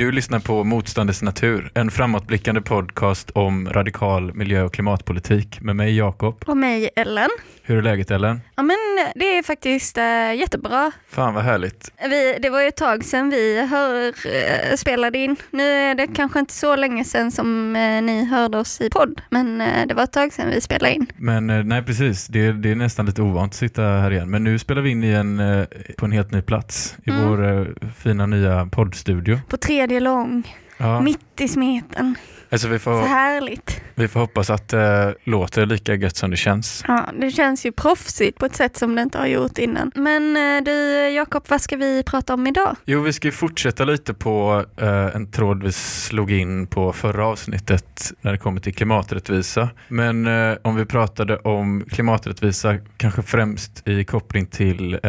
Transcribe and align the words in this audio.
Du 0.00 0.12
lyssnar 0.12 0.40
på 0.40 0.64
Motståndets 0.64 1.22
natur, 1.22 1.70
en 1.74 1.90
framåtblickande 1.90 2.60
podcast 2.60 3.30
om 3.30 3.68
radikal 3.68 4.34
miljö 4.34 4.62
och 4.62 4.74
klimatpolitik 4.74 5.60
med 5.60 5.76
mig 5.76 5.96
Jakob. 5.96 6.44
Och 6.46 6.56
mig 6.56 6.90
Ellen. 6.96 7.28
Hur 7.70 7.78
är 7.78 7.82
läget 7.82 8.10
Ellen? 8.10 8.40
Ja 8.56 8.62
men 8.62 8.76
det 9.14 9.38
är 9.38 9.42
faktiskt 9.42 9.98
äh, 9.98 10.34
jättebra. 10.34 10.92
Fan 11.08 11.34
vad 11.34 11.44
härligt. 11.44 11.92
Vi, 12.10 12.38
det 12.42 12.50
var 12.50 12.60
ju 12.60 12.68
ett 12.68 12.76
tag 12.76 13.04
sedan 13.04 13.30
vi 13.30 13.66
hör, 13.66 14.06
äh, 14.06 14.76
spelade 14.76 15.18
in. 15.18 15.36
Nu 15.50 15.62
är 15.62 15.94
det 15.94 16.06
kanske 16.06 16.38
inte 16.38 16.52
så 16.52 16.76
länge 16.76 17.04
sedan 17.04 17.30
som 17.30 17.76
äh, 17.76 18.02
ni 18.02 18.24
hörde 18.24 18.58
oss 18.58 18.80
i 18.80 18.90
podd, 18.90 19.20
men 19.30 19.58
det 19.88 19.94
var 19.94 20.04
ett 20.04 20.12
tag 20.12 20.32
sedan 20.32 20.50
vi 20.50 20.60
spelade 20.60 20.94
in. 20.94 21.06
Men 21.16 21.68
nej 21.68 21.82
precis, 21.82 22.26
det, 22.26 22.52
det 22.52 22.70
är 22.70 22.74
nästan 22.74 23.06
lite 23.06 23.22
ovant 23.22 23.52
att 23.52 23.56
sitta 23.56 23.82
här 23.82 24.10
igen. 24.10 24.30
Men 24.30 24.44
nu 24.44 24.58
spelar 24.58 24.82
vi 24.82 24.90
in 24.90 25.04
i 25.04 25.10
en, 25.10 25.66
på 25.96 26.06
en 26.06 26.12
helt 26.12 26.30
ny 26.30 26.42
plats 26.42 26.96
i 27.04 27.10
mm. 27.10 27.28
vår 27.28 27.74
fina 28.02 28.26
nya 28.26 28.66
poddstudio. 28.66 29.38
På 29.48 29.56
tredje 29.56 30.00
lång, 30.00 30.56
ja. 30.80 31.00
mitt 31.00 31.40
i 31.40 31.48
smeten. 31.48 32.16
Alltså 32.52 32.68
vi 32.68 32.78
får, 32.78 33.02
så 33.02 33.06
härligt. 33.06 33.80
Vi 33.94 34.08
får 34.08 34.20
hoppas 34.20 34.50
att 34.50 34.68
det 34.68 35.14
låter 35.24 35.66
lika 35.66 35.94
gött 35.94 36.16
som 36.16 36.30
det 36.30 36.36
känns. 36.36 36.84
Ja, 36.88 37.08
det 37.20 37.30
känns 37.30 37.66
ju 37.66 37.72
proffsigt 37.72 38.38
på 38.38 38.46
ett 38.46 38.56
sätt 38.56 38.76
som 38.76 38.94
det 38.94 39.02
inte 39.02 39.18
har 39.18 39.26
gjort 39.26 39.58
innan. 39.58 39.92
Men 39.94 40.34
du 40.64 40.72
Jakob, 41.08 41.44
vad 41.48 41.60
ska 41.60 41.76
vi 41.76 42.02
prata 42.02 42.34
om 42.34 42.46
idag? 42.46 42.76
Jo, 42.84 43.00
vi 43.02 43.12
ska 43.12 43.32
fortsätta 43.32 43.84
lite 43.84 44.14
på 44.14 44.64
uh, 44.82 45.16
en 45.16 45.30
tråd 45.30 45.62
vi 45.62 45.72
slog 45.72 46.30
in 46.30 46.66
på 46.66 46.92
förra 46.92 47.26
avsnittet 47.26 48.12
när 48.20 48.32
det 48.32 48.38
kommer 48.38 48.60
till 48.60 48.74
klimaträttvisa. 48.74 49.68
Men 49.88 50.26
uh, 50.26 50.56
om 50.62 50.76
vi 50.76 50.84
pratade 50.84 51.36
om 51.36 51.84
klimaträttvisa 51.90 52.78
kanske 52.96 53.22
främst 53.22 53.88
i 53.88 54.04
koppling 54.04 54.46
till 54.46 54.94
uh, 54.94 55.00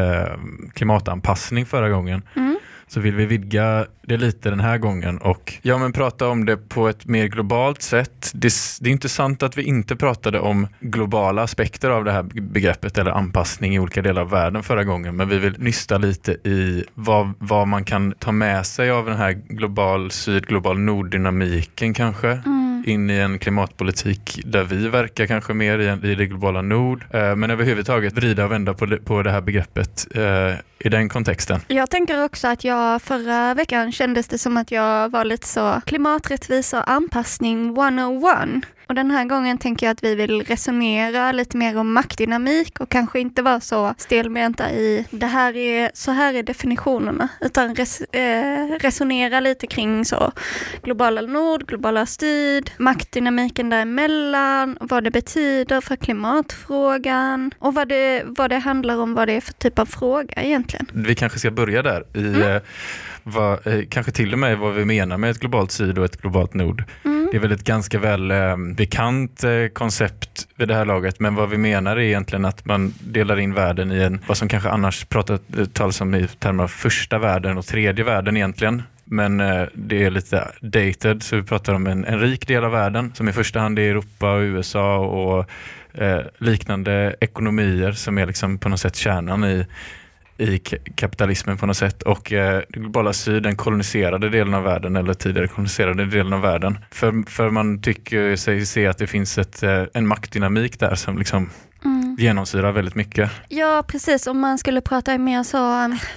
klimatanpassning 0.73 1.66
förra 1.66 1.89
gången. 1.89 2.22
Mm 2.35 2.52
så 2.94 3.00
vill 3.00 3.16
vi 3.16 3.25
vidga 3.25 3.86
det 4.02 4.17
lite 4.17 4.50
den 4.50 4.59
här 4.59 4.78
gången 4.78 5.17
och 5.17 5.53
ja, 5.61 5.78
men 5.78 5.94
prata 5.94 6.28
om 6.28 6.45
det 6.45 6.58
på 6.58 6.88
ett 6.88 7.06
mer 7.06 7.28
globalt 7.28 7.81
sätt. 7.81 8.31
Det, 8.34 8.53
det, 8.81 8.89
är 8.89 8.92
inte 8.92 9.09
sant 9.09 9.44
att 9.44 9.58
vi 9.58 9.64
inte 9.64 9.95
pratade 9.95 10.39
om 10.39 10.67
globala 10.80 11.44
aspekter 11.44 11.89
av 11.89 12.03
det 12.03 12.12
här 12.12 12.23
begreppet 12.23 12.97
eller 12.97 13.12
anpassning 13.12 13.75
i 13.75 13.80
olika 13.80 14.02
delar 14.02 14.22
av 14.22 14.30
världen 14.30 14.64
förra 14.64 14.84
gången, 14.84 15.16
men 15.16 15.30
vi 15.30 15.38
vill 15.38 15.56
nysta 15.59 15.97
lite 15.97 16.31
i 16.31 16.86
vad, 16.94 17.34
vad 17.39 17.67
man 17.67 17.86
kan 17.86 18.14
ta 18.19 18.31
med 18.31 18.66
sig 18.66 18.92
av 18.92 19.06
den 19.06 19.17
här 19.17 19.31
global 19.31 20.12
syd, 20.12 20.47
global 20.47 20.80
nord-dynamiken 20.80 21.94
kanske. 21.94 22.28
Mm 22.28 22.60
in 22.85 23.09
i 23.09 23.17
en 23.17 23.39
klimatpolitik 23.39 24.41
där 24.45 24.63
vi 24.63 24.87
verkar 24.87 25.25
kanske 25.25 25.53
mer 25.53 25.79
i, 25.79 26.11
i 26.11 26.15
det 26.15 26.25
globala 26.25 26.61
nord. 26.61 27.05
Eh, 27.13 27.35
men 27.35 27.51
överhuvudtaget 27.51 28.13
vrida 28.13 28.45
och 28.45 28.51
vända 28.51 28.73
på 28.73 28.85
det, 28.85 28.97
på 28.97 29.23
det 29.23 29.31
här 29.31 29.41
begreppet 29.41 30.07
eh, 30.15 30.53
i 30.79 30.89
den 30.89 31.09
kontexten. 31.09 31.59
Jag 31.67 31.89
tänker 31.89 32.23
också 32.23 32.47
att 32.47 32.63
jag 32.63 33.01
förra 33.01 33.53
veckan 33.53 33.91
kändes 33.91 34.27
det 34.27 34.38
som 34.38 34.57
att 34.57 34.71
jag 34.71 35.09
var 35.09 35.25
lite 35.25 35.47
så 35.47 35.81
klimaträttvisa 35.85 36.79
och 36.79 36.91
anpassning 36.91 37.77
101. 37.77 38.65
Och 38.92 38.95
den 38.95 39.11
här 39.11 39.25
gången 39.25 39.58
tänker 39.58 39.86
jag 39.86 39.92
att 39.92 40.03
vi 40.03 40.16
vill 40.16 40.42
resonera 40.42 41.31
lite 41.31 41.58
mer 41.58 41.78
om 41.78 41.94
maktdynamik 41.94 42.80
och 42.80 42.89
kanske 42.89 43.20
inte 43.20 43.42
vara 43.42 43.59
så 43.59 43.94
stelbenta 43.97 44.72
i 44.72 45.06
det 45.11 45.25
här 45.25 45.58
är, 45.58 45.92
så 45.94 46.11
här 46.11 46.34
är 46.34 46.44
definitionerna, 46.44 47.30
utan 47.42 47.75
res, 47.75 48.01
eh, 48.01 48.68
resonera 48.80 49.40
lite 49.40 49.68
kring 49.68 50.06
så 50.06 50.31
globala 50.84 51.22
nord, 51.22 51.68
globala 51.68 52.06
syd, 52.06 52.72
maktdynamiken 52.78 53.69
däremellan, 53.69 54.78
vad 54.81 55.03
det 55.03 55.12
betyder 55.12 55.81
för 55.81 55.96
klimatfrågan 55.96 57.51
och 57.59 57.74
vad 57.74 57.88
det, 57.88 58.24
vad 58.25 58.50
det 58.50 58.57
handlar 58.57 58.97
om, 58.97 59.13
vad 59.13 59.28
det 59.28 59.34
är 59.34 59.41
för 59.41 59.53
typ 59.53 59.80
av 59.80 59.85
fråga 59.85 60.34
egentligen. 60.44 60.88
Vi 60.94 61.16
kanske 61.16 61.40
ska 61.40 61.51
börja 61.51 61.81
där 61.81 62.03
i 62.13 62.19
mm. 62.19 62.62
Vad, 63.23 63.67
eh, 63.67 63.81
kanske 63.89 64.11
till 64.11 64.33
och 64.33 64.39
med 64.39 64.57
vad 64.57 64.73
vi 64.73 64.85
menar 64.85 65.17
med 65.17 65.31
ett 65.31 65.39
globalt 65.39 65.71
syd 65.71 65.97
och 65.97 66.05
ett 66.05 66.21
globalt 66.21 66.53
nord. 66.53 66.83
Mm. 67.05 67.27
Det 67.31 67.37
är 67.37 67.41
väl 67.41 67.51
ett 67.51 67.63
ganska 67.63 67.99
väl 67.99 68.31
eh, 68.31 68.57
bekant 68.57 69.43
eh, 69.43 69.67
koncept 69.73 70.47
vid 70.55 70.67
det 70.67 70.75
här 70.75 70.85
laget, 70.85 71.19
men 71.19 71.35
vad 71.35 71.49
vi 71.49 71.57
menar 71.57 71.97
är 71.97 72.01
egentligen 72.01 72.45
att 72.45 72.65
man 72.65 72.93
delar 72.99 73.39
in 73.39 73.53
världen 73.53 73.91
i 73.91 74.01
en, 74.01 74.21
vad 74.27 74.37
som 74.37 74.47
kanske 74.47 74.69
annars 74.69 75.05
talas 75.73 76.01
om 76.01 76.15
i 76.15 76.27
termer 76.27 76.63
av 76.63 76.67
första 76.67 77.19
världen 77.19 77.57
och 77.57 77.65
tredje 77.65 78.05
världen 78.05 78.37
egentligen. 78.37 78.83
Men 79.03 79.38
det 79.73 80.03
är 80.03 80.09
lite 80.09 80.51
dated, 80.61 81.23
så 81.23 81.35
vi 81.35 81.43
pratar 81.43 81.73
om 81.73 81.88
en, 81.88 82.05
en 82.05 82.19
rik 82.19 82.47
del 82.47 82.63
av 82.63 82.71
världen 82.71 83.11
som 83.15 83.29
i 83.29 83.33
första 83.33 83.59
hand 83.59 83.79
är 83.79 83.89
Europa 83.89 84.33
och 84.33 84.39
USA 84.39 84.97
och 84.97 85.49
eh, 85.93 86.21
liknande 86.38 87.15
ekonomier 87.19 87.91
som 87.91 88.17
är 88.17 88.25
liksom 88.25 88.57
på 88.57 88.69
något 88.69 88.79
sätt 88.79 88.95
kärnan 88.95 89.43
i 89.43 89.65
i 90.38 90.59
kapitalismen 90.96 91.58
på 91.58 91.66
något 91.66 91.78
sätt 91.78 92.02
och 92.02 92.31
eh, 92.31 92.62
det 92.69 92.80
globala 92.80 93.14
syd, 93.14 93.44
den 93.44 93.56
koloniserade 93.56 94.30
delen 94.30 94.53
av 94.53 94.64
världen 94.64 94.96
eller 94.96 95.14
tidigare 95.14 95.47
koloniserade 95.47 96.06
delen 96.06 96.34
av 96.34 96.42
världen. 96.42 96.78
För, 96.92 97.30
för 97.30 97.50
man 97.50 97.81
tycker 97.81 98.36
sig 98.36 98.66
se 98.66 98.88
att 98.88 98.97
det 98.97 99.08
finns 99.08 99.38
ett, 99.38 99.64
eh, 99.64 99.84
en 99.94 100.08
maktdynamik 100.08 100.80
där 100.80 100.96
som 100.96 101.18
liksom 101.18 101.50
mm. 101.86 102.16
genomsyrar 102.19 102.72
väldigt 102.72 102.96
mycket. 102.96 103.31
Ja 103.50 103.84
precis, 103.88 104.28
om 104.28 104.40
man 104.40 104.58
skulle 104.58 104.81
prata 104.81 105.18
mer 105.18 105.44
så, 105.44 105.58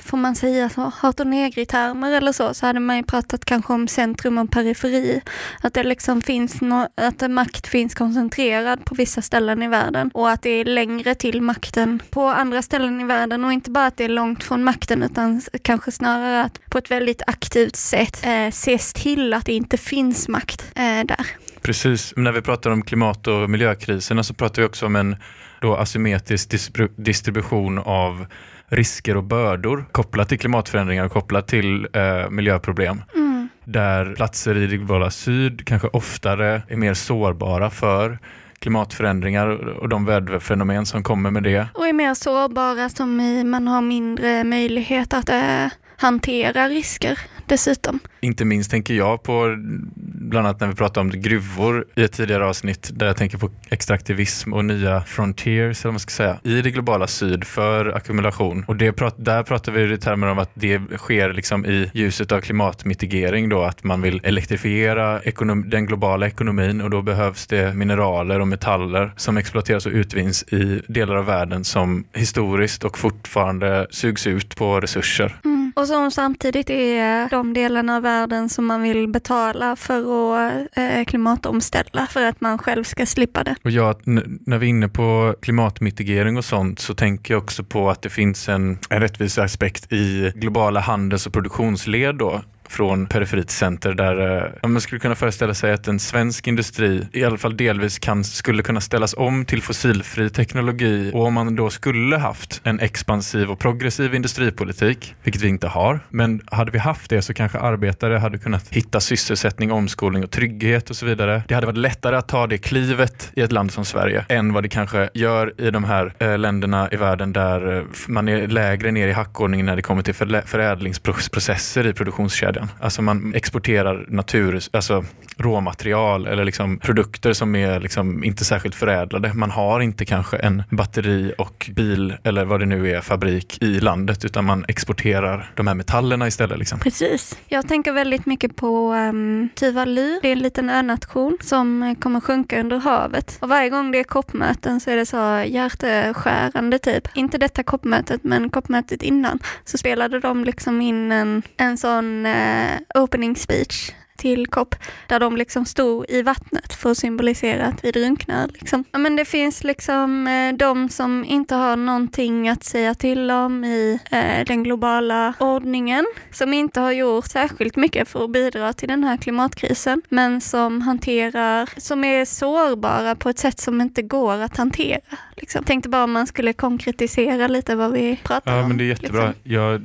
får 0.02 0.16
man 0.16 0.34
säga 0.34 0.68
så, 0.68 0.92
hat 0.96 1.20
och 1.20 1.26
negri-termer 1.26 2.12
eller 2.12 2.32
så, 2.32 2.54
så 2.54 2.66
hade 2.66 2.80
man 2.80 2.96
ju 2.96 3.02
pratat 3.02 3.44
kanske 3.44 3.72
om 3.72 3.88
centrum 3.88 4.38
och 4.38 4.50
periferi. 4.50 5.20
Att 5.62 5.74
det 5.74 5.82
liksom 5.82 6.22
finns 6.22 6.60
no 6.60 6.88
att 6.94 7.30
makt 7.30 7.66
finns 7.66 7.94
koncentrerad 7.94 8.84
på 8.84 8.94
vissa 8.94 9.22
ställen 9.22 9.62
i 9.62 9.68
världen 9.68 10.10
och 10.14 10.30
att 10.30 10.42
det 10.42 10.50
är 10.50 10.64
längre 10.64 11.14
till 11.14 11.42
makten 11.42 12.02
på 12.10 12.28
andra 12.28 12.62
ställen 12.62 13.00
i 13.00 13.04
världen 13.04 13.44
och 13.44 13.52
inte 13.52 13.70
bara 13.70 13.86
att 13.86 13.96
det 13.96 14.04
är 14.04 14.08
långt 14.08 14.44
från 14.44 14.64
makten 14.64 15.02
utan 15.02 15.42
kanske 15.62 15.92
snarare 15.92 16.42
att 16.42 16.60
på 16.70 16.78
ett 16.78 16.90
väldigt 16.90 17.22
aktivt 17.26 17.76
sätt 17.76 18.26
eh, 18.26 18.46
ses 18.46 18.92
till 18.92 19.34
att 19.34 19.46
det 19.46 19.52
inte 19.52 19.76
finns 19.76 20.28
makt 20.28 20.64
eh, 20.74 21.06
där. 21.06 21.26
Precis, 21.62 22.12
när 22.16 22.32
vi 22.32 22.42
pratar 22.42 22.70
om 22.70 22.82
klimat 22.82 23.26
och 23.26 23.50
miljökriserna 23.50 24.22
så 24.22 24.34
pratar 24.34 24.62
vi 24.62 24.68
också 24.68 24.86
om 24.86 24.96
en 24.96 25.16
då 25.64 25.76
asymmetrisk 25.76 26.72
distribution 26.96 27.78
av 27.78 28.26
risker 28.68 29.16
och 29.16 29.24
bördor 29.24 29.84
kopplat 29.92 30.28
till 30.28 30.38
klimatförändringar 30.38 31.04
och 31.04 31.12
kopplat 31.12 31.48
till 31.48 31.88
eh, 31.92 32.30
miljöproblem. 32.30 33.02
Mm. 33.14 33.48
Där 33.64 34.14
platser 34.14 34.56
i 34.56 34.66
det 34.66 34.76
globala 34.76 35.10
syd 35.10 35.66
kanske 35.66 35.88
oftare 35.88 36.62
är 36.68 36.76
mer 36.76 36.94
sårbara 36.94 37.70
för 37.70 38.18
klimatförändringar 38.58 39.48
och 39.78 39.88
de 39.88 40.04
väderfenomen 40.04 40.86
som 40.86 41.02
kommer 41.02 41.30
med 41.30 41.42
det. 41.42 41.68
Och 41.74 41.86
är 41.86 41.92
mer 41.92 42.14
sårbara 42.14 42.88
som 42.88 43.20
i, 43.20 43.44
man 43.44 43.68
har 43.68 43.82
mindre 43.82 44.44
möjlighet 44.44 45.14
att 45.14 45.28
äh, 45.28 45.66
hantera 45.96 46.68
risker 46.68 47.18
dessutom. 47.46 47.98
Inte 48.20 48.44
minst 48.44 48.70
tänker 48.70 48.94
jag 48.94 49.22
på 49.22 49.56
bland 49.94 50.46
annat 50.46 50.60
när 50.60 50.68
vi 50.68 50.74
pratar 50.74 51.00
om 51.00 51.10
gruvor 51.10 51.86
i 51.94 52.02
ett 52.02 52.12
tidigare 52.12 52.46
avsnitt 52.46 52.90
där 52.94 53.06
jag 53.06 53.16
tänker 53.16 53.38
på 53.38 53.50
extraktivism 53.68 54.52
och 54.52 54.64
nya 54.64 55.00
frontiers, 55.00 55.80
eller 55.80 55.84
vad 55.84 55.92
man 55.92 56.00
ska 56.00 56.10
säga, 56.10 56.38
i 56.42 56.62
det 56.62 56.70
globala 56.70 57.06
syd 57.06 57.44
för 57.44 57.86
ackumulation. 57.96 58.64
Och 58.68 58.76
det, 58.76 58.96
där 59.16 59.42
pratar 59.42 59.72
vi 59.72 59.94
i 59.94 59.98
termer 59.98 60.26
om 60.26 60.38
att 60.38 60.50
det 60.54 60.80
sker 60.96 61.32
liksom 61.32 61.66
i 61.66 61.90
ljuset 61.94 62.32
av 62.32 62.40
klimatmitigering 62.40 63.48
då, 63.48 63.62
att 63.62 63.84
man 63.84 64.02
vill 64.02 64.20
elektrifiera 64.24 65.20
den 65.66 65.86
globala 65.86 66.26
ekonomin 66.26 66.80
och 66.80 66.90
då 66.90 67.02
behövs 67.02 67.46
det 67.46 67.74
mineraler 67.74 68.40
och 68.40 68.48
metaller 68.48 69.12
som 69.16 69.36
exploateras 69.36 69.86
och 69.86 69.92
utvinns 69.92 70.42
i 70.42 70.82
delar 70.88 71.14
av 71.14 71.26
världen 71.26 71.64
som 71.64 72.04
historiskt 72.12 72.84
och 72.84 72.98
fortfarande 72.98 73.86
sugs 73.90 74.26
ut 74.26 74.56
på 74.56 74.80
resurser. 74.80 75.36
Mm. 75.44 75.63
Och 75.74 75.86
som 75.86 76.10
samtidigt 76.10 76.70
är 76.70 77.30
de 77.30 77.54
delarna 77.54 77.96
av 77.96 78.02
världen 78.02 78.48
som 78.48 78.66
man 78.66 78.82
vill 78.82 79.08
betala 79.08 79.76
för 79.76 79.98
att 80.36 80.68
eh, 80.72 81.04
klimatomställa 81.04 82.06
för 82.06 82.24
att 82.24 82.40
man 82.40 82.58
själv 82.58 82.84
ska 82.84 83.06
slippa 83.06 83.44
det. 83.44 83.56
Och 83.64 83.70
ja, 83.70 83.94
när 84.04 84.58
vi 84.58 84.66
är 84.66 84.70
inne 84.70 84.88
på 84.88 85.34
klimatmitigering 85.42 86.36
och 86.36 86.44
sånt 86.44 86.78
så 86.78 86.94
tänker 86.94 87.34
jag 87.34 87.42
också 87.42 87.64
på 87.64 87.90
att 87.90 88.02
det 88.02 88.10
finns 88.10 88.48
en, 88.48 88.78
en 88.90 89.00
rättviseaspekt 89.00 89.92
i 89.92 90.32
globala 90.34 90.80
handels 90.80 91.26
och 91.26 91.32
produktionsled 91.32 92.14
då 92.14 92.42
från 92.74 93.06
periferiet 93.06 93.50
center 93.50 93.94
där 93.94 94.44
eh, 94.62 94.68
man 94.68 94.80
skulle 94.80 94.98
kunna 94.98 95.14
föreställa 95.14 95.54
sig 95.54 95.72
att 95.72 95.88
en 95.88 95.98
svensk 95.98 96.46
industri 96.46 97.06
i 97.12 97.24
alla 97.24 97.38
fall 97.38 97.56
delvis 97.56 97.98
kan, 97.98 98.24
skulle 98.24 98.62
kunna 98.62 98.80
ställas 98.80 99.14
om 99.14 99.44
till 99.44 99.62
fossilfri 99.62 100.30
teknologi 100.30 101.10
och 101.14 101.26
om 101.26 101.34
man 101.34 101.56
då 101.56 101.70
skulle 101.70 102.16
haft 102.16 102.60
en 102.64 102.80
expansiv 102.80 103.50
och 103.50 103.58
progressiv 103.58 104.14
industripolitik, 104.14 105.14
vilket 105.22 105.42
vi 105.42 105.48
inte 105.48 105.68
har, 105.68 106.00
men 106.08 106.40
hade 106.46 106.70
vi 106.70 106.78
haft 106.78 107.10
det 107.10 107.22
så 107.22 107.34
kanske 107.34 107.58
arbetare 107.58 108.18
hade 108.18 108.38
kunnat 108.38 108.68
hitta 108.68 109.00
sysselsättning, 109.00 109.72
omskolning 109.72 110.24
och 110.24 110.30
trygghet 110.30 110.90
och 110.90 110.96
så 110.96 111.06
vidare. 111.06 111.42
Det 111.48 111.54
hade 111.54 111.66
varit 111.66 111.78
lättare 111.78 112.16
att 112.16 112.28
ta 112.28 112.46
det 112.46 112.58
klivet 112.58 113.32
i 113.36 113.40
ett 113.40 113.52
land 113.52 113.72
som 113.72 113.84
Sverige 113.84 114.24
än 114.28 114.52
vad 114.52 114.62
det 114.62 114.68
kanske 114.68 115.10
gör 115.14 115.60
i 115.60 115.70
de 115.70 115.84
här 115.84 116.14
eh, 116.18 116.38
länderna 116.38 116.88
i 116.92 116.96
världen 116.96 117.32
där 117.32 117.76
eh, 117.76 117.84
man 118.08 118.28
är 118.28 118.46
lägre 118.46 118.90
ner 118.90 119.08
i 119.08 119.12
hackordningen 119.12 119.66
när 119.66 119.76
det 119.76 119.82
kommer 119.82 120.02
till 120.02 120.14
förädlingsprocesser 120.46 121.86
i 121.86 121.92
produktionskedjan. 121.92 122.63
Alltså, 122.72 122.94
alltså 122.94 123.02
man 123.02 123.34
exporterar 123.34 124.06
natur, 124.08 124.60
alltså 124.72 125.04
råmaterial 125.36 126.26
eller 126.26 126.44
liksom 126.44 126.78
produkter 126.78 127.32
som 127.32 127.54
är 127.54 127.80
liksom 127.80 128.24
inte 128.24 128.44
särskilt 128.44 128.74
förädlade. 128.74 129.32
Man 129.34 129.50
har 129.50 129.80
inte 129.80 130.04
kanske 130.04 130.36
en 130.36 130.62
batteri 130.70 131.34
och 131.38 131.70
bil 131.72 132.14
eller 132.24 132.44
vad 132.44 132.60
det 132.60 132.66
nu 132.66 132.90
är 132.90 133.00
fabrik 133.00 133.62
i 133.62 133.80
landet 133.80 134.24
utan 134.24 134.44
man 134.44 134.64
exporterar 134.68 135.50
de 135.54 135.66
här 135.66 135.74
metallerna 135.74 136.26
istället. 136.26 136.58
Liksom. 136.58 136.78
Precis. 136.78 137.38
Jag 137.48 137.68
tänker 137.68 137.92
väldigt 137.92 138.26
mycket 138.26 138.56
på 138.56 138.92
ehm, 138.92 139.40
um, 139.40 139.48
Tuvalu. 139.54 140.18
Det 140.22 140.28
är 140.28 140.32
en 140.32 140.38
liten 140.38 140.70
önation 140.70 141.38
som 141.40 141.96
kommer 142.00 142.20
sjunka 142.20 142.60
under 142.60 142.78
havet 142.78 143.38
och 143.40 143.48
varje 143.48 143.70
gång 143.70 143.90
det 143.90 143.98
är 143.98 144.04
koppmöten 144.04 144.80
så 144.80 144.90
är 144.90 144.96
det 144.96 145.06
så 145.06 145.42
hjärteskärande 145.46 146.78
typ. 146.78 147.08
Inte 147.14 147.38
detta 147.38 147.62
koppmötet 147.62 148.24
men 148.24 148.50
koppmötet 148.50 149.02
innan 149.02 149.38
så 149.64 149.78
spelade 149.78 150.20
de 150.20 150.44
liksom 150.44 150.80
in 150.80 151.12
en, 151.12 151.42
en 151.56 151.78
sån 151.78 152.26
uh, 152.26 152.32
Eh, 152.54 152.78
opening 152.94 153.36
speech 153.36 153.90
till 154.16 154.46
kopp 154.46 154.74
där 155.06 155.20
de 155.20 155.36
liksom 155.36 155.64
stod 155.64 156.04
i 156.08 156.22
vattnet 156.22 156.74
för 156.74 156.90
att 156.90 156.98
symbolisera 156.98 157.66
att 157.66 157.84
vi 157.84 157.90
drunknar. 157.90 158.48
Liksom. 158.48 158.84
Ja, 158.92 158.98
men 158.98 159.16
det 159.16 159.24
finns 159.24 159.64
liksom 159.64 160.26
eh, 160.26 160.56
de 160.56 160.88
som 160.88 161.24
inte 161.24 161.54
har 161.54 161.76
någonting 161.76 162.48
att 162.48 162.64
säga 162.64 162.94
till 162.94 163.30
om 163.30 163.64
i 163.64 164.00
eh, 164.10 164.44
den 164.46 164.62
globala 164.62 165.34
ordningen, 165.38 166.06
som 166.30 166.52
inte 166.52 166.80
har 166.80 166.92
gjort 166.92 167.26
särskilt 167.26 167.76
mycket 167.76 168.08
för 168.08 168.24
att 168.24 168.30
bidra 168.30 168.72
till 168.72 168.88
den 168.88 169.04
här 169.04 169.16
klimatkrisen, 169.16 170.02
men 170.08 170.40
som 170.40 170.82
hanterar, 170.82 171.80
som 171.80 172.04
är 172.04 172.24
sårbara 172.24 173.14
på 173.14 173.28
ett 173.28 173.38
sätt 173.38 173.60
som 173.60 173.80
inte 173.80 174.02
går 174.02 174.38
att 174.38 174.56
hantera. 174.56 175.00
Liksom. 175.36 175.64
Tänkte 175.64 175.88
bara 175.88 176.04
om 176.04 176.12
man 176.12 176.26
skulle 176.26 176.52
konkretisera 176.52 177.48
lite 177.48 177.76
vad 177.76 177.92
vi 177.92 178.20
pratar 178.24 178.52
om. 178.52 178.58
Ja, 178.58 178.68
men 178.68 178.76
det 178.76 178.84
är 178.84 178.86
jättebra. 178.86 179.26
Liksom. 179.26 179.52
Jag 179.52 179.80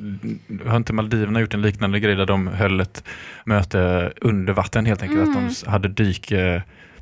har 0.70 0.78
inte 0.78 0.94
Maldiverna 0.94 1.42
gjort 1.42 1.54
en 1.54 1.62
liknande 1.62 2.00
grej 2.00 2.16
där 2.16 2.26
de 2.26 2.48
höll 2.48 2.80
ett 2.80 3.04
möte 3.46 4.14
under 4.22 4.54
vatten 4.54 4.86
helt 4.86 5.04
enkelt. 5.04 5.28
Mm. 5.28 5.48
Att 5.48 5.64
de 5.66 5.72
hade 5.72 5.88
dyk 5.88 6.32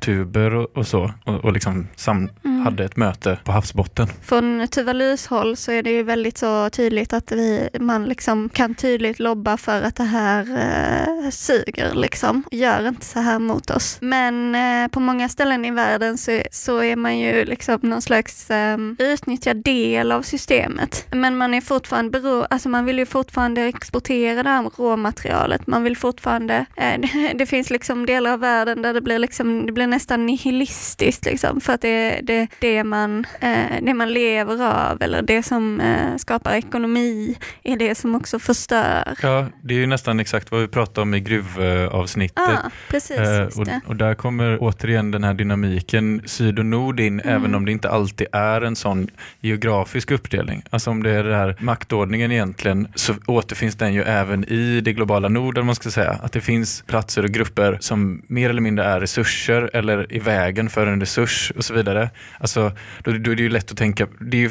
tuber 0.00 0.54
och, 0.54 0.76
och 0.76 0.86
så 0.86 1.12
och, 1.24 1.44
och 1.44 1.52
liksom 1.52 1.88
sam, 1.96 2.28
mm. 2.44 2.60
hade 2.60 2.84
ett 2.84 2.96
möte 2.96 3.38
på 3.44 3.52
havsbotten. 3.52 4.08
Från 4.22 4.68
Tuvalus 4.68 5.26
håll 5.26 5.56
så 5.56 5.72
är 5.72 5.82
det 5.82 5.90
ju 5.90 6.02
väldigt 6.02 6.38
så 6.38 6.70
tydligt 6.70 7.12
att 7.12 7.32
vi, 7.32 7.68
man 7.80 8.04
liksom 8.04 8.48
kan 8.48 8.74
tydligt 8.74 9.18
lobba 9.18 9.56
för 9.56 9.82
att 9.82 9.96
det 9.96 10.04
här 10.04 10.40
eh, 10.40 11.30
suger 11.30 11.94
liksom. 11.94 12.42
Gör 12.50 12.88
inte 12.88 13.06
så 13.06 13.20
här 13.20 13.38
mot 13.38 13.70
oss. 13.70 13.98
Men 14.00 14.54
eh, 14.54 14.88
på 14.88 15.00
många 15.00 15.28
ställen 15.28 15.64
i 15.64 15.70
världen 15.70 16.18
så, 16.18 16.40
så 16.50 16.78
är 16.78 16.96
man 16.96 17.18
ju 17.18 17.44
liksom 17.44 17.78
någon 17.82 18.02
slags 18.02 18.50
eh, 18.50 18.78
utnyttjad 18.98 19.56
del 19.56 20.12
av 20.12 20.22
systemet. 20.22 21.06
Men 21.10 21.36
man 21.36 21.54
är 21.54 21.60
fortfarande 21.60 22.10
bero, 22.10 22.46
alltså 22.50 22.68
man 22.68 22.84
vill 22.84 22.98
ju 22.98 23.06
fortfarande 23.06 23.62
exportera 23.62 24.42
det 24.42 24.48
här 24.48 24.70
råmaterialet. 24.76 25.66
Man 25.66 25.84
vill 25.84 25.96
fortfarande, 25.96 26.66
eh, 26.76 27.00
det, 27.00 27.32
det 27.38 27.46
finns 27.46 27.70
liksom 27.70 28.06
delar 28.06 28.32
av 28.32 28.40
världen 28.40 28.82
där 28.82 28.94
det 28.94 29.00
blir 29.00 29.18
liksom, 29.18 29.66
det 29.66 29.72
blir 29.72 29.86
nästan 29.90 30.26
nihilistiskt 30.26 31.24
liksom, 31.24 31.60
för 31.60 31.72
att 31.72 31.80
det 31.80 31.88
är 31.88 32.22
det, 32.22 32.48
det, 32.60 32.84
man, 32.84 33.26
eh, 33.40 33.82
det 33.82 33.94
man 33.94 34.12
lever 34.12 34.64
av 34.64 35.02
eller 35.02 35.22
det 35.22 35.42
som 35.42 35.80
eh, 35.80 36.16
skapar 36.16 36.54
ekonomi 36.54 37.38
är 37.62 37.76
det 37.76 37.94
som 37.94 38.14
också 38.14 38.38
förstör. 38.38 39.14
Ja, 39.22 39.46
det 39.62 39.74
är 39.74 39.78
ju 39.78 39.86
nästan 39.86 40.20
exakt 40.20 40.50
vad 40.50 40.60
vi 40.60 40.68
pratade 40.68 41.00
om 41.00 41.14
i 41.14 41.20
gruvavsnittet. 41.20 42.38
Ah, 42.38 42.70
precis, 42.90 43.18
eh, 43.18 43.46
och, 43.46 43.68
och, 43.86 43.96
där 43.96 44.14
kommer 44.14 44.58
återigen 44.60 45.10
den 45.10 45.24
här 45.24 45.34
dynamiken 45.34 46.22
syd 46.24 46.58
och 46.58 46.66
nord 46.66 47.00
in, 47.00 47.20
mm. 47.20 47.36
även 47.36 47.54
om 47.54 47.64
det 47.64 47.72
inte 47.72 47.90
alltid 47.90 48.26
är 48.32 48.60
en 48.60 48.76
sån 48.76 49.10
geografisk 49.40 50.10
uppdelning. 50.10 50.62
Alltså 50.70 50.90
om 50.90 51.02
det 51.02 51.10
är 51.10 51.24
den 51.24 51.34
här 51.34 51.56
maktordningen 51.60 52.32
egentligen 52.32 52.88
så 52.94 53.14
återfinns 53.26 53.74
den 53.76 53.94
ju 53.94 54.02
även 54.02 54.44
i 54.44 54.80
det 54.80 54.92
globala 54.92 55.28
nord, 55.28 55.58
man 55.64 55.74
ska 55.74 55.90
säga. 55.90 56.10
Att 56.10 56.32
det 56.32 56.40
finns 56.40 56.82
platser 56.86 57.22
och 57.22 57.30
grupper 57.30 57.78
som 57.80 58.22
mer 58.26 58.50
eller 58.50 58.60
mindre 58.60 58.84
är 58.84 59.00
resurser 59.00 59.70
eller 59.78 60.12
i 60.12 60.18
vägen 60.18 60.70
för 60.70 60.86
en 60.86 61.00
resurs 61.00 61.52
och 61.56 61.64
så 61.64 61.74
vidare. 61.74 62.10
Alltså, 62.38 62.72
då, 63.02 63.12
då 63.12 63.30
är 63.30 63.36
det 63.36 63.42
ju 63.42 63.48
lätt 63.48 63.70
att 63.70 63.78
tänka, 63.78 64.06
det 64.20 64.36
är 64.36 64.40
ju 64.40 64.50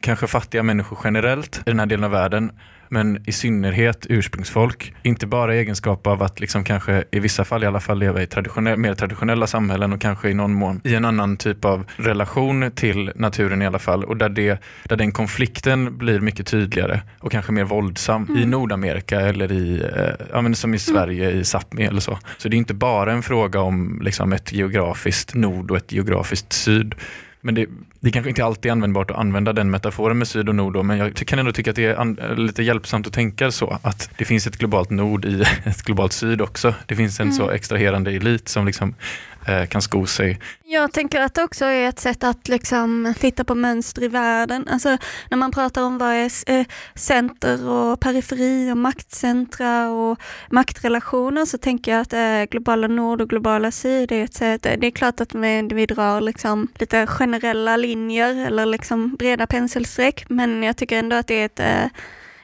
kanske 0.00 0.26
fattiga 0.26 0.62
människor 0.62 0.98
generellt 1.04 1.58
i 1.58 1.70
den 1.70 1.78
här 1.78 1.86
delen 1.86 2.04
av 2.04 2.10
världen 2.10 2.52
men 2.88 3.28
i 3.28 3.32
synnerhet 3.32 4.06
ursprungsfolk. 4.08 4.94
Inte 5.02 5.26
bara 5.26 5.54
i 5.54 5.58
egenskap 5.58 6.06
av 6.06 6.22
att 6.22 6.40
liksom 6.40 6.64
kanske 6.64 7.04
i 7.10 7.18
vissa 7.18 7.44
fall 7.44 7.64
i 7.64 7.66
alla 7.66 7.80
fall 7.80 7.98
leva 7.98 8.22
i 8.22 8.26
traditionell, 8.26 8.78
mer 8.78 8.94
traditionella 8.94 9.46
samhällen 9.46 9.92
och 9.92 10.00
kanske 10.00 10.30
i 10.30 10.34
någon 10.34 10.54
mån 10.54 10.80
i 10.84 10.94
en 10.94 11.04
annan 11.04 11.36
typ 11.36 11.64
av 11.64 11.84
relation 11.96 12.70
till 12.70 13.12
naturen 13.14 13.62
i 13.62 13.66
alla 13.66 13.78
fall 13.78 14.04
och 14.04 14.16
där, 14.16 14.28
det, 14.28 14.62
där 14.84 14.96
den 14.96 15.12
konflikten 15.12 15.98
blir 15.98 16.20
mycket 16.20 16.46
tydligare 16.46 17.00
och 17.18 17.32
kanske 17.32 17.52
mer 17.52 17.64
våldsam 17.64 18.26
mm. 18.28 18.42
i 18.42 18.46
Nordamerika 18.46 19.20
eller 19.20 19.52
i, 19.52 19.82
eh, 19.96 20.26
ja, 20.32 20.40
men 20.40 20.54
som 20.54 20.74
i 20.74 20.78
Sverige 20.78 21.26
mm. 21.26 21.40
i 21.40 21.42
Sápmi 21.42 21.88
eller 21.88 22.00
så. 22.00 22.18
Så 22.38 22.48
det 22.48 22.56
är 22.56 22.58
inte 22.58 22.74
bara 22.74 23.12
en 23.12 23.22
fråga 23.22 23.60
om 23.60 24.00
liksom 24.02 24.32
ett 24.32 24.52
geografiskt 24.52 25.34
nord 25.34 25.70
och 25.70 25.76
ett 25.76 25.92
geografiskt 25.92 26.52
syd 26.52 26.94
men 27.40 27.54
det, 27.54 27.66
det 28.00 28.10
kanske 28.10 28.30
inte 28.30 28.44
alltid 28.44 28.68
är 28.68 28.72
användbart 28.72 29.10
att 29.10 29.16
använda 29.16 29.52
den 29.52 29.70
metaforen 29.70 30.18
med 30.18 30.28
syd 30.28 30.48
och 30.48 30.54
nord, 30.54 30.72
då, 30.72 30.82
men 30.82 30.98
jag 30.98 31.14
kan 31.14 31.38
ändå 31.38 31.52
tycka 31.52 31.70
att 31.70 31.76
det 31.76 31.84
är 31.84 32.36
lite 32.36 32.62
hjälpsamt 32.62 33.06
att 33.06 33.12
tänka 33.12 33.50
så, 33.50 33.78
att 33.82 34.10
det 34.18 34.24
finns 34.24 34.46
ett 34.46 34.56
globalt 34.56 34.90
nord 34.90 35.24
i 35.24 35.42
ett 35.64 35.82
globalt 35.82 36.12
syd 36.12 36.40
också. 36.40 36.74
Det 36.86 36.96
finns 36.96 37.20
en 37.20 37.26
mm. 37.26 37.36
så 37.36 37.50
extraherande 37.50 38.10
elit 38.10 38.48
som 38.48 38.66
liksom 38.66 38.94
Eh, 39.37 39.37
Eh, 39.48 39.66
kan 39.66 39.82
sko 39.82 40.06
sig. 40.06 40.40
Jag 40.64 40.92
tänker 40.92 41.20
att 41.20 41.34
det 41.34 41.42
också 41.42 41.64
är 41.64 41.88
ett 41.88 42.00
sätt 42.00 42.24
att 42.24 42.48
liksom 42.48 43.14
titta 43.20 43.44
på 43.44 43.54
mönster 43.54 44.02
i 44.02 44.08
världen. 44.08 44.68
Alltså 44.70 44.96
när 45.30 45.36
man 45.36 45.50
pratar 45.50 45.82
om 45.82 45.98
vad 45.98 46.14
är 46.14 46.30
eh, 46.46 46.66
center 46.94 47.68
och 47.68 48.00
periferi 48.00 48.72
och 48.72 48.76
maktcentra 48.76 49.90
och 49.90 50.18
maktrelationer 50.50 51.44
så 51.44 51.58
tänker 51.58 51.92
jag 51.92 52.00
att 52.00 52.12
eh, 52.12 52.50
globala 52.50 52.86
nord 52.86 53.20
och 53.20 53.28
globala 53.30 53.70
syd 53.70 54.12
är 54.12 54.24
ett 54.24 54.34
sätt. 54.34 54.62
Det 54.62 54.86
är 54.86 54.90
klart 54.90 55.20
att 55.20 55.34
vi 55.34 55.86
drar 55.86 56.20
liksom 56.20 56.68
lite 56.78 57.06
generella 57.06 57.76
linjer 57.76 58.46
eller 58.46 58.66
liksom 58.66 59.14
breda 59.14 59.46
penselsträck 59.46 60.24
men 60.28 60.62
jag 60.62 60.76
tycker 60.76 60.98
ändå 60.98 61.16
att 61.16 61.26
det 61.26 61.40
är 61.40 61.46
ett 61.46 61.90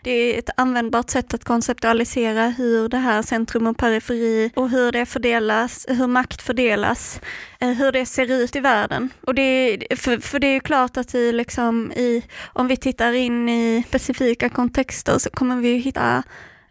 det 0.05 0.11
är 0.11 0.39
ett 0.39 0.51
användbart 0.57 1.11
sätt 1.11 1.35
att 1.35 1.45
konceptualisera 1.45 2.49
hur 2.49 2.89
det 2.89 2.97
här 2.97 3.23
centrum 3.23 3.67
och 3.67 3.77
periferi 3.77 4.51
och 4.57 4.71
hur 4.71 4.93
det 4.93 5.07
fördelas, 5.07 5.87
hur 5.89 6.07
makt 6.07 6.43
fördelas, 6.43 7.21
eh, 7.59 7.69
hur 7.69 7.93
det 7.93 8.07
ser 8.07 8.31
ut 8.31 8.57
i 8.57 8.61
världen. 8.61 9.11
Och 9.21 9.35
det, 9.35 9.79
för, 9.97 10.19
för 10.19 10.39
det 10.39 10.47
är 10.47 10.53
ju 10.53 10.61
klart 10.61 10.97
att 10.97 11.15
i, 11.15 11.33
liksom, 11.33 11.93
i, 11.93 12.23
om 12.53 12.69
vi 12.69 12.77
tittar 12.77 13.13
in 13.13 13.49
i 13.49 13.85
specifika 13.89 14.49
kontexter 14.49 15.19
så 15.19 15.31
kommer 15.31 15.57
vi 15.57 15.77
hitta 15.77 16.23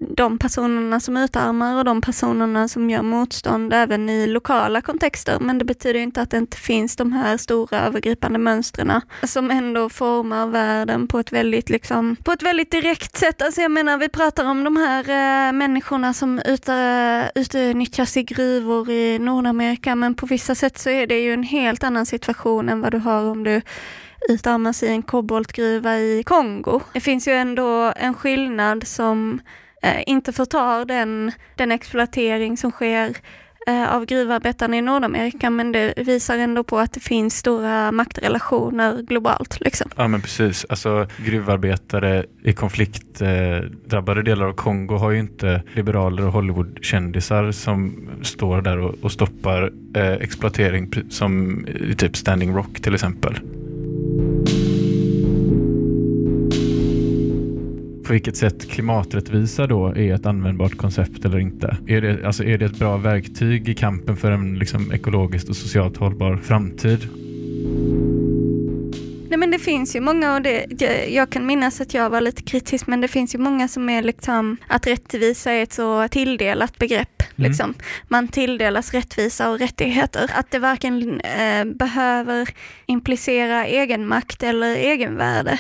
de 0.09 0.37
personerna 0.37 0.99
som 0.99 1.17
utarmar 1.17 1.77
och 1.77 1.85
de 1.85 2.01
personerna 2.01 2.67
som 2.67 2.89
gör 2.89 3.01
motstånd 3.01 3.73
även 3.73 4.09
i 4.09 4.27
lokala 4.27 4.81
kontexter. 4.81 5.37
Men 5.39 5.57
det 5.57 5.65
betyder 5.65 5.99
inte 5.99 6.21
att 6.21 6.31
det 6.31 6.37
inte 6.37 6.57
finns 6.57 6.95
de 6.95 7.11
här 7.13 7.37
stora 7.37 7.79
övergripande 7.79 8.39
mönstren 8.39 9.01
som 9.23 9.51
ändå 9.51 9.89
formar 9.89 10.47
världen 10.47 11.07
på 11.07 11.19
ett 11.19 11.31
väldigt, 11.31 11.69
liksom, 11.69 12.15
på 12.23 12.31
ett 12.31 12.43
väldigt 12.43 12.71
direkt 12.71 13.17
sätt. 13.17 13.41
Alltså 13.41 13.61
jag 13.61 13.71
menar, 13.71 13.97
vi 13.97 14.09
pratar 14.09 14.45
om 14.45 14.63
de 14.63 14.77
här 14.77 15.09
äh, 15.47 15.53
människorna 15.53 16.13
som 16.13 16.39
ut, 16.39 16.69
äh, 16.69 17.23
utnyttjas 17.35 18.17
i 18.17 18.23
gruvor 18.23 18.89
i 18.89 19.19
Nordamerika, 19.19 19.95
men 19.95 20.15
på 20.15 20.25
vissa 20.25 20.55
sätt 20.55 20.77
så 20.77 20.89
är 20.89 21.07
det 21.07 21.19
ju 21.19 21.33
en 21.33 21.43
helt 21.43 21.83
annan 21.83 22.05
situation 22.05 22.69
än 22.69 22.81
vad 22.81 22.91
du 22.91 22.97
har 22.97 23.23
om 23.23 23.43
du 23.43 23.61
utarmas 24.29 24.83
i 24.83 24.87
en 24.87 25.01
koboltgruva 25.01 25.97
i 25.97 26.23
Kongo. 26.25 26.81
Det 26.93 26.99
finns 26.99 27.27
ju 27.27 27.31
ändå 27.33 27.93
en 27.95 28.13
skillnad 28.13 28.87
som 28.87 29.41
Eh, 29.83 30.03
inte 30.05 30.33
förtar 30.33 30.85
den, 30.85 31.31
den 31.55 31.71
exploatering 31.71 32.57
som 32.57 32.71
sker 32.71 33.15
eh, 33.67 33.95
av 33.95 34.05
gruvarbetarna 34.05 34.77
i 34.77 34.81
Nordamerika, 34.81 35.49
men 35.49 35.71
det 35.71 35.93
visar 35.97 36.37
ändå 36.37 36.63
på 36.63 36.79
att 36.79 36.93
det 36.93 36.99
finns 36.99 37.37
stora 37.37 37.91
maktrelationer 37.91 39.01
globalt. 39.01 39.59
Liksom. 39.59 39.89
Ja 39.95 40.07
men 40.07 40.21
precis, 40.21 40.65
alltså 40.69 41.07
gruvarbetare 41.25 42.25
i 42.43 42.53
konfliktdrabbade 42.53 44.19
eh, 44.19 44.23
delar 44.23 44.45
av 44.45 44.53
Kongo 44.53 44.95
har 44.95 45.11
ju 45.11 45.19
inte 45.19 45.63
liberaler 45.73 46.25
och 46.25 46.33
Hollywoodkändisar 46.33 47.51
som 47.51 48.09
står 48.21 48.61
där 48.61 48.77
och, 48.77 48.95
och 49.01 49.11
stoppar 49.11 49.71
eh, 49.95 50.11
exploatering 50.11 50.91
som 51.09 51.65
i 51.67 51.95
typ 51.95 52.17
Standing 52.17 52.55
Rock 52.55 52.81
till 52.81 52.93
exempel. 52.93 53.39
På 58.03 58.13
vilket 58.13 58.37
sätt 58.37 58.69
klimaträttvisa 58.69 59.67
då 59.67 59.87
är 59.87 60.13
ett 60.13 60.25
användbart 60.25 60.77
koncept 60.77 61.25
eller 61.25 61.39
inte. 61.39 61.77
Är 61.87 62.01
det, 62.01 62.25
alltså 62.25 62.43
är 62.43 62.57
det 62.57 62.65
ett 62.65 62.79
bra 62.79 62.97
verktyg 62.97 63.69
i 63.69 63.75
kampen 63.75 64.17
för 64.17 64.31
en 64.31 64.59
liksom 64.59 64.91
ekologiskt 64.91 65.49
och 65.49 65.55
socialt 65.55 65.97
hållbar 65.97 66.37
framtid? 66.37 67.09
Nej 69.29 69.37
men 69.37 69.51
det 69.51 69.59
finns 69.59 69.95
ju 69.95 70.01
många 70.01 70.35
och 70.35 70.41
det, 70.41 70.65
jag 71.09 71.29
kan 71.29 71.45
minnas 71.45 71.81
att 71.81 71.93
jag 71.93 72.09
var 72.09 72.21
lite 72.21 72.41
kritisk 72.41 72.87
men 72.87 73.01
det 73.01 73.07
finns 73.07 73.35
ju 73.35 73.39
många 73.39 73.67
som 73.67 73.89
är 73.89 74.03
liksom 74.03 74.57
att 74.67 74.87
rättvisa 74.87 75.51
är 75.51 75.63
ett 75.63 75.73
så 75.73 76.07
tilldelat 76.07 76.79
begrepp. 76.79 77.23
Mm. 77.35 77.49
Liksom. 77.49 77.73
Man 78.07 78.27
tilldelas 78.27 78.93
rättvisa 78.93 79.49
och 79.49 79.59
rättigheter. 79.59 80.31
Att 80.33 80.51
det 80.51 80.59
varken 80.59 81.21
eh, 81.21 81.65
behöver 81.65 82.49
implicera 82.85 83.65
egenmakt 83.65 84.43
eller 84.43 84.75
egenvärde. 84.75 85.59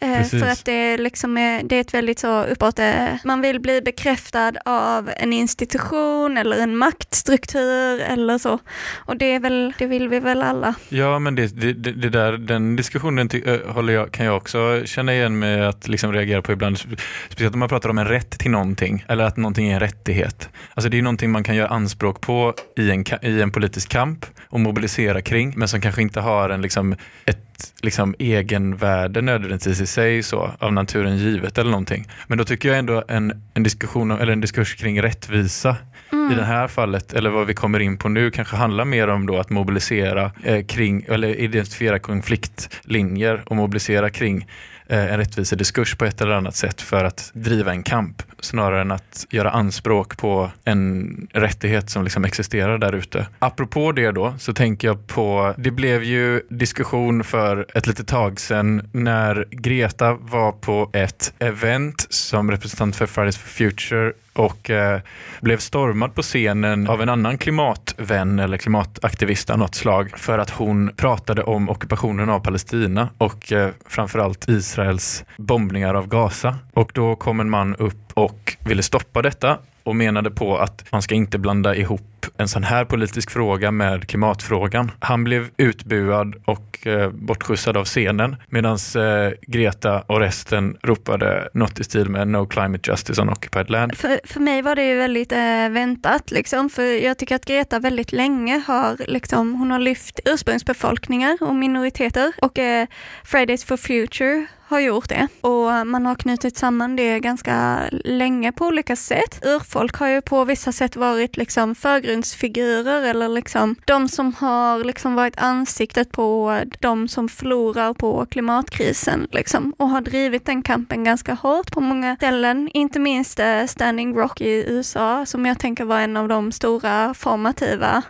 Eh, 0.00 0.18
Precis. 0.18 0.42
För 0.42 0.50
att 0.50 0.64
det, 0.64 0.96
liksom 0.96 1.38
är, 1.38 1.62
det 1.62 1.76
är 1.76 1.80
ett 1.80 1.94
väldigt 1.94 2.18
så 2.18 2.44
uppåt, 2.44 2.78
eh, 2.78 3.06
man 3.24 3.40
vill 3.40 3.60
bli 3.60 3.82
bekräftad 3.82 4.52
av 4.64 5.10
en 5.16 5.32
institution 5.32 6.38
eller 6.38 6.56
en 6.56 6.76
maktstruktur 6.76 8.00
eller 8.00 8.38
så. 8.38 8.58
Och 8.96 9.16
det, 9.16 9.34
är 9.34 9.40
väl, 9.40 9.74
det 9.78 9.86
vill 9.86 10.08
vi 10.08 10.20
väl 10.20 10.42
alla. 10.42 10.74
Ja, 10.88 11.18
men 11.18 11.34
det, 11.34 11.46
det, 11.46 11.72
det 11.72 12.08
där, 12.08 12.32
den 12.32 12.76
diskussionen 12.76 13.30
äh, 13.44 13.72
håller 13.72 13.92
jag, 13.92 14.12
kan 14.12 14.26
jag 14.26 14.36
också 14.36 14.82
känna 14.84 15.14
igen 15.14 15.38
med 15.38 15.68
att 15.68 15.88
liksom 15.88 16.12
reagera 16.12 16.42
på 16.42 16.52
ibland. 16.52 16.78
Speciellt 16.78 17.54
om 17.54 17.60
man 17.60 17.68
pratar 17.68 17.88
om 17.88 17.98
en 17.98 18.08
rätt 18.08 18.30
till 18.30 18.50
någonting 18.50 19.04
eller 19.08 19.24
att 19.24 19.36
någonting 19.36 19.68
är 19.68 19.74
en 19.74 19.80
rättighet. 19.80 20.48
Alltså 20.74 20.88
det 20.88 20.98
är 20.98 21.02
någonting 21.02 21.30
man 21.30 21.44
kan 21.44 21.56
göra 21.56 21.68
anspråk 21.68 22.20
på 22.20 22.54
i 22.76 22.90
en, 22.90 23.04
i 23.22 23.42
en 23.42 23.50
politisk 23.50 23.88
kamp 23.88 24.26
och 24.48 24.60
mobilisera 24.60 25.22
kring, 25.22 25.54
men 25.56 25.68
som 25.68 25.80
kanske 25.80 26.02
inte 26.02 26.20
har 26.20 26.50
en, 26.50 26.62
liksom, 26.62 26.96
ett 27.24 27.53
liksom, 27.82 28.14
egenvärde 28.18 29.20
nödvändigtvis 29.20 29.80
i 29.80 29.86
sig 29.86 30.22
så, 30.22 30.50
av 30.58 30.72
naturen 30.72 31.16
givet 31.16 31.58
eller 31.58 31.70
någonting. 31.70 32.08
Men 32.26 32.38
då 32.38 32.44
tycker 32.44 32.68
jag 32.68 32.78
ändå 32.78 33.04
en, 33.08 33.42
en 33.54 33.62
diskussion 33.62 34.10
eller 34.10 34.32
en 34.32 34.40
diskurs 34.40 34.76
kring 34.76 35.02
rättvisa 35.02 35.76
mm. 36.12 36.32
i 36.32 36.34
det 36.34 36.44
här 36.44 36.68
fallet, 36.68 37.12
eller 37.12 37.30
vad 37.30 37.46
vi 37.46 37.54
kommer 37.54 37.80
in 37.80 37.98
på 37.98 38.08
nu, 38.08 38.30
kanske 38.30 38.56
handlar 38.56 38.84
mer 38.84 39.08
om 39.08 39.26
då 39.26 39.38
att 39.38 39.50
mobilisera 39.50 40.32
eh, 40.42 40.64
kring, 40.64 41.04
eller 41.08 41.28
identifiera 41.28 41.98
konfliktlinjer 41.98 43.42
och 43.46 43.56
mobilisera 43.56 44.10
kring 44.10 44.46
Eh, 44.86 45.12
en 45.12 45.16
rättvisediskurs 45.16 45.94
på 45.94 46.04
ett 46.04 46.20
eller 46.20 46.32
annat 46.32 46.56
sätt 46.56 46.80
för 46.80 47.04
att 47.04 47.30
driva 47.34 47.70
en 47.70 47.82
kamp 47.82 48.22
snarare 48.40 48.80
än 48.80 48.90
att 48.90 49.26
göra 49.30 49.50
anspråk 49.50 50.16
på 50.16 50.50
en 50.64 51.26
rättighet 51.32 51.90
som 51.90 52.04
liksom 52.04 52.24
existerar 52.24 52.78
där 52.78 52.92
ute. 52.92 53.26
Apropå 53.38 53.92
det 53.92 54.10
då 54.10 54.34
så 54.38 54.54
tänker 54.54 54.88
jag 54.88 55.06
på, 55.06 55.54
det 55.58 55.70
blev 55.70 56.02
ju 56.02 56.40
diskussion 56.50 57.24
för 57.24 57.66
ett 57.74 57.86
litet 57.86 58.08
tag 58.08 58.40
sedan 58.40 58.88
när 58.92 59.46
Greta 59.50 60.14
var 60.14 60.52
på 60.52 60.90
ett 60.92 61.32
event 61.38 62.06
som 62.10 62.50
representant 62.50 62.96
för 62.96 63.06
Fridays 63.06 63.38
for 63.38 63.48
Future 63.48 64.12
och 64.34 64.70
eh, 64.70 65.00
blev 65.40 65.58
stormad 65.58 66.14
på 66.14 66.22
scenen 66.22 66.88
av 66.88 67.02
en 67.02 67.08
annan 67.08 67.38
klimatvän 67.38 68.38
eller 68.38 68.56
klimataktivist 68.56 69.50
av 69.50 69.58
något 69.58 69.74
slag 69.74 70.18
för 70.18 70.38
att 70.38 70.50
hon 70.50 70.90
pratade 70.96 71.42
om 71.42 71.68
ockupationen 71.68 72.30
av 72.30 72.40
Palestina 72.40 73.08
och 73.18 73.52
eh, 73.52 73.70
framförallt 73.86 74.48
Israels 74.48 75.24
bombningar 75.36 75.94
av 75.94 76.08
Gaza. 76.08 76.58
Och 76.72 76.90
då 76.94 77.16
kom 77.16 77.40
en 77.40 77.50
man 77.50 77.76
upp 77.76 78.12
och 78.14 78.56
ville 78.64 78.82
stoppa 78.82 79.22
detta 79.22 79.58
och 79.84 79.96
menade 79.96 80.30
på 80.30 80.58
att 80.58 80.84
man 80.92 81.02
ska 81.02 81.14
inte 81.14 81.38
blanda 81.38 81.74
ihop 81.74 82.14
en 82.36 82.48
sån 82.48 82.64
här 82.64 82.84
politisk 82.84 83.30
fråga 83.30 83.70
med 83.70 84.08
klimatfrågan. 84.08 84.90
Han 85.00 85.24
blev 85.24 85.50
utbuad 85.56 86.34
och 86.44 86.86
eh, 86.86 87.10
bortskjutsad 87.10 87.76
av 87.76 87.84
scenen 87.84 88.36
medan 88.48 88.78
eh, 88.96 89.32
Greta 89.42 90.00
och 90.00 90.20
resten 90.20 90.76
ropade 90.82 91.48
något 91.54 91.80
i 91.80 91.84
stil 91.84 92.08
med 92.08 92.28
No 92.28 92.46
climate 92.46 92.90
justice 92.90 93.22
on 93.22 93.28
occupied 93.28 93.70
land. 93.70 93.96
För, 93.96 94.20
för 94.24 94.40
mig 94.40 94.62
var 94.62 94.74
det 94.74 94.84
ju 94.84 94.94
väldigt 94.94 95.32
eh, 95.32 95.68
väntat 95.70 96.30
liksom, 96.30 96.70
för 96.70 97.04
jag 97.04 97.18
tycker 97.18 97.34
att 97.36 97.44
Greta 97.44 97.78
väldigt 97.78 98.12
länge 98.12 98.62
har 98.66 98.96
liksom, 99.08 99.54
hon 99.54 99.70
har 99.70 99.78
lyft 99.78 100.20
ursprungsbefolkningar 100.24 101.38
och 101.40 101.54
minoriteter 101.54 102.32
och 102.42 102.58
eh, 102.58 102.86
Fridays 103.24 103.64
for 103.64 103.76
Future 103.76 104.46
har 104.74 104.80
gjort 104.80 105.08
det 105.08 105.28
och 105.40 105.86
man 105.86 106.06
har 106.06 106.14
knutit 106.14 106.56
samman 106.56 106.96
det 106.96 107.20
ganska 107.20 107.80
länge 108.04 108.52
på 108.52 108.66
olika 108.66 108.96
sätt. 108.96 109.44
Urfolk 109.44 109.96
har 109.96 110.08
ju 110.08 110.20
på 110.20 110.44
vissa 110.44 110.72
sätt 110.72 110.96
varit 110.96 111.36
liksom 111.36 111.74
förgrundsfigurer 111.74 113.02
eller 113.02 113.28
liksom 113.28 113.76
de 113.84 114.08
som 114.08 114.34
har 114.34 114.84
liksom 114.84 115.14
varit 115.14 115.38
ansiktet 115.38 116.12
på 116.12 116.60
de 116.80 117.08
som 117.08 117.28
förlorar 117.28 117.94
på 117.94 118.26
klimatkrisen 118.26 119.28
liksom 119.32 119.74
och 119.76 119.88
har 119.88 120.00
drivit 120.00 120.46
den 120.46 120.62
kampen 120.62 121.04
ganska 121.04 121.34
hårt 121.34 121.72
på 121.72 121.80
många 121.80 122.16
ställen. 122.16 122.70
Inte 122.74 122.98
minst 122.98 123.38
eh, 123.38 123.64
Standing 123.66 124.16
Rock 124.16 124.40
i 124.40 124.64
USA 124.68 125.26
som 125.26 125.46
jag 125.46 125.58
tänker 125.58 125.84
var 125.84 126.00
en 126.00 126.16
av 126.16 126.28
de 126.28 126.52
stora 126.52 127.14
formativa 127.14 128.02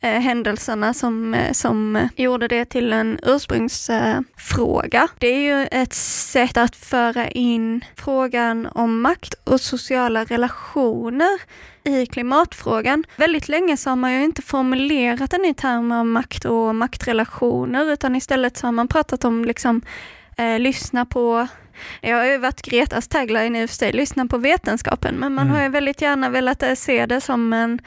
händelserna 0.00 0.94
som, 0.94 1.34
eh, 1.34 1.52
som 1.52 2.08
gjorde 2.16 2.48
det 2.48 2.64
till 2.64 2.92
en 2.92 3.18
ursprungsfråga. 3.22 5.02
Eh, 5.02 5.08
det 5.18 5.26
är 5.26 5.40
ju 5.40 5.68
ett 5.70 5.94
sätt 5.94 6.56
att 6.56 6.76
föra 6.76 7.28
in 7.28 7.84
frågan 7.96 8.66
om 8.66 9.00
makt 9.00 9.34
och 9.44 9.60
sociala 9.60 10.24
relationer 10.24 11.40
i 11.84 12.06
klimatfrågan. 12.06 13.04
Väldigt 13.16 13.48
länge 13.48 13.76
så 13.76 13.90
har 13.90 13.96
man 13.96 14.12
ju 14.12 14.24
inte 14.24 14.42
formulerat 14.42 15.30
den 15.30 15.44
i 15.44 15.54
termer 15.54 15.98
av 15.98 16.06
makt 16.06 16.44
och 16.44 16.74
maktrelationer 16.74 17.92
utan 17.92 18.16
istället 18.16 18.56
så 18.56 18.66
har 18.66 18.72
man 18.72 18.88
pratat 18.88 19.24
om 19.24 19.44
liksom 19.44 19.82
eh, 20.36 20.58
lyssna 20.58 21.06
på 21.06 21.48
jag 22.00 22.16
har 22.16 22.24
ju 22.24 22.38
varit 22.38 22.62
Gretas 22.62 23.08
tagline 23.08 23.56
i 23.56 23.64
och 23.64 23.70
för 23.70 23.76
sig, 23.76 23.92
lyssna 23.92 24.26
på 24.26 24.38
vetenskapen, 24.38 25.14
men 25.14 25.34
man 25.34 25.46
mm. 25.46 25.56
har 25.56 25.62
ju 25.62 25.68
väldigt 25.68 26.02
gärna 26.02 26.30
velat 26.30 26.62
eh, 26.62 26.74
se 26.74 27.06
det 27.06 27.20
som 27.20 27.52
en 27.52 27.78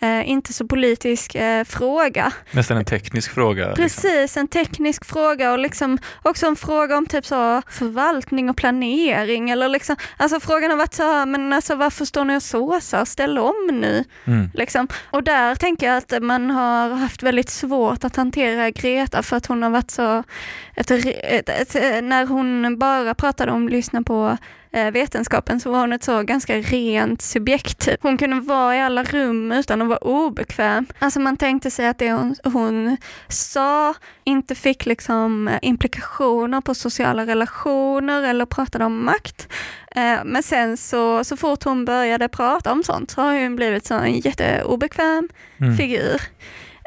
eh, 0.00 0.30
inte 0.30 0.52
så 0.52 0.66
politisk 0.66 1.34
eh, 1.34 1.64
fråga. 1.64 2.32
Nästan 2.50 2.76
en 2.76 2.84
teknisk 2.84 3.30
fråga. 3.30 3.66
Liksom. 3.66 3.84
Precis, 3.84 4.04
liksom. 4.04 4.40
en 4.40 4.48
teknisk 4.48 5.04
fråga 5.04 5.52
och 5.52 5.58
liksom 5.58 5.98
också 6.22 6.46
en 6.46 6.56
fråga 6.56 6.96
om 6.96 7.06
typ 7.06 7.26
så 7.26 7.62
förvaltning 7.70 8.50
och 8.50 8.56
planering 8.56 9.50
eller 9.50 9.68
liksom, 9.68 9.96
alltså 10.16 10.40
frågan 10.40 10.70
har 10.70 10.78
varit 10.78 10.94
så 10.94 11.26
men 11.26 11.52
alltså 11.52 11.74
varför 11.74 12.04
står 12.04 12.24
ni 12.24 12.36
och 12.36 12.42
såsar, 12.42 13.04
ställ 13.04 13.38
om 13.38 13.68
nu. 13.72 14.04
Mm. 14.24 14.50
Liksom. 14.54 14.88
Och 15.10 15.22
där 15.22 15.54
tänker 15.54 15.86
jag 15.86 15.96
att 15.96 16.22
man 16.22 16.50
har 16.50 16.90
haft 16.90 17.22
väldigt 17.22 17.50
svårt 17.50 18.04
att 18.04 18.16
hantera 18.16 18.70
Greta 18.70 19.22
för 19.22 19.36
att 19.36 19.46
hon 19.46 19.62
har 19.62 19.70
varit 19.70 19.90
så, 19.90 20.24
ett, 20.74 20.90
ett, 20.90 21.48
ett, 21.48 22.04
när 22.04 22.26
hon 22.26 22.78
bara 22.78 23.14
pratade 23.14 23.52
om 23.52 23.68
lyssna 23.68 24.02
på 24.02 24.36
vetenskapen 24.72 25.60
så 25.60 25.70
var 25.70 25.80
hon 25.80 25.92
ett 25.92 26.04
så 26.04 26.22
ganska 26.22 26.56
rent 26.56 27.22
subjekt. 27.22 27.88
Hon 28.00 28.18
kunde 28.18 28.40
vara 28.40 28.76
i 28.76 28.80
alla 28.80 29.02
rum 29.02 29.52
utan 29.52 29.82
att 29.82 29.88
vara 29.88 29.98
obekväm. 29.98 30.86
Alltså 30.98 31.20
man 31.20 31.36
tänkte 31.36 31.70
sig 31.70 31.88
att 31.88 31.98
det 31.98 32.12
hon, 32.12 32.36
hon 32.44 32.96
sa 33.28 33.94
inte 34.24 34.54
fick 34.54 34.86
liksom 34.86 35.50
implikationer 35.62 36.60
på 36.60 36.74
sociala 36.74 37.26
relationer 37.26 38.22
eller 38.22 38.46
pratade 38.46 38.84
om 38.84 39.04
makt. 39.04 39.48
Eh, 39.96 40.24
men 40.24 40.42
sen 40.42 40.76
så, 40.76 41.24
så 41.24 41.36
fort 41.36 41.64
hon 41.64 41.84
började 41.84 42.28
prata 42.28 42.72
om 42.72 42.82
sånt 42.82 43.10
så 43.10 43.20
har 43.20 43.42
hon 43.42 43.56
blivit 43.56 43.86
så 43.86 43.94
en 43.94 44.18
jätteobekväm 44.18 45.28
mm. 45.60 45.76
figur. 45.76 46.20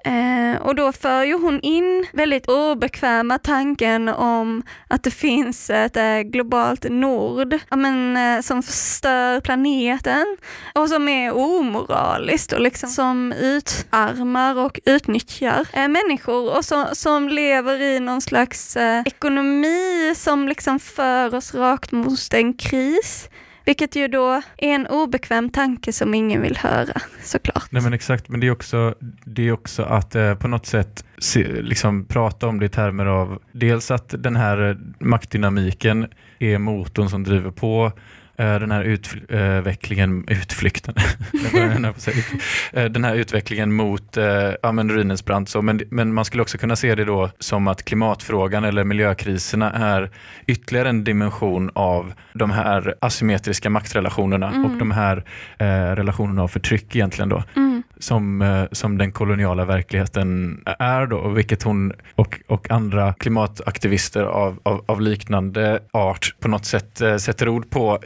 Eh, 0.06 0.62
och 0.62 0.76
då 0.76 0.92
för 0.92 1.24
ju 1.24 1.34
hon 1.34 1.60
in 1.60 2.06
väldigt 2.14 2.48
obekväma 2.48 3.40
tanken 3.40 4.10
om 4.10 4.64
att 4.88 5.04
det 5.04 5.12
finns 5.12 5.70
ett 5.70 5.98
eh, 5.98 6.20
globalt 6.20 6.86
nord 6.90 7.58
ja, 7.70 7.76
men, 7.76 8.18
eh, 8.18 8.42
som 8.42 8.64
förstör 8.64 9.40
planeten 9.40 10.38
och 10.76 10.90
som 10.90 11.10
är 11.10 11.36
omoraliskt 11.36 12.54
och 12.54 12.62
liksom 12.62 12.90
som 12.90 13.32
utarmar 13.32 14.58
och 14.58 14.80
utnyttjar 14.86 15.68
eh, 15.74 15.88
människor 15.88 16.58
och 16.58 16.66
så, 16.66 16.88
som 16.94 17.30
lever 17.30 17.82
i 17.82 18.00
någon 18.00 18.22
slags 18.22 18.78
eh, 18.78 19.02
ekonomi 19.06 20.14
som 20.16 20.48
liksom 20.48 20.80
för 20.80 21.36
oss 21.36 21.54
rakt 21.54 21.92
mot 21.92 22.34
en 22.34 22.54
kris. 22.54 23.30
Vilket 23.66 23.96
ju 23.96 24.08
då 24.08 24.42
är 24.58 24.70
en 24.76 24.88
obekväm 24.88 25.50
tanke 25.50 25.94
som 25.94 26.14
ingen 26.14 26.42
vill 26.42 26.58
höra 26.58 27.02
såklart. 27.24 27.68
Nej 27.70 27.82
men 27.82 27.94
exakt, 27.94 28.30
men 28.30 28.40
det 28.40 28.48
är 28.48 28.52
också, 28.52 28.96
det 29.26 29.48
är 29.48 29.52
också 29.52 29.84
att 29.84 30.16
eh, 30.16 30.36
på 30.36 30.48
något 30.48 30.66
sätt 30.66 31.06
se, 31.18 31.62
liksom 31.62 32.06
prata 32.06 32.48
om 32.48 32.60
det 32.60 32.66
i 32.66 32.70
termer 32.70 33.06
av 33.06 33.40
dels 33.52 33.92
att 33.92 34.16
den 34.18 34.36
här 34.36 34.78
maktdynamiken 35.00 36.08
är 36.40 36.58
motorn 36.58 37.10
som 37.10 37.24
driver 37.24 37.52
på 37.52 37.92
den 38.46 38.72
här 38.72 38.84
utvecklingen, 38.84 40.26
utflykten, 40.28 40.96
eh, 42.74 42.86
den 42.86 43.04
här 43.04 43.16
utvecklingen 43.16 43.74
mot 43.74 44.18
eh, 44.18 44.26
ja, 44.62 44.72
men 44.72 44.90
ruinens 44.90 45.26
brant. 45.26 45.50
Så, 45.50 45.62
men, 45.62 45.82
men 45.90 46.14
man 46.14 46.26
skulle 46.26 46.44
också 46.44 46.58
kunna 46.58 46.76
se 46.76 46.96
det 46.96 47.06
då 47.06 47.30
som 47.40 47.68
att 47.68 47.86
klimatfrågan 47.86 48.64
eller 48.64 48.84
miljökriserna 48.84 49.72
är 49.72 50.10
ytterligare 50.48 50.90
en 50.90 51.04
dimension 51.04 51.72
av 51.74 52.14
de 52.34 52.52
här 52.52 52.96
asymmetriska 53.00 53.70
maktrelationerna 53.70 54.48
mm. 54.48 54.66
och 54.66 54.78
de 54.78 54.92
här 54.92 55.24
eh, 55.58 55.66
relationerna 55.96 56.44
av 56.44 56.48
förtryck 56.48 56.96
egentligen 56.96 57.30
då. 57.30 57.44
Mm. 57.56 57.84
Som, 58.00 58.42
eh, 58.42 58.64
som 58.72 58.98
den 58.98 59.12
koloniala 59.12 59.66
verkligheten 59.66 60.60
är 60.80 61.06
då, 61.06 61.30
vilket 61.30 61.64
hon 61.64 61.94
och, 62.16 62.40
och 62.48 62.72
andra 62.72 63.14
klimataktivister 63.14 64.24
av, 64.24 64.60
av, 64.64 64.84
av 64.86 65.02
liknande 65.02 65.80
art 65.92 66.36
på 66.40 66.48
något 66.48 66.66
sätt 66.66 67.02
eh, 67.02 67.18
sätter 67.18 67.50
ord 67.50 67.70
på 67.70 68.00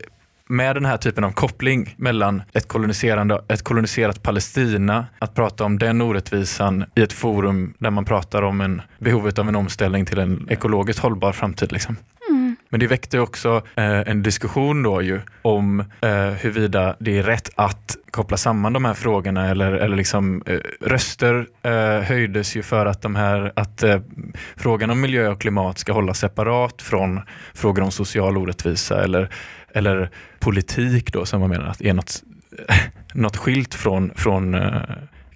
med 0.47 0.75
den 0.75 0.85
här 0.85 0.97
typen 0.97 1.23
av 1.23 1.31
koppling 1.31 1.95
mellan 1.97 2.41
ett, 2.53 2.67
koloniserande, 2.67 3.41
ett 3.47 3.63
koloniserat 3.63 4.23
Palestina, 4.23 5.05
att 5.19 5.35
prata 5.35 5.63
om 5.63 5.79
den 5.79 6.01
orättvisan 6.01 6.85
i 6.95 7.01
ett 7.01 7.13
forum 7.13 7.73
där 7.79 7.89
man 7.89 8.05
pratar 8.05 8.41
om 8.41 8.61
en, 8.61 8.81
behovet 8.99 9.39
av 9.39 9.47
en 9.47 9.55
omställning 9.55 10.05
till 10.05 10.19
en 10.19 10.47
ekologiskt 10.49 10.99
hållbar 10.99 11.31
framtid. 11.31 11.71
Liksom. 11.71 11.95
Mm. 12.29 12.55
Men 12.69 12.79
det 12.79 12.87
väckte 12.87 13.19
också 13.19 13.61
eh, 13.75 13.99
en 13.99 14.23
diskussion 14.23 14.83
då 14.83 15.01
ju 15.01 15.21
om 15.41 15.79
eh, 16.01 16.09
huruvida 16.17 16.95
det 16.99 17.17
är 17.17 17.23
rätt 17.23 17.49
att 17.55 17.97
koppla 18.11 18.37
samman 18.37 18.73
de 18.73 18.85
här 18.85 18.93
frågorna 18.93 19.49
eller, 19.49 19.71
eller 19.71 19.95
liksom 19.95 20.43
eh, 20.45 20.59
röster 20.81 21.47
eh, 21.63 22.07
höjdes 22.07 22.55
ju 22.55 22.63
för 22.63 22.85
att 22.85 23.01
de 23.01 23.15
här 23.15 23.51
att 23.55 23.83
eh, 23.83 23.99
frågan 24.55 24.89
om 24.89 25.01
miljö 25.01 25.29
och 25.29 25.41
klimat 25.41 25.77
ska 25.77 25.93
hållas 25.93 26.19
separat 26.19 26.81
från 26.81 27.21
frågor 27.53 27.83
om 27.83 27.91
social 27.91 28.37
orättvisa 28.37 29.03
eller 29.03 29.29
eller 29.73 30.09
politik 30.39 31.13
då 31.13 31.25
som 31.25 31.39
man 31.39 31.49
menar 31.49 31.65
att 31.65 31.81
är 31.81 31.93
något, 31.93 32.23
något 33.13 33.37
skilt 33.37 33.73
från, 33.73 34.11
från 34.15 34.53
eh, 34.53 34.81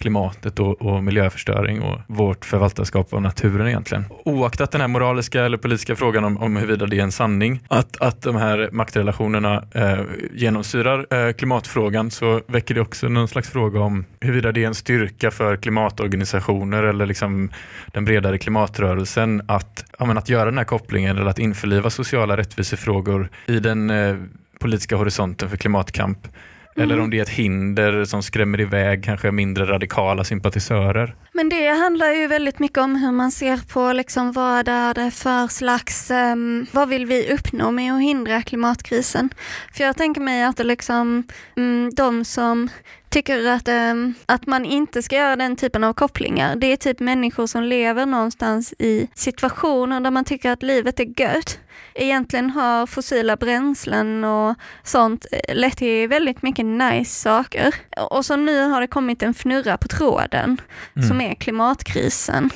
klimatet 0.01 0.59
och, 0.59 0.81
och, 0.81 1.03
miljöförstöring 1.03 1.81
och 1.81 1.99
vårt 2.07 2.45
förvaltarskap 2.45 3.13
av 3.13 3.21
naturen 3.21 3.67
egentligen. 3.67 4.05
Oaktat 4.25 4.71
den 4.71 4.81
här 4.81 4.87
moraliska 4.87 5.45
eller 5.45 5.57
politiska 5.57 5.95
frågan 5.95 6.23
om, 6.23 6.37
om 6.37 6.55
huruvida 6.55 6.85
det 6.85 6.99
är 6.99 7.03
en 7.03 7.11
sanning, 7.11 7.59
att, 7.67 8.01
att 8.01 8.21
de 8.21 8.35
här 8.35 8.69
maktrelationerna 8.71 9.63
eh, 9.71 9.99
genomsyrar 10.33 11.27
eh, 11.27 11.33
klimatfrågan 11.33 12.11
så 12.11 12.41
väcker 12.47 12.75
det 12.75 12.81
också 12.81 13.07
någon 13.07 13.27
slags 13.27 13.49
fråga 13.49 13.79
om 13.79 14.05
huruvida 14.19 14.51
det 14.51 14.63
är 14.63 14.67
en 14.67 14.75
styrka 14.75 15.31
för 15.31 15.55
klimatorganisationer 15.55 16.83
eller 16.83 17.05
liksom 17.05 17.49
den 17.93 18.05
bredare 18.05 18.37
klimatrörelsen 18.37 19.41
att, 19.47 19.85
ja, 19.99 20.17
att 20.17 20.29
göra 20.29 20.45
den 20.45 20.57
här 20.57 20.65
kopplingen 20.65 21.17
eller 21.17 21.29
att 21.29 21.39
införliva 21.39 21.89
sociala 21.89 22.37
rättvisefrågor 22.37 23.29
i 23.47 23.59
den 23.59 23.89
eh, 23.89 24.15
politiska 24.59 24.95
horisonten 24.95 25.49
för 25.49 25.57
klimatkamp 25.57 26.27
eller 26.75 26.93
mm. 26.93 27.03
om 27.03 27.09
det 27.09 27.17
är 27.17 27.21
ett 27.21 27.29
hinder 27.29 28.05
som 28.05 28.23
skrämmer 28.23 28.61
iväg 28.61 29.03
kanske 29.03 29.31
mindre 29.31 29.65
radikala 29.65 30.23
sympatisörer. 30.23 31.15
Men 31.33 31.49
det 31.49 31.67
handlar 31.67 32.11
ju 32.11 32.27
väldigt 32.27 32.59
mycket 32.59 32.77
om 32.77 32.95
hur 32.95 33.11
man 33.11 33.31
ser 33.31 33.57
på 33.73 33.93
liksom 33.93 34.31
vad 34.31 34.67
är 34.67 34.93
det 34.93 35.11
för 35.11 35.47
slags, 35.47 36.11
um, 36.11 36.65
vad 36.71 36.89
vill 36.89 37.05
vi 37.05 37.33
uppnå 37.33 37.71
med 37.71 37.93
att 37.93 38.01
hindra 38.01 38.41
klimatkrisen? 38.41 39.29
För 39.73 39.83
jag 39.83 39.97
tänker 39.97 40.21
mig 40.21 40.43
att 40.43 40.57
det 40.57 40.63
liksom, 40.63 41.23
um, 41.55 41.89
de 41.95 42.25
som 42.25 42.69
tycker 43.09 43.47
att, 43.47 43.67
um, 43.67 44.13
att 44.25 44.47
man 44.47 44.65
inte 44.65 45.01
ska 45.01 45.15
göra 45.15 45.35
den 45.35 45.55
typen 45.55 45.83
av 45.83 45.93
kopplingar. 45.93 46.55
Det 46.55 46.67
är 46.67 46.77
typ 46.77 46.99
människor 46.99 47.47
som 47.47 47.63
lever 47.63 48.05
någonstans 48.05 48.73
i 48.79 49.07
situationer 49.13 49.99
där 49.99 50.11
man 50.11 50.25
tycker 50.25 50.51
att 50.51 50.63
livet 50.63 50.99
är 50.99 51.21
gött 51.21 51.59
egentligen 51.93 52.49
har 52.49 52.85
fossila 52.87 53.35
bränslen 53.35 54.23
och 54.23 54.55
sånt 54.83 55.25
eh, 55.31 55.55
lett 55.55 55.77
till 55.77 56.07
väldigt 56.07 56.41
mycket 56.41 56.65
nice 56.65 57.21
saker. 57.21 57.75
Och 58.09 58.25
så 58.25 58.35
nu 58.35 58.69
har 58.69 58.81
det 58.81 58.87
kommit 58.87 59.23
en 59.23 59.33
fnurra 59.33 59.77
på 59.77 59.87
tråden 59.87 60.61
mm. 60.95 61.07
som 61.07 61.21
är 61.21 61.33
klimatkrisen. 61.33 62.49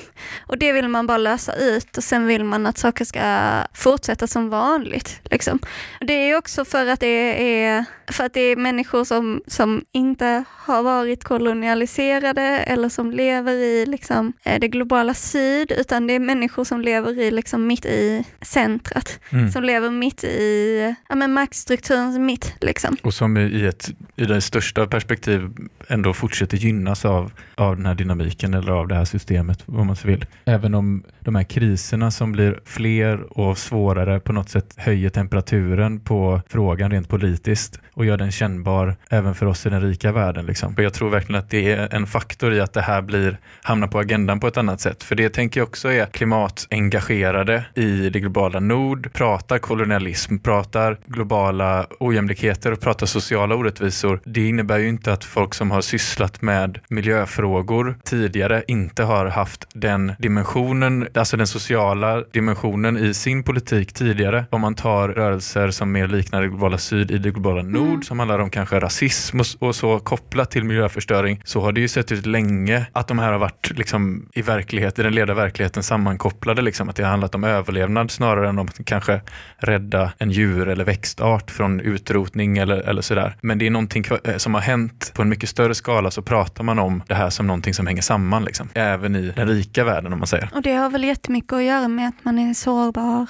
Och 0.48 0.58
det 0.58 0.72
vill 0.72 0.88
man 0.88 1.08
bara 1.08 1.18
lösa 1.18 1.56
ut 1.56 1.98
och 1.98 2.04
sen 2.04 2.28
vill 2.28 2.44
man 2.44 2.66
att 2.66 2.78
saker 2.78 3.06
ska 3.06 3.62
fortsätta 3.74 4.28
som 4.28 4.50
vanligt. 4.50 5.20
Liksom. 5.24 5.60
Det 6.02 6.14
är 6.14 6.38
också 6.38 6.66
för 6.66 6.88
att 6.88 7.00
det 7.00 7.54
är, 7.64 7.86
för 8.12 8.26
att 8.26 8.34
det 8.34 8.42
är 8.42 8.56
människor 8.56 9.04
som, 9.04 9.42
som 9.48 9.86
inte 9.92 10.44
har 10.50 10.84
varit 10.84 11.24
kolonialiserade 11.24 12.42
eller 12.42 12.90
som 12.90 13.12
lever 13.12 13.54
i 13.54 13.86
liksom, 13.86 14.34
eh, 14.44 14.60
det 14.60 14.68
globala 14.68 15.14
syd, 15.14 15.72
utan 15.72 16.08
det 16.08 16.14
är 16.14 16.20
människor 16.20 16.64
som 16.64 16.82
lever 16.82 17.20
i 17.20 17.32
liksom, 17.32 17.68
mitt 17.68 17.86
i 17.86 18.24
centret 18.42 19.15
mm. 19.30 19.52
som 19.52 19.64
lever 19.64 19.90
mitt 19.90 20.24
i 20.24 20.96
ja, 21.10 21.16
men 21.16 21.34
maktstrukturens 21.34 22.20
mitt. 22.20 22.56
Liksom. 22.62 22.98
Och 23.04 23.14
som 23.14 23.38
i, 23.38 23.66
ett, 23.66 23.90
i 24.16 24.26
det 24.26 24.42
största 24.42 24.88
perspektiv 24.88 25.50
ändå 25.88 26.14
fortsätter 26.14 26.58
gynnas 26.58 27.06
av, 27.06 27.32
av 27.56 27.76
den 27.76 27.86
här 27.86 27.96
dynamiken 27.96 28.54
eller 28.54 28.72
av 28.72 28.88
det 28.88 28.96
här 28.96 29.06
systemet, 29.06 29.64
vad 29.66 29.86
man 29.86 29.96
så 29.96 30.08
vill. 30.08 30.26
Även 30.46 30.74
om 30.74 31.04
de 31.20 31.36
här 31.36 31.44
kriserna 31.44 32.12
som 32.12 32.32
blir 32.32 32.60
fler 32.66 33.40
och 33.40 33.58
svårare 33.58 34.20
på 34.20 34.34
något 34.34 34.50
sätt 34.50 34.74
höjer 34.78 35.10
temperaturen 35.10 36.00
på 36.00 36.42
frågan 36.48 36.92
rent 36.92 37.10
politiskt 37.10 37.80
och 37.94 38.06
gör 38.06 38.18
den 38.18 38.32
kännbar 38.32 38.96
även 39.10 39.36
för 39.36 39.46
oss 39.46 39.66
i 39.66 39.70
den 39.70 39.82
rika 39.82 40.12
världen. 40.12 40.46
Liksom. 40.46 40.76
Jag 40.78 40.94
tror 40.94 41.10
verkligen 41.10 41.40
att 41.40 41.50
det 41.50 41.72
är 41.72 41.96
en 41.96 42.08
faktor 42.08 42.54
i 42.54 42.60
att 42.60 42.74
det 42.74 42.82
här 42.82 43.02
blir, 43.02 43.38
hamnar 43.62 43.88
på 43.88 44.00
agendan 44.00 44.40
på 44.40 44.48
ett 44.48 44.58
annat 44.58 44.82
sätt. 44.82 45.04
För 45.04 45.16
det 45.16 45.30
tänker 45.30 45.60
jag 45.60 45.68
också 45.68 45.92
är 45.92 46.06
klimatengagerade 46.06 47.66
i 47.76 48.10
det 48.10 48.20
globala 48.20 48.60
nord, 48.60 48.95
pratar 49.14 49.58
kolonialism, 49.58 50.38
pratar 50.38 51.00
globala 51.06 51.88
ojämlikheter 52.00 52.72
och 52.72 52.82
pratar 52.82 53.06
sociala 53.06 53.56
orättvisor. 53.56 54.20
Det 54.26 54.48
innebär 54.48 54.78
ju 54.78 54.88
inte 54.88 55.14
att 55.14 55.24
folk 55.24 55.54
som 55.54 55.72
har 55.72 55.82
sysslat 55.82 56.42
med 56.42 56.80
miljöfrågor 56.90 57.98
tidigare 58.04 58.64
inte 58.68 59.04
har 59.04 59.26
haft 59.26 59.68
den 59.74 60.14
dimensionen, 60.20 61.08
alltså 61.14 61.38
den 61.38 61.48
sociala 61.48 62.22
dimensionen 62.22 62.98
i 62.98 63.14
sin 63.14 63.44
politik 63.44 63.94
tidigare. 63.94 64.46
Om 64.50 64.62
man 64.62 64.76
tar 64.76 65.10
rörelser 65.10 65.72
som 65.72 65.92
mer 65.92 66.08
liknar 66.08 66.42
det 66.42 66.48
globala 66.48 66.78
syd 66.78 67.12
i 67.12 67.18
det 67.18 67.32
globala 67.32 67.62
nord 67.62 67.88
mm. 67.88 68.02
som 68.02 68.20
handlar 68.20 68.40
om 68.40 68.50
kanske 68.50 68.80
rasism 68.80 69.40
och, 69.60 69.76
så 69.76 70.00
kopplat 70.00 70.52
till 70.52 70.64
miljöförstöring 70.64 71.42
så 71.44 71.62
har 71.62 71.72
det 71.72 71.82
ju 71.82 71.88
sett 71.88 72.12
ut 72.12 72.26
länge 72.26 72.86
att 72.92 73.08
de 73.08 73.20
här 73.20 73.32
har 73.32 73.40
varit 73.40 73.72
liksom 73.78 74.30
i 74.34 74.42
verklighet, 74.42 75.00
i 75.00 75.04
den 75.04 75.16
leda 75.16 75.34
verkligheten 75.34 75.84
sammankopplade 75.84 76.62
liksom. 76.62 76.90
Att 76.90 76.96
det 76.96 77.04
har 77.04 77.10
handlat 77.10 77.36
om 77.36 77.44
överlevnad 77.44 78.12
snarare 78.12 78.50
än 78.50 78.60
om 78.60 78.68
kanske 78.86 79.22
rädda 79.58 80.12
en 80.18 80.32
djur 80.32 80.68
eller 80.68 80.86
växtart 80.86 81.52
från 81.52 81.80
utrotning 81.80 82.58
eller, 82.58 82.78
eller 82.78 83.02
sådär. 83.02 83.38
Men 83.42 83.58
det 83.58 83.68
är 83.68 83.72
någonting 83.72 84.06
eh, 84.24 84.38
som 84.38 84.54
har 84.54 84.62
hänt 84.62 85.12
på 85.16 85.22
en 85.22 85.30
mycket 85.30 85.50
större 85.50 85.76
skala 85.76 86.12
så 86.12 86.22
pratar 86.22 86.64
man 86.64 86.80
om 86.80 87.04
det 87.08 87.16
här 87.16 87.30
som 87.30 87.48
någonting 87.48 87.74
som 87.74 87.88
hänger 87.88 88.02
samman 88.02 88.46
liksom. 88.46 88.70
Även 88.74 89.16
i 89.16 89.34
den 89.36 89.48
rika 89.48 89.84
världen 89.84 90.14
om 90.14 90.20
man 90.20 90.28
säger. 90.28 90.50
Och 90.54 90.62
det 90.62 90.74
har 90.74 90.90
väl 90.90 91.04
jättemycket 91.04 91.54
att 91.54 91.64
göra 91.64 91.88
med 91.88 92.08
att 92.08 92.26
man 92.26 92.40
är 92.40 92.54
sårbar 92.54 93.30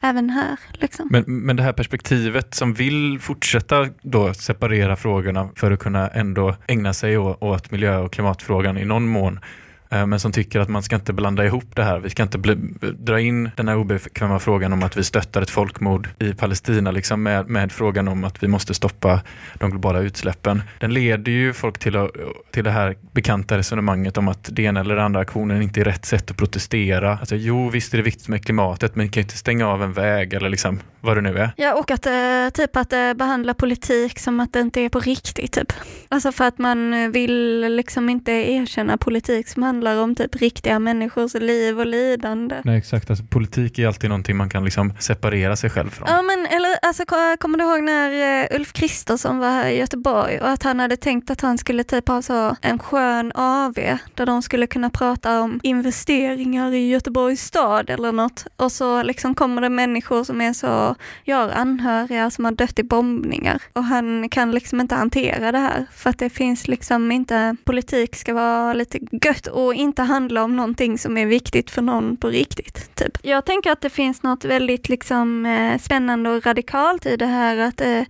även 0.00 0.30
här. 0.30 0.58
Liksom. 0.72 1.08
Men, 1.10 1.24
men 1.26 1.56
det 1.56 1.62
här 1.62 1.72
perspektivet 1.72 2.54
som 2.54 2.74
vill 2.74 3.18
fortsätta 3.20 3.88
då 4.02 4.34
separera 4.34 4.96
frågorna 4.96 5.48
för 5.56 5.72
att 5.72 5.78
kunna 5.78 6.08
ändå 6.08 6.56
ägna 6.68 6.92
sig 6.92 7.18
åt, 7.18 7.42
åt 7.42 7.70
miljö 7.70 7.98
och 7.98 8.12
klimatfrågan 8.12 8.78
i 8.78 8.84
någon 8.84 9.08
mån 9.08 9.40
Eh, 9.90 10.06
men 10.06 10.20
som 10.20 10.32
tycker 10.32 10.60
att 10.60 10.68
man 10.68 10.82
ska 10.82 10.96
inte 10.96 11.12
blanda 11.12 11.44
ihop 11.44 11.76
det 11.76 11.84
här. 11.84 11.98
Vi 11.98 12.10
ska 12.10 12.22
inte 12.22 12.38
bli, 12.38 12.54
dra 12.98 13.20
in 13.20 13.50
den 13.56 13.68
här 13.68 13.76
obekväma 13.76 14.38
frågan 14.38 14.72
om 14.72 14.82
att 14.82 14.96
vi 14.96 15.04
stöttar 15.04 15.42
ett 15.42 15.50
folkmord 15.50 16.08
i 16.18 16.34
Palestina 16.34 16.90
liksom 16.90 17.22
med, 17.22 17.48
med 17.48 17.72
frågan 17.72 18.08
om 18.08 18.24
att 18.24 18.42
vi 18.42 18.48
måste 18.48 18.74
stoppa 18.74 19.20
de 19.54 19.70
globala 19.70 19.98
utsläppen. 19.98 20.62
Den 20.78 20.94
leder 20.94 21.32
ju 21.32 21.52
folk 21.52 21.78
till, 21.78 22.08
till 22.50 22.64
det 22.64 22.70
här 22.70 22.96
bekanta 23.12 23.58
resonemanget 23.58 24.18
om 24.18 24.28
att 24.28 24.48
det 24.52 24.62
ena 24.62 24.80
eller 24.80 24.96
andra 24.96 25.20
aktionen 25.20 25.62
inte 25.62 25.80
är 25.80 25.84
rätt 25.84 26.04
sätt 26.04 26.30
att 26.30 26.36
protestera. 26.36 27.18
Alltså, 27.18 27.36
jo, 27.36 27.70
visst 27.70 27.94
är 27.94 27.98
det 27.98 28.04
viktigt 28.04 28.28
med 28.28 28.44
klimatet, 28.44 28.96
men 28.96 29.06
vi 29.06 29.12
kan 29.12 29.20
inte 29.20 29.36
stänga 29.36 29.68
av 29.68 29.82
en 29.82 29.92
väg 29.92 30.34
eller 30.34 30.48
liksom 30.48 30.80
vad 31.06 31.16
det 31.16 31.20
nu 31.20 31.38
är. 31.38 31.50
Ja, 31.56 31.74
och 31.74 31.90
att 31.90 32.06
eh, 32.06 32.48
typ 32.54 32.76
att 32.76 32.92
eh, 32.92 33.14
behandla 33.14 33.54
politik 33.54 34.18
som 34.18 34.40
att 34.40 34.52
det 34.52 34.60
inte 34.60 34.80
är 34.80 34.88
på 34.88 35.00
riktigt. 35.00 35.52
Typ. 35.52 35.72
Alltså 36.08 36.32
för 36.32 36.44
att 36.44 36.58
man 36.58 37.12
vill 37.12 37.60
liksom 37.76 38.08
inte 38.08 38.32
erkänna 38.32 38.96
politik 38.96 39.48
som 39.48 39.62
handlar 39.62 39.96
om 39.96 40.14
typ 40.14 40.36
riktiga 40.36 40.78
människors 40.78 41.34
liv 41.34 41.80
och 41.80 41.86
lidande. 41.86 42.56
Nej, 42.64 42.78
exakt. 42.78 43.10
Alltså, 43.10 43.24
politik 43.24 43.78
är 43.78 43.86
alltid 43.86 44.10
någonting 44.10 44.36
man 44.36 44.48
kan 44.48 44.64
liksom 44.64 44.92
separera 45.00 45.56
sig 45.56 45.70
själv 45.70 45.90
från. 45.90 46.08
Ja, 46.10 46.22
men 46.22 46.46
eller 46.46 46.65
alltså, 46.82 47.02
eh, 47.02 47.36
kommer 47.38 47.58
du 47.58 47.64
ihåg 47.64 47.82
när 47.82 48.42
eh, 48.42 48.56
Ulf 48.56 48.72
Kristersson 48.72 49.38
var 49.38 49.48
här 49.48 49.68
i 49.68 49.78
Göteborg 49.78 50.40
och 50.40 50.48
att 50.48 50.62
han 50.62 50.80
hade 50.80 50.96
tänkt 50.96 51.30
att 51.30 51.40
han 51.40 51.58
skulle 51.58 51.84
typ 51.84 52.08
ha 52.08 52.22
så 52.22 52.56
en 52.60 52.78
skön 52.78 53.32
AV 53.34 53.74
där 54.14 54.26
de 54.26 54.42
skulle 54.42 54.66
kunna 54.66 54.90
prata 54.90 55.40
om 55.40 55.60
investeringar 55.62 56.74
i 56.74 56.88
Göteborgs 56.88 57.42
stad 57.42 57.90
eller 57.90 58.12
något 58.12 58.46
och 58.56 58.72
så 58.72 59.02
liksom 59.02 59.34
kommer 59.34 59.62
det 59.62 59.68
människor 59.68 60.24
som 60.24 60.40
är 60.40 60.52
så, 60.52 60.94
jag 61.24 61.36
har 61.36 61.48
anhöriga 61.48 62.30
som 62.30 62.44
har 62.44 62.52
dött 62.52 62.78
i 62.78 62.82
bombningar 62.82 63.62
och 63.72 63.84
han 63.84 64.28
kan 64.28 64.50
liksom 64.50 64.80
inte 64.80 64.94
hantera 64.94 65.52
det 65.52 65.58
här 65.58 65.86
för 65.92 66.10
att 66.10 66.18
det 66.18 66.30
finns 66.30 66.68
liksom 66.68 67.12
inte, 67.12 67.56
politik 67.64 68.16
ska 68.16 68.34
vara 68.34 68.72
lite 68.72 68.98
gött 69.24 69.46
och 69.46 69.74
inte 69.74 70.02
handla 70.02 70.44
om 70.44 70.56
någonting 70.56 70.98
som 70.98 71.18
är 71.18 71.26
viktigt 71.26 71.70
för 71.70 71.82
någon 71.82 72.16
på 72.16 72.28
riktigt. 72.28 72.94
Typ. 72.94 73.18
Jag 73.22 73.44
tänker 73.44 73.72
att 73.72 73.80
det 73.80 73.90
finns 73.90 74.22
något 74.22 74.44
väldigt 74.44 74.88
liksom, 74.88 75.46
eh, 75.46 75.78
spännande 75.78 76.30
och 76.30 76.46
radikalt 76.46 76.65
i 77.06 77.16
det 77.16 77.26
här 77.26 77.58
att, 77.58 77.80
eh, 77.80 78.02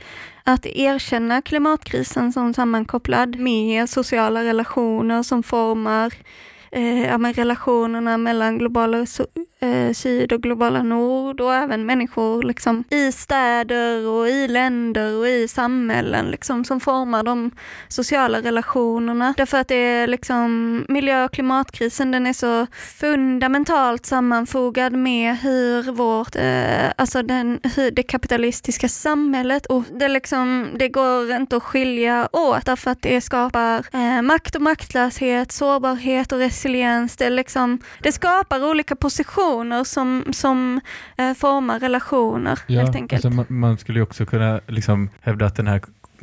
att 0.44 0.66
erkänna 0.66 1.42
klimatkrisen 1.42 2.32
som 2.32 2.54
sammankopplad 2.54 3.36
med 3.36 3.90
sociala 3.90 4.44
relationer 4.44 5.22
som 5.22 5.42
formar 5.42 6.14
eh, 6.70 7.06
ja, 7.06 7.18
relationerna 7.18 8.18
mellan 8.18 8.58
globala 8.58 9.06
eh, 9.60 9.92
syd 9.92 10.32
och 10.32 10.42
globala 10.42 10.82
nord 10.82 11.40
och 11.40 11.54
även 11.54 11.86
människor 11.86 12.42
liksom, 12.42 12.84
i 12.90 13.12
städer 13.12 14.06
och 14.06 14.28
i 14.28 14.48
länder 14.48 15.18
och 15.18 15.28
i 15.28 15.48
samhällen 15.48 16.26
liksom, 16.26 16.64
som 16.64 16.80
formar 16.80 17.22
de 17.22 17.50
sociala 17.88 18.40
relationerna. 18.40 19.34
Därför 19.36 19.58
att 19.58 19.68
det 19.68 19.74
är 19.74 20.06
liksom 20.06 20.84
miljö 20.88 21.24
och 21.24 21.32
klimatkrisen, 21.32 22.10
den 22.10 22.26
är 22.26 22.32
så 22.32 22.66
fundamentalt 23.00 24.06
sammanfogad 24.06 24.92
med 24.92 25.36
hur 25.36 25.92
vårt, 25.92 26.36
eh, 26.36 26.92
alltså 26.96 27.22
den, 27.22 27.60
hur 27.76 27.90
det 27.90 28.02
kapitalistiska 28.02 28.88
samhället 28.88 29.66
och 29.66 29.82
det 29.90 30.08
liksom, 30.08 30.70
det 30.78 30.88
går 30.88 31.32
inte 31.32 31.56
att 31.56 31.62
skilja 31.62 32.28
åt 32.32 32.66
därför 32.66 32.90
att 32.90 33.02
det 33.02 33.20
skapar 33.20 33.84
eh, 33.92 34.22
makt 34.22 34.56
och 34.56 34.62
maktlöshet, 34.62 35.52
sårbarhet 35.52 36.32
och 36.32 36.38
resiliens. 36.38 37.16
Det, 37.16 37.30
liksom, 37.30 37.78
det 38.02 38.12
skapar 38.12 38.64
olika 38.64 38.96
positioner 38.96 39.45
relationer 39.46 39.84
som, 39.84 40.24
som 40.32 40.80
eh, 41.16 41.34
formar 41.34 41.80
relationer 41.80 42.58
ja, 42.66 42.80
helt 42.80 42.96
enkelt. 42.96 43.24
Alltså 43.24 43.36
man, 43.36 43.46
man, 43.48 43.78
skulle 43.78 44.00
också 44.00 44.26
kunna 44.26 44.60
liksom 44.66 45.10
hävda 45.20 45.46
att 45.46 45.56
den 45.56 45.66
här 45.66 45.80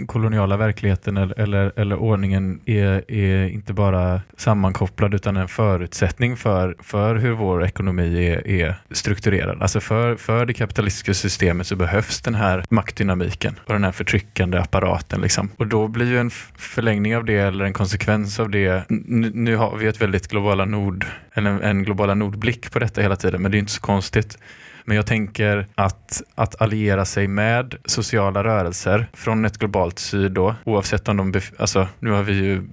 koloniala 0.07 0.57
verkligheten 0.57 1.17
eller, 1.17 1.39
eller, 1.39 1.71
eller 1.75 1.95
ordningen 1.95 2.59
är, 2.65 3.11
är, 3.11 3.47
inte 3.47 3.73
bara 3.73 4.21
sammankopplad 4.37 5.13
utan 5.13 5.37
en 5.37 5.47
förutsättning 5.47 6.37
för, 6.37 6.75
för 6.79 7.15
hur 7.15 7.31
vår 7.31 7.65
ekonomi 7.65 8.27
är, 8.27 8.47
är 8.47 8.75
strukturerad. 8.91 9.61
Alltså 9.61 9.79
för, 9.79 10.15
för 10.15 10.45
det 10.45 10.53
kapitalistiska 10.53 11.13
systemet 11.13 11.67
så 11.67 11.75
behövs 11.75 12.21
den 12.21 12.35
här 12.35 12.65
maktdynamiken 12.69 13.59
och 13.65 13.73
den 13.73 13.83
här 13.83 13.91
förtryckande 13.91 14.59
apparaten. 14.59 15.21
Liksom. 15.21 15.49
Och 15.57 15.67
då 15.67 15.87
blir 15.87 16.05
ju 16.05 16.19
en 16.19 16.29
förlängning 16.57 17.17
av 17.17 17.25
det 17.25 17.37
eller 17.37 17.65
en 17.65 17.73
konsekvens 17.73 18.39
av 18.39 18.49
det, 18.49 18.83
nu 18.89 19.55
har 19.55 19.77
vi 19.77 19.87
ett 19.87 20.01
väldigt 20.01 20.27
globala 20.27 20.65
nord, 20.65 21.05
eller 21.33 21.61
en 21.61 21.83
globala 21.83 22.13
nordblick 22.13 22.71
på 22.71 22.79
detta 22.79 23.01
hela 23.01 23.15
tiden, 23.15 23.41
men 23.41 23.51
det 23.51 23.57
är 23.57 23.59
inte 23.59 23.71
så 23.71 23.81
konstigt. 23.81 24.37
Men 24.85 24.97
jag 24.97 25.05
tänker 25.05 25.67
att, 25.75 26.21
att 26.35 26.61
alliera 26.61 27.05
sig 27.05 27.27
med 27.27 27.75
sociala 27.85 28.43
rörelser 28.43 29.07
från 29.13 29.45
ett 29.45 29.57
globalt 29.57 29.99
syd 29.99 30.31
då, 30.31 30.55
oavsett 30.63 31.07
om 31.07 31.31
de, 31.31 31.41
alltså 31.57 31.87
nu 31.99 32.11
har 32.11 32.23
vi 32.23 32.33
ju 32.33 32.63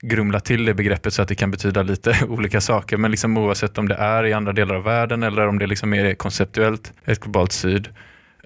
grumlat 0.00 0.44
till 0.44 0.64
det 0.64 0.74
begreppet 0.74 1.14
så 1.14 1.22
att 1.22 1.28
det 1.28 1.34
kan 1.34 1.50
betyda 1.50 1.82
lite 1.82 2.18
olika 2.28 2.60
saker, 2.60 2.96
men 2.96 3.10
liksom 3.10 3.38
oavsett 3.38 3.78
om 3.78 3.88
det 3.88 3.94
är 3.94 4.26
i 4.26 4.32
andra 4.32 4.52
delar 4.52 4.74
av 4.74 4.82
världen 4.82 5.22
eller 5.22 5.48
om 5.48 5.58
det 5.58 5.66
liksom 5.66 5.94
är 5.94 6.14
konceptuellt 6.14 6.92
ett 7.04 7.20
globalt 7.20 7.52
syd, 7.52 7.88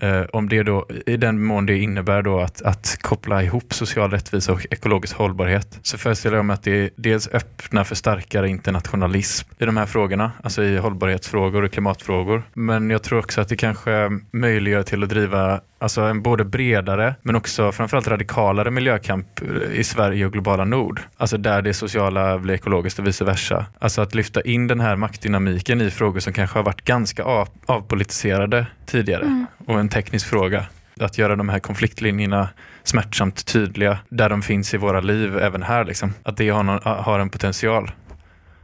Eh, 0.03 0.23
om 0.33 0.49
det 0.49 0.63
då, 0.63 0.87
I 1.07 1.17
den 1.17 1.45
mån 1.45 1.67
det 1.67 1.79
innebär 1.79 2.23
då 2.23 2.41
att, 2.41 2.63
att 2.63 2.99
koppla 3.01 3.43
ihop 3.43 3.75
social 3.75 4.11
rättvisa 4.11 4.53
och 4.53 4.67
ekologisk 4.71 5.17
hållbarhet 5.17 5.79
så 5.83 5.99
föreställer 5.99 6.37
jag 6.37 6.45
mig 6.45 6.55
att 6.55 6.63
det 6.63 6.91
dels 6.97 7.29
öppnar 7.29 7.85
för 7.85 7.95
starkare 7.95 8.49
internationalism 8.49 9.49
i 9.59 9.65
de 9.65 9.77
här 9.77 9.87
frågorna, 9.87 10.33
alltså 10.43 10.65
i 10.65 10.77
hållbarhetsfrågor 10.77 11.63
och 11.63 11.73
klimatfrågor. 11.73 12.43
Men 12.55 12.91
jag 12.91 13.03
tror 13.03 13.19
också 13.19 13.41
att 13.41 13.49
det 13.49 13.57
kanske 13.57 14.11
möjliggör 14.33 14.83
till 14.83 15.03
att 15.03 15.09
driva 15.09 15.61
Alltså 15.83 16.01
en 16.01 16.23
både 16.23 16.45
bredare 16.45 17.15
men 17.23 17.37
också 17.37 17.73
framförallt 17.73 18.09
radikalare 18.09 18.71
miljökamp 18.71 19.43
i 19.73 19.85
Sverige 19.85 20.27
och 20.27 20.33
globala 20.33 20.65
nord. 20.65 21.01
Alltså 21.17 21.37
där 21.37 21.63
det 21.63 21.75
sociala 21.75 22.39
blir 22.39 22.55
ekologiskt 22.55 22.99
och 22.99 23.07
vice 23.07 23.25
versa. 23.25 23.67
Alltså 23.79 24.03
att 24.03 24.15
lyfta 24.15 24.41
in 24.41 24.67
den 24.67 24.81
här 24.81 24.97
maktdynamiken 24.97 25.81
i 25.81 25.91
frågor 25.91 26.21
som 26.21 26.33
kanske 26.33 26.59
har 26.59 26.65
varit 26.65 26.85
ganska 26.85 27.25
av, 27.25 27.49
avpolitiserade 27.67 28.67
tidigare 28.87 29.23
mm. 29.23 29.47
och 29.67 29.81
en 29.81 29.89
teknisk 29.89 30.27
fråga. 30.27 30.67
Att 31.01 31.19
göra 31.19 31.37
de 31.37 31.49
här 31.49 31.59
konfliktlinjerna 31.59 32.49
smärtsamt 32.85 33.47
tydliga 33.47 33.99
där 34.09 34.29
de 34.29 34.43
finns 34.43 34.75
i 34.75 34.77
våra 34.77 35.01
liv 35.01 35.39
även 35.39 35.63
här. 35.63 35.85
Liksom. 35.85 36.15
Att 36.23 36.37
det 36.37 36.49
har, 36.49 36.63
någon, 36.63 36.81
har 36.83 37.19
en 37.19 37.31
potential 37.31 37.91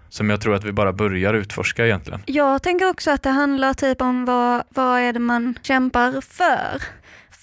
som 0.09 0.31
jag 0.31 0.41
tror 0.41 0.55
att 0.55 0.65
vi 0.65 0.73
bara 0.73 0.93
börjar 0.93 1.35
utforska 1.35 1.87
egentligen. 1.87 2.23
Jag 2.27 2.63
tänker 2.63 2.89
också 2.91 3.11
att 3.11 3.23
det 3.23 3.31
handlar 3.31 3.75
typ 3.75 4.03
om 4.03 4.25
vad, 4.25 4.63
vad 4.69 5.01
är 5.01 5.13
det 5.13 5.19
man 5.19 5.59
kämpar 5.63 6.21
för? 6.21 6.98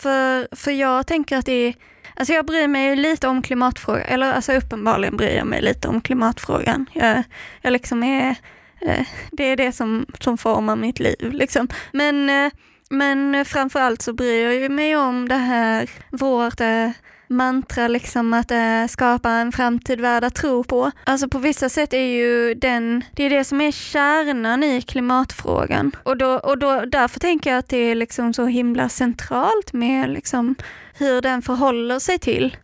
För, 0.05 0.55
för 0.55 0.71
jag 0.71 1.07
tänker 1.07 1.37
att 1.37 1.45
det 1.45 1.67
är, 1.67 1.73
alltså 2.15 2.33
jag 2.33 2.45
bryr 2.45 2.67
mig 2.67 2.95
lite 2.95 3.27
om 3.27 3.41
klimatfrågan, 3.41 4.01
eller 4.01 4.33
alltså 4.33 4.53
uppenbarligen 4.53 5.17
bryr 5.17 5.35
jag 5.35 5.47
mig 5.47 5.61
lite 5.61 5.87
om 5.87 6.01
klimatfrågan. 6.01 6.85
Jag, 6.93 7.23
jag 7.61 7.73
liksom 7.73 8.03
är, 8.03 8.35
eh, 8.81 9.05
det 9.31 9.43
är 9.43 9.55
det 9.55 9.71
som, 9.71 10.05
som 10.19 10.37
formar 10.37 10.75
mitt 10.75 10.99
liv 10.99 11.31
liksom. 11.31 11.67
Men, 11.91 12.29
eh, 12.29 12.51
men 12.89 13.45
framförallt 13.45 14.01
så 14.01 14.13
bryr 14.13 14.61
jag 14.61 14.71
mig 14.71 14.95
om 14.95 15.29
det 15.29 15.35
här, 15.35 15.89
vårt 16.11 16.61
eh, 16.61 16.89
mantra 17.27 17.87
liksom 17.87 18.33
att 18.33 18.51
äh, 18.51 18.87
skapa 18.89 19.29
en 19.29 19.51
framtid 19.51 20.01
värd 20.01 20.23
att 20.23 20.35
tro 20.35 20.63
på. 20.63 20.91
Alltså 21.03 21.27
på 21.29 21.37
vissa 21.37 21.69
sätt 21.69 21.93
är 21.93 22.07
ju 22.07 22.53
den, 22.53 23.03
det 23.13 23.23
är 23.23 23.29
det 23.29 23.43
som 23.43 23.61
är 23.61 23.71
kärnan 23.71 24.63
i 24.63 24.81
klimatfrågan. 24.81 25.91
Och, 26.03 26.17
då, 26.17 26.33
och 26.33 26.57
då, 26.57 26.85
därför 26.85 27.19
tänker 27.19 27.49
jag 27.49 27.59
att 27.59 27.69
det 27.69 27.77
är 27.77 27.95
liksom 27.95 28.33
så 28.33 28.45
himla 28.45 28.89
centralt 28.89 29.73
med 29.73 30.09
liksom 30.09 30.55
hur 30.97 31.21
den 31.21 31.41
förhåller 31.41 31.99
sig 31.99 32.19
till 32.19 32.57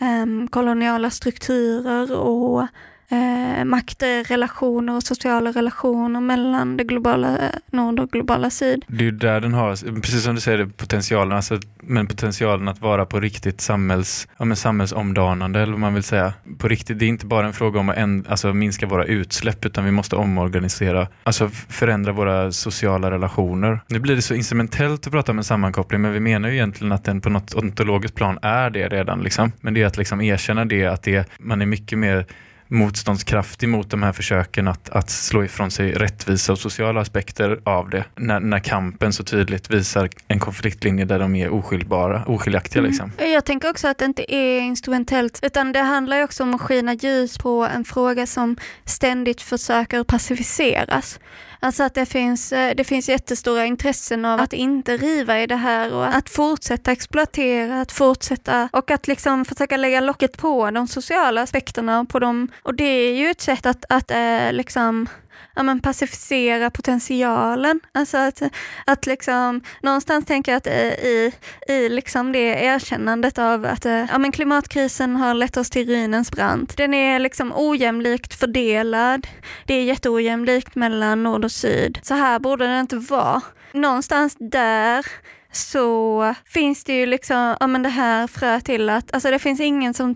um, 0.00 0.48
koloniala 0.48 1.10
strukturer 1.10 2.16
och 2.16 2.66
eh, 3.12 3.64
maktrelationer 3.64 4.96
och 4.96 5.02
sociala 5.02 5.50
relationer 5.50 6.20
mellan 6.20 6.76
det 6.76 6.84
globala 6.84 7.38
nord 7.70 8.00
och 8.00 8.10
globala 8.10 8.50
syd. 8.50 8.84
Det 8.86 9.04
är 9.04 9.04
ju 9.04 9.10
där 9.10 9.40
den 9.40 9.54
har, 9.54 10.00
precis 10.00 10.24
som 10.24 10.34
du 10.34 10.40
säger, 10.40 10.66
potentialen, 10.66 11.36
alltså, 11.36 11.58
men 11.80 12.06
potentialen 12.06 12.68
att 12.68 12.80
vara 12.80 13.06
på 13.06 13.20
riktigt 13.20 13.60
samhälls, 13.60 14.28
ja, 14.38 14.44
men 14.44 14.56
samhällsomdanande 14.56 15.60
eller 15.60 15.72
vad 15.72 15.80
man 15.80 15.94
vill 15.94 16.02
säga. 16.02 16.32
På 16.58 16.68
riktigt, 16.68 16.98
det 16.98 17.04
är 17.04 17.08
inte 17.08 17.26
bara 17.26 17.46
en 17.46 17.52
fråga 17.52 17.80
om 17.80 17.88
att 17.88 17.96
en, 17.96 18.26
alltså, 18.28 18.52
minska 18.52 18.86
våra 18.86 19.04
utsläpp 19.04 19.66
utan 19.66 19.84
vi 19.84 19.90
måste 19.90 20.16
omorganisera, 20.16 21.08
alltså 21.22 21.48
förändra 21.48 22.12
våra 22.12 22.52
sociala 22.52 23.10
relationer. 23.10 23.80
Nu 23.86 23.98
blir 23.98 24.16
det 24.16 24.22
så 24.22 24.34
instrumentellt 24.34 25.06
att 25.06 25.12
prata 25.12 25.32
om 25.32 25.38
en 25.38 25.44
sammankoppling 25.44 26.00
men 26.00 26.12
vi 26.12 26.20
menar 26.20 26.48
ju 26.48 26.54
egentligen 26.54 26.92
att 26.92 27.04
den 27.04 27.20
på 27.20 27.30
något 27.30 27.54
ontologiskt 27.54 28.16
plan 28.16 28.38
är 28.42 28.70
det 28.70 28.88
redan. 28.88 29.22
Liksom. 29.22 29.52
Men 29.60 29.74
det 29.74 29.82
är 29.82 29.86
att 29.86 29.96
liksom 29.96 30.20
erkänna 30.20 30.64
det, 30.64 30.86
att 30.86 31.02
det, 31.02 31.28
man 31.38 31.62
är 31.62 31.66
mycket 31.66 31.98
mer 31.98 32.26
motståndskraftig 32.72 33.68
mot 33.68 33.90
de 33.90 34.02
här 34.02 34.12
försöken 34.12 34.68
att, 34.68 34.90
att 34.90 35.10
slå 35.10 35.44
ifrån 35.44 35.70
sig 35.70 35.92
rättvisa 35.92 36.52
och 36.52 36.58
sociala 36.58 37.00
aspekter 37.00 37.60
av 37.64 37.90
det. 37.90 38.04
När, 38.16 38.40
när 38.40 38.58
kampen 38.58 39.12
så 39.12 39.24
tydligt 39.24 39.70
visar 39.70 40.08
en 40.28 40.40
konfliktlinje 40.40 41.04
där 41.04 41.18
de 41.18 41.34
är 41.34 41.50
oskiljbara, 41.50 42.24
oskiljaktiga. 42.24 42.80
Mm. 42.80 42.90
Liksom. 42.90 43.12
Jag 43.18 43.44
tänker 43.44 43.70
också 43.70 43.88
att 43.88 43.98
det 43.98 44.04
inte 44.04 44.34
är 44.34 44.60
instrumentellt, 44.60 45.38
utan 45.42 45.72
det 45.72 45.80
handlar 45.80 46.22
också 46.22 46.42
om 46.42 46.54
att 46.54 46.60
skina 46.60 46.94
ljus 46.94 47.38
på 47.38 47.68
en 47.74 47.84
fråga 47.84 48.26
som 48.26 48.56
ständigt 48.84 49.40
försöker 49.40 50.04
pacificeras. 50.04 51.18
Alltså 51.64 51.82
att 51.82 51.94
det 51.94 52.06
finns, 52.06 52.52
eh, 52.52 52.74
det 52.74 52.84
finns 52.84 53.08
jättestora 53.08 53.66
intressen 53.66 54.24
av 54.24 54.40
att 54.40 54.52
inte 54.52 54.96
riva 54.96 55.40
i 55.40 55.46
det 55.46 55.56
här 55.56 55.94
och 55.94 56.06
att 56.06 56.30
fortsätta 56.30 56.92
exploatera, 56.92 57.80
att 57.80 57.92
fortsätta 57.92 58.68
och 58.72 58.90
att 58.90 59.06
liksom 59.08 59.44
försöka 59.44 59.76
lägga 59.76 60.00
locket 60.00 60.36
på 60.36 60.70
de 60.70 60.88
sociala 60.88 61.42
aspekterna 61.42 62.04
på 62.04 62.18
dem. 62.18 62.48
Och 62.62 62.74
det 62.74 62.84
är 62.84 63.14
ju 63.14 63.30
ett 63.30 63.40
sätt 63.40 63.66
att, 63.66 63.84
att 63.88 64.10
äh, 64.10 64.52
liksom 64.52 65.08
ja, 65.54 65.62
men 65.62 65.80
pacificera 65.80 66.70
potentialen. 66.70 67.80
Alltså 67.92 68.18
att, 68.18 68.42
att 68.86 69.06
liksom, 69.06 69.60
någonstans 69.82 70.24
tänker 70.24 70.52
jag 70.52 70.56
att 70.56 70.66
eh, 70.66 70.92
i, 70.92 71.32
i 71.68 71.88
liksom 71.88 72.32
det 72.32 72.64
erkännandet 72.64 73.38
av 73.38 73.64
att 73.64 73.86
eh, 73.86 74.06
ja, 74.12 74.18
men 74.18 74.32
klimatkrisen 74.32 75.16
har 75.16 75.34
lett 75.34 75.56
oss 75.56 75.70
till 75.70 75.88
ruinens 75.88 76.30
brant. 76.30 76.76
Den 76.76 76.94
är 76.94 77.18
liksom 77.18 77.52
ojämlikt 77.56 78.34
fördelad. 78.34 79.26
Det 79.66 79.74
är 79.74 79.82
jätteojämlikt 79.82 80.74
mellan 80.74 81.22
nord 81.22 81.44
och 81.44 81.52
syd. 81.52 81.98
Så 82.02 82.14
här 82.14 82.38
borde 82.38 82.66
det 82.66 82.80
inte 82.80 82.96
vara. 82.96 83.40
Någonstans 83.72 84.36
där 84.38 85.06
så 85.52 86.34
finns 86.46 86.84
det 86.84 86.92
ju 86.92 87.06
liksom, 87.06 87.56
ja 87.60 87.66
men 87.66 87.82
det 87.82 87.88
här 87.88 88.26
frö 88.26 88.60
till 88.60 88.90
att, 88.90 89.14
alltså 89.14 89.30
det 89.30 89.38
finns 89.38 89.60
ingen 89.60 89.94
som, 89.94 90.14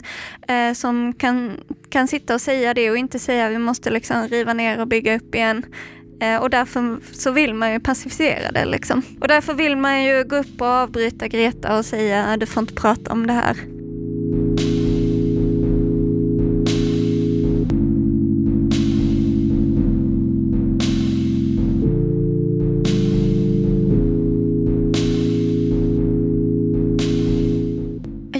eh, 0.48 0.72
som 0.72 1.12
kan, 1.12 1.60
kan 1.90 2.08
sitta 2.08 2.34
och 2.34 2.40
säga 2.40 2.74
det 2.74 2.90
och 2.90 2.96
inte 2.96 3.18
säga 3.18 3.48
vi 3.48 3.58
måste 3.58 3.90
liksom 3.90 4.28
riva 4.28 4.52
ner 4.52 4.80
och 4.80 4.88
bygga 4.88 5.16
upp 5.16 5.34
igen. 5.34 5.66
Eh, 6.20 6.36
och 6.36 6.50
därför 6.50 6.98
så 7.12 7.30
vill 7.30 7.54
man 7.54 7.72
ju 7.72 7.80
pacificera 7.80 8.52
det 8.52 8.64
liksom. 8.64 9.02
Och 9.20 9.28
därför 9.28 9.54
vill 9.54 9.76
man 9.76 10.04
ju 10.04 10.24
gå 10.24 10.36
upp 10.36 10.60
och 10.60 10.66
avbryta 10.66 11.28
Greta 11.28 11.78
och 11.78 11.86
säga 11.86 12.36
du 12.36 12.46
får 12.46 12.60
inte 12.60 12.74
prata 12.74 13.12
om 13.12 13.26
det 13.26 13.32
här. 13.32 13.56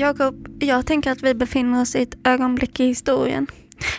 Jakob, 0.06 0.56
jag 0.60 0.86
tänker 0.86 1.10
att 1.10 1.22
vi 1.22 1.34
befinner 1.34 1.82
oss 1.82 1.96
i 1.96 2.02
ett 2.02 2.14
ögonblick 2.24 2.80
i 2.80 2.86
historien. 2.86 3.46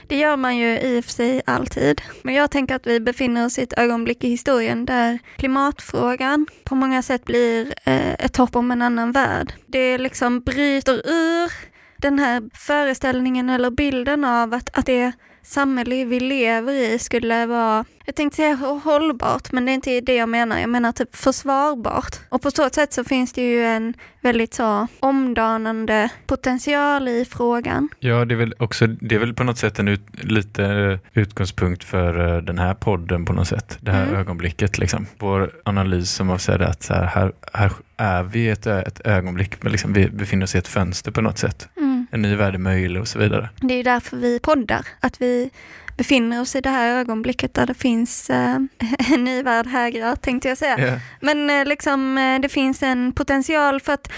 Det 0.08 0.18
gör 0.18 0.38
man 0.38 0.58
ju 0.58 0.80
i 0.80 1.00
och 1.00 1.06
för 1.06 1.12
sig 1.12 1.42
alltid. 1.46 2.02
Men 2.24 2.34
jag 2.34 2.52
tänker 2.52 2.76
att 2.76 2.88
vi 2.88 3.00
befinner 3.00 3.46
oss 3.46 3.60
i 3.60 3.62
ett 3.62 3.80
ögonblick 3.80 4.24
i 4.24 4.30
historien 4.30 4.86
där 4.86 5.20
klimatfrågan 5.38 6.48
på 6.64 6.76
många 6.76 7.02
sätt 7.02 7.26
blir 7.26 7.74
eh, 7.84 8.14
ett 8.14 8.38
hopp 8.38 8.56
om 8.56 8.72
en 8.72 8.82
annan 8.82 9.12
värld. 9.12 9.54
Det 9.66 9.98
liksom 9.98 10.40
bryter 10.40 11.10
ur 11.10 11.52
den 11.98 12.20
här 12.20 12.50
föreställningen 12.54 13.50
eller 13.50 13.72
bilden 13.72 14.24
av 14.24 14.54
att, 14.54 14.78
att 14.78 14.86
det 14.86 15.12
samhälle 15.48 16.06
vi 16.06 16.20
lever 16.20 16.74
i 16.74 17.00
skulle 17.00 17.46
vara, 17.46 17.86
jag 18.06 18.16
tänkte 18.16 18.36
säga 18.36 18.56
hållbart, 18.56 19.52
men 19.52 19.66
det 19.66 19.72
är 19.72 19.74
inte 19.74 20.02
det 20.02 20.16
jag 20.16 20.30
menar. 20.30 20.60
Jag 20.60 20.70
menar 20.70 20.92
typ 20.92 21.16
försvarbart. 21.16 22.16
Och 22.30 22.42
på 22.42 22.52
så 22.52 22.70
sätt 22.70 22.94
så 22.94 23.04
finns 23.04 23.34
det 23.34 23.42
ju 23.42 23.66
en 23.66 23.94
väldigt 24.22 24.54
så 24.54 24.88
omdanande 25.00 26.10
potential 26.28 27.08
i 27.08 27.26
frågan. 27.26 27.90
Ja, 28.00 28.26
det 28.26 28.34
är 28.34 28.38
väl 28.38 28.54
också, 28.60 28.88
det 28.88 29.16
är 29.16 29.20
väl 29.20 29.34
på 29.34 29.44
något 29.44 29.58
sätt 29.58 29.80
en 29.80 29.88
ut, 29.88 30.02
lite 30.22 31.00
utgångspunkt 31.14 31.84
för 31.84 32.36
uh, 32.36 32.44
den 32.44 32.60
här 32.60 32.74
podden 32.74 33.26
på 33.26 33.34
något 33.34 33.48
sätt. 33.48 33.78
Det 33.82 33.92
här 33.92 34.04
mm. 34.04 34.16
ögonblicket 34.16 34.78
liksom. 34.78 35.06
Vår 35.20 35.52
analys 35.66 36.12
som 36.12 36.30
av 36.30 36.38
säger 36.38 36.60
att 36.60 36.84
så 36.84 36.94
här, 36.94 37.06
här, 37.06 37.32
här 37.54 37.72
är 37.98 38.24
vi 38.24 38.50
ett, 38.50 38.68
ett 38.68 39.08
ögonblick, 39.08 39.64
men 39.64 39.72
liksom 39.72 39.94
vi 39.94 40.10
befinner 40.10 40.44
oss 40.44 40.56
i 40.56 40.58
ett 40.58 40.68
fönster 40.68 41.12
på 41.12 41.22
något 41.22 41.38
sätt. 41.38 41.70
Mm 41.78 41.87
en 42.10 42.22
ny 42.22 42.36
värld 42.36 42.54
är 42.54 42.60
möjlig 42.60 43.02
och 43.02 43.08
så 43.08 43.20
vidare. 43.20 43.50
Det 43.62 43.74
är 43.74 43.84
därför 43.84 44.18
vi 44.18 44.40
poddar, 44.40 44.88
att 45.00 45.22
vi 45.22 45.50
befinner 45.98 46.42
oss 46.42 46.56
i 46.56 46.62
det 46.62 46.70
här 46.70 47.00
ögonblicket 47.00 47.54
där 47.54 47.66
det 47.66 47.74
finns 47.74 48.30
eh, 48.30 48.56
en 49.14 49.24
ny 49.24 49.44
värld 49.44 49.68
hägrar, 49.68 50.16
tänkte 50.16 50.48
jag 50.48 50.58
säga. 50.58 50.80
Yeah. 50.80 51.00
Men 51.22 51.50
eh, 51.50 51.66
liksom, 51.66 52.18
eh, 52.18 52.40
det 52.40 52.50
finns 52.50 52.84
en 52.84 53.14
potential 53.14 53.82
för 53.82 53.94
att 53.94 54.12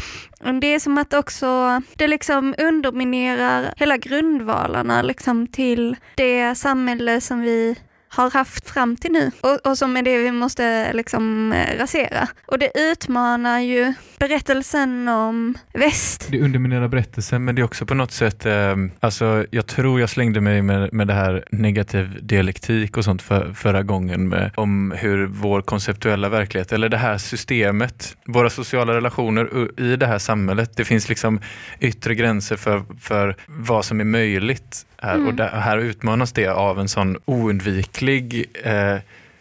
det 0.62 0.68
är 0.68 0.80
som 0.80 0.98
att 0.98 1.14
också, 1.14 1.82
det 1.96 2.08
liksom 2.08 2.56
underminerar 2.58 3.74
hela 3.78 3.98
grundvalarna 3.98 5.02
liksom 5.02 5.48
till 5.48 5.96
det 6.16 6.56
samhälle 6.56 7.22
som 7.22 7.42
vi 7.42 7.76
har 8.10 8.32
haft 8.32 8.70
fram 8.70 8.98
till 8.98 9.12
nu 9.12 9.32
och, 9.42 9.68
och 9.68 9.78
som 9.78 9.98
är 9.98 10.02
det 10.02 10.18
vi 10.18 10.32
måste 10.32 10.94
liksom 10.94 11.54
eh, 11.54 11.78
rasera. 11.78 12.28
Och 12.46 12.60
det 12.60 12.72
utmanar 12.76 13.60
ju 13.60 13.94
berättelsen 14.20 15.08
om 15.08 15.58
väst. 15.74 16.28
Det 16.32 16.42
underminerar 16.42 16.88
berättelsen 16.88 17.46
men 17.46 17.56
det 17.56 17.62
är 17.62 17.64
också 17.64 17.86
på 17.86 17.94
något 17.94 18.12
sätt, 18.12 18.46
eh, 18.46 18.76
alltså 19.00 19.46
jag 19.52 19.68
tror 19.68 20.00
jag 20.00 20.10
slängde 20.10 20.42
mig 20.42 20.62
med, 20.62 20.94
med 20.94 21.08
det 21.08 21.14
här 21.14 21.44
negativ 21.52 22.20
dialektik 22.22 22.98
och 22.98 23.04
sånt 23.04 23.22
för, 23.22 23.54
förra 23.54 23.84
gången 23.84 24.30
med, 24.30 24.52
om 24.56 24.94
hur 24.98 25.26
vår 25.26 25.62
konceptuella 25.62 26.30
verklighet 26.30 26.72
eller 26.72 26.90
det 26.90 26.98
här 26.98 27.18
systemet, 27.18 28.18
våra 28.26 28.50
sociala 28.50 28.94
relationer 28.94 29.70
i 29.82 29.96
det 29.96 30.08
här 30.08 30.20
samhället, 30.20 30.78
det 30.78 30.86
finns 30.86 31.10
liksom 31.10 31.40
yttre 31.80 32.16
gränser 32.16 32.56
för, 32.56 32.84
för 33.00 33.36
vad 33.48 33.86
som 33.86 34.00
är 34.00 34.04
möjligt 34.04 34.86
här 35.02 35.16
mm. 35.16 35.28
och 35.28 35.34
där, 35.34 35.50
här 35.50 35.78
utmanas 35.78 36.32
det 36.32 36.48
av 36.48 36.80
en 36.80 36.88
sån 36.88 37.18
oundviklig 37.26 38.46
eh, 38.64 38.98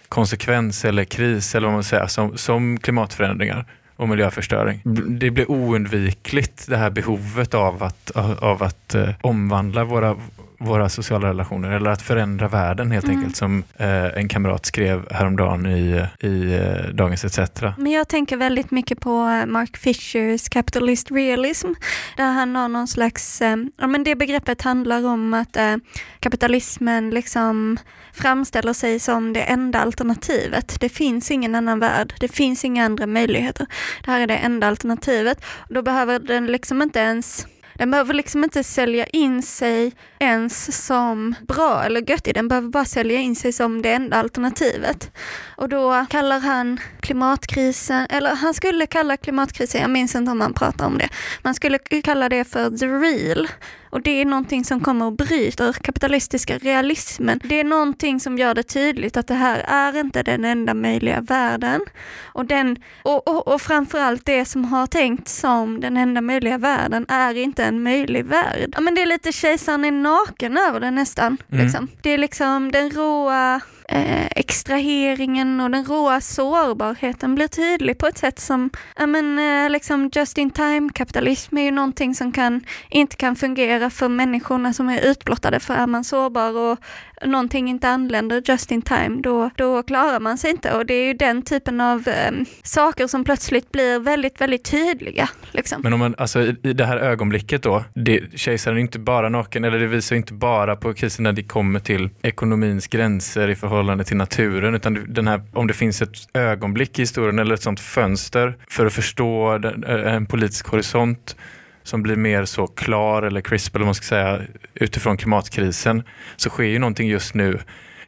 konsekvens 0.09 0.85
eller 0.85 1.05
kris 1.05 1.55
eller 1.55 1.67
vad 1.67 1.75
man 1.75 1.85
säger, 1.85 2.07
som, 2.07 2.39
som 2.39 2.79
klimatförändringar 2.79 3.65
och 3.97 4.09
miljöförstöring. 4.09 4.81
Det 5.19 5.31
blir 5.31 5.51
oundvikligt 5.51 6.69
det 6.69 6.77
här 6.77 6.91
behovet 6.91 7.55
av 7.55 7.83
att, 7.83 8.11
av 8.41 8.63
att 8.63 8.95
eh, 8.95 9.11
omvandla 9.21 9.85
våra, 9.85 10.17
våra 10.59 10.89
sociala 10.89 11.29
relationer 11.29 11.71
eller 11.71 11.91
att 11.91 12.03
förändra 12.03 12.49
världen 12.49 12.91
helt 12.91 13.05
mm. 13.05 13.17
enkelt 13.17 13.37
som 13.37 13.65
eh, 13.77 14.05
en 14.05 14.29
kamrat 14.29 14.67
skrev 14.67 15.13
häromdagen 15.13 15.67
i, 15.67 16.07
i 16.21 16.55
eh, 16.55 16.95
Dagens 16.95 17.25
ETC. 17.25 17.63
Men 17.77 17.93
jag 17.93 18.09
tänker 18.09 18.37
väldigt 18.37 18.71
mycket 18.71 19.01
på 19.01 19.45
Mark 19.47 19.77
Fishers 19.77 20.49
Capitalist 20.49 21.11
Realism 21.11 21.69
där 22.17 22.33
han 22.33 22.57
har 22.57 22.69
någon 22.69 22.89
slags, 22.89 23.43
eh, 23.43 23.57
ja 23.77 23.87
men 23.87 24.05
det 24.05 24.15
begreppet 24.15 24.63
handlar 24.63 25.07
om 25.07 25.35
att 25.35 25.57
eh, 25.57 25.77
kapitalismen 26.21 27.11
liksom 27.11 27.79
framställer 28.13 28.73
sig 28.73 29.01
som 29.01 29.33
det 29.33 29.43
enda 29.43 29.81
alternativet. 29.81 30.81
Det 30.81 30.89
finns 30.89 31.31
ingen 31.31 31.55
annan 31.55 31.79
värld, 31.79 32.15
det 32.21 32.29
finns 32.29 32.65
inga 32.65 32.85
andra 32.85 33.07
möjligheter. 33.07 33.67
Det 34.05 34.11
här 34.11 34.21
är 34.21 34.27
det 34.27 34.37
enda 34.37 34.67
alternativet. 34.67 35.45
Då 35.69 35.83
behöver 35.83 36.19
den 36.19 36.47
liksom 36.47 36.83
inte 36.83 36.99
ens 36.99 37.47
den 37.79 37.91
behöver 37.91 38.15
liksom 38.15 38.45
inte 38.45 38.65
sälja 38.65 39.07
in 39.07 39.43
sig 39.43 39.93
ens 40.19 40.87
som 40.87 41.35
bra 41.49 41.83
eller 41.85 42.11
göttig, 42.11 42.35
den 42.35 42.49
behöver 42.49 42.69
bara 42.69 42.85
sälja 42.85 43.19
in 43.19 43.37
sig 43.37 43.53
som 43.53 43.83
det 43.83 43.93
enda 43.93 44.17
alternativet. 44.17 45.11
Och 45.57 45.69
då 45.69 46.07
kallar 46.11 46.41
han 46.41 46.81
klimatkrisen, 47.01 48.07
eller 48.11 48.35
han 48.35 48.55
skulle 48.55 48.87
kalla 48.87 49.17
klimatkrisen, 49.17 49.81
jag 49.81 49.91
minns 49.91 50.15
inte 50.15 50.31
om 50.31 50.41
han 50.41 50.55
pratar 50.55 50.87
om 50.87 50.99
det, 50.99 51.09
man 51.43 51.55
skulle 51.55 51.79
kalla 51.79 52.29
det 52.29 52.45
för 52.45 52.71
the 52.71 52.87
real. 52.87 53.49
Och 53.91 54.03
det 54.03 54.21
är 54.21 54.25
någonting 54.25 54.65
som 54.65 54.81
kommer 54.81 55.07
och 55.07 55.13
bryter 55.13 55.73
kapitalistiska 55.73 56.59
realismen. 56.59 57.41
Det 57.45 57.61
är 57.61 57.65
någonting 57.65 58.21
som 58.21 58.39
gör 58.39 58.55
det 58.55 58.63
tydligt 58.63 59.17
att 59.17 59.27
det 59.27 59.35
här 59.35 59.59
är 59.59 60.01
inte 60.01 60.23
den 60.23 60.45
enda 60.45 60.75
möjliga 60.75 61.21
världen. 61.21 61.81
Och, 62.25 62.45
den, 62.45 62.77
och, 63.03 63.29
och, 63.29 63.49
och 63.49 63.61
framförallt 63.61 64.25
det 64.25 64.45
som 64.45 64.65
har 64.65 64.87
tänkt 64.87 65.29
som 65.29 65.81
den 65.81 65.97
enda 65.97 66.21
möjliga 66.21 66.59
världen 66.59 67.07
är 67.09 67.35
inte 67.35 67.65
en 67.65 67.83
möjlig 67.83 68.25
värld. 68.25 68.73
Ja, 68.75 68.81
men 68.81 68.95
det 68.95 69.03
är 69.03 69.07
lite 69.07 69.33
kejsaren 69.33 69.85
är 69.85 69.93
naken 69.93 70.59
över 70.59 70.81
det 70.81 70.91
nästan. 70.91 71.39
Mm. 71.53 71.65
Liksom. 71.65 71.89
Det 72.03 72.11
är 72.11 72.19
liksom 72.19 72.73
den 72.73 72.91
råa 72.91 73.61
eh, 73.89 74.27
extraheringen 74.27 75.61
och 75.61 75.71
den 75.71 75.85
råa 75.85 76.21
sårbarheten 76.21 77.35
blir 77.35 77.49
tydlig 77.49 77.99
på 77.99 78.07
ett 78.07 78.19
sätt 78.19 78.39
som, 78.39 78.71
ja 78.97 79.07
men 79.07 79.39
eh, 79.39 79.71
liksom 79.71 80.11
just 80.15 80.39
in 80.39 80.51
time 80.51 80.91
kapitalism 80.95 81.59
är 81.59 81.63
ju 81.63 81.71
någonting 81.71 82.15
som 82.15 82.33
kan, 82.33 82.61
inte 82.91 83.17
kan 83.17 83.37
fungera 83.37 83.91
för 83.91 84.09
människorna 84.09 84.73
som 84.73 84.89
är 84.89 85.11
utblottade 85.11 85.61
för 85.61 85.75
är 85.75 85.87
man 85.87 86.05
sårbar 86.05 86.57
och 86.57 86.79
någonting 87.27 87.69
inte 87.69 87.89
anländer 87.89 88.43
just 88.45 88.73
in 88.73 88.83
time, 88.83 89.21
då, 89.23 89.51
då 89.57 89.83
klarar 89.83 90.21
man 90.21 90.39
sig 90.39 90.51
inte. 90.51 90.73
Och 90.75 90.87
det 90.87 90.95
är 90.95 91.07
ju 91.07 91.15
den 91.15 91.43
typen 91.43 91.81
av 91.81 92.09
eh, 92.09 92.33
saker 92.63 93.07
som 93.07 93.25
plötsligt 93.25 93.73
blir 93.73 93.99
väldigt, 93.99 94.41
väldigt 94.41 94.65
tydliga. 94.65 95.29
Liksom. 95.53 95.81
Men 95.83 95.93
om 95.93 95.99
man, 95.99 96.15
alltså 96.19 96.41
i, 96.41 96.57
i 96.63 96.73
det 96.73 96.85
här 96.85 96.97
ögonblicket 96.97 97.63
då, 97.63 97.85
det, 97.95 98.21
kejsaren 98.35 98.77
är 98.77 98.81
inte 98.81 98.99
bara 98.99 99.29
naken, 99.29 99.65
eller 99.65 99.79
det 99.79 99.87
visar 99.87 100.17
inte 100.17 100.33
bara 100.33 100.77
på 100.77 100.95
krisen 100.95 101.23
när 101.23 101.33
det 101.33 101.43
kommer 101.43 101.81
till 101.81 102.11
ekonomins 102.23 102.87
gränser 102.87 103.49
i 103.49 103.57
förhållande 103.57 103.78
till 104.05 104.17
naturen, 104.17 104.75
utan 104.75 105.07
den 105.09 105.29
här, 105.29 105.43
om 105.53 105.67
det 105.67 105.75
finns 105.75 106.03
ett 106.03 106.29
ögonblick 106.35 106.99
i 106.99 107.03
historien 107.03 107.39
eller 107.39 107.55
ett 107.55 107.63
sånt 107.63 107.81
fönster 107.81 108.57
för 108.71 108.87
att 108.87 108.93
förstå 108.93 109.59
den, 109.59 109.85
eh, 109.85 110.15
en 110.15 110.27
politisk 110.27 110.69
horisont 110.69 111.37
som 111.83 112.03
blir 112.03 112.17
mer 112.17 112.45
så 112.45 112.67
klar 112.67 113.23
eller 113.23 113.41
crisp 113.41 113.77
eller 113.77 113.85
man 113.85 113.95
ska 113.95 114.05
säga 114.05 114.41
utifrån 114.75 115.17
klimatkrisen 115.17 116.03
så 116.37 116.51
sker 116.51 116.65
ju 116.65 116.79
någonting 116.79 117.09
just 117.09 117.35
nu 117.35 117.59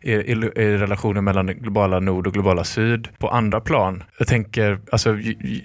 i, 0.03 0.13
i, 0.13 0.33
i 0.57 0.77
relationen 0.77 1.25
mellan 1.25 1.47
globala 1.47 2.01
nord 2.01 2.27
och 2.27 2.33
globala 2.33 2.65
syd 2.65 3.09
på 3.19 3.29
andra 3.29 3.61
plan. 3.61 4.03
Jag 4.19 4.29
tänker, 4.29 4.81
alltså, 4.93 5.19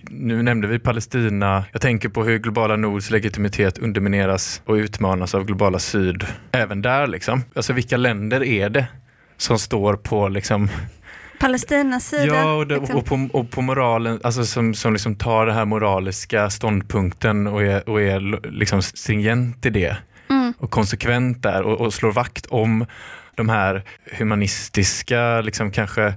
nu 0.10 0.44
nämnde 0.44 0.68
vi 0.68 0.80
Palestina, 0.80 1.65
jag 1.72 1.82
tänker 1.82 2.10
på 2.10 2.24
hur 2.24 2.39
globala 2.39 2.76
nords 2.76 3.10
legitimitet 3.10 3.78
undermineras 3.78 4.62
och 4.65 4.74
utmanas 4.74 5.36
av 5.36 5.46
globala 5.46 5.80
syd. 5.80 6.26
Även 6.52 6.82
där 6.82 7.08
liksom. 7.08 7.44
Alltså 7.56 7.74
vilka 7.74 7.98
länder 7.98 8.44
är 8.44 8.70
det 8.70 8.88
som 9.38 9.60
står 9.60 9.95
på 9.95 10.28
liksom 10.28 10.69
Palestinas 11.39 12.08
sida. 12.08 12.26
Ja, 12.26 12.54
och, 12.54 12.67
det, 12.67 12.78
liksom. 12.78 12.95
och, 12.95 13.06
på, 13.06 13.30
och 13.32 13.52
på 13.52 13.62
moralen, 13.62 14.19
alltså 14.24 14.45
som, 14.45 14.74
som 14.74 14.93
liksom 14.93 15.15
tar 15.15 15.45
den 15.45 15.56
här 15.56 15.65
moraliska 15.65 16.50
ståndpunkten 16.50 17.48
och 17.48 17.63
är, 17.63 17.89
och 17.89 18.02
är 18.02 18.50
liksom 18.52 18.82
stringent 18.82 19.65
i 19.65 19.69
det. 19.69 19.98
Mm. 20.30 20.54
Och 20.58 20.71
konsekvent 20.71 21.43
där 21.43 21.62
och, 21.62 21.82
och 21.82 21.93
slår 21.93 22.12
vakt 22.12 22.45
om 22.45 22.86
de 23.36 23.50
här 23.50 23.84
humanistiska, 24.17 25.41
liksom 25.41 25.71
kanske 25.71 26.13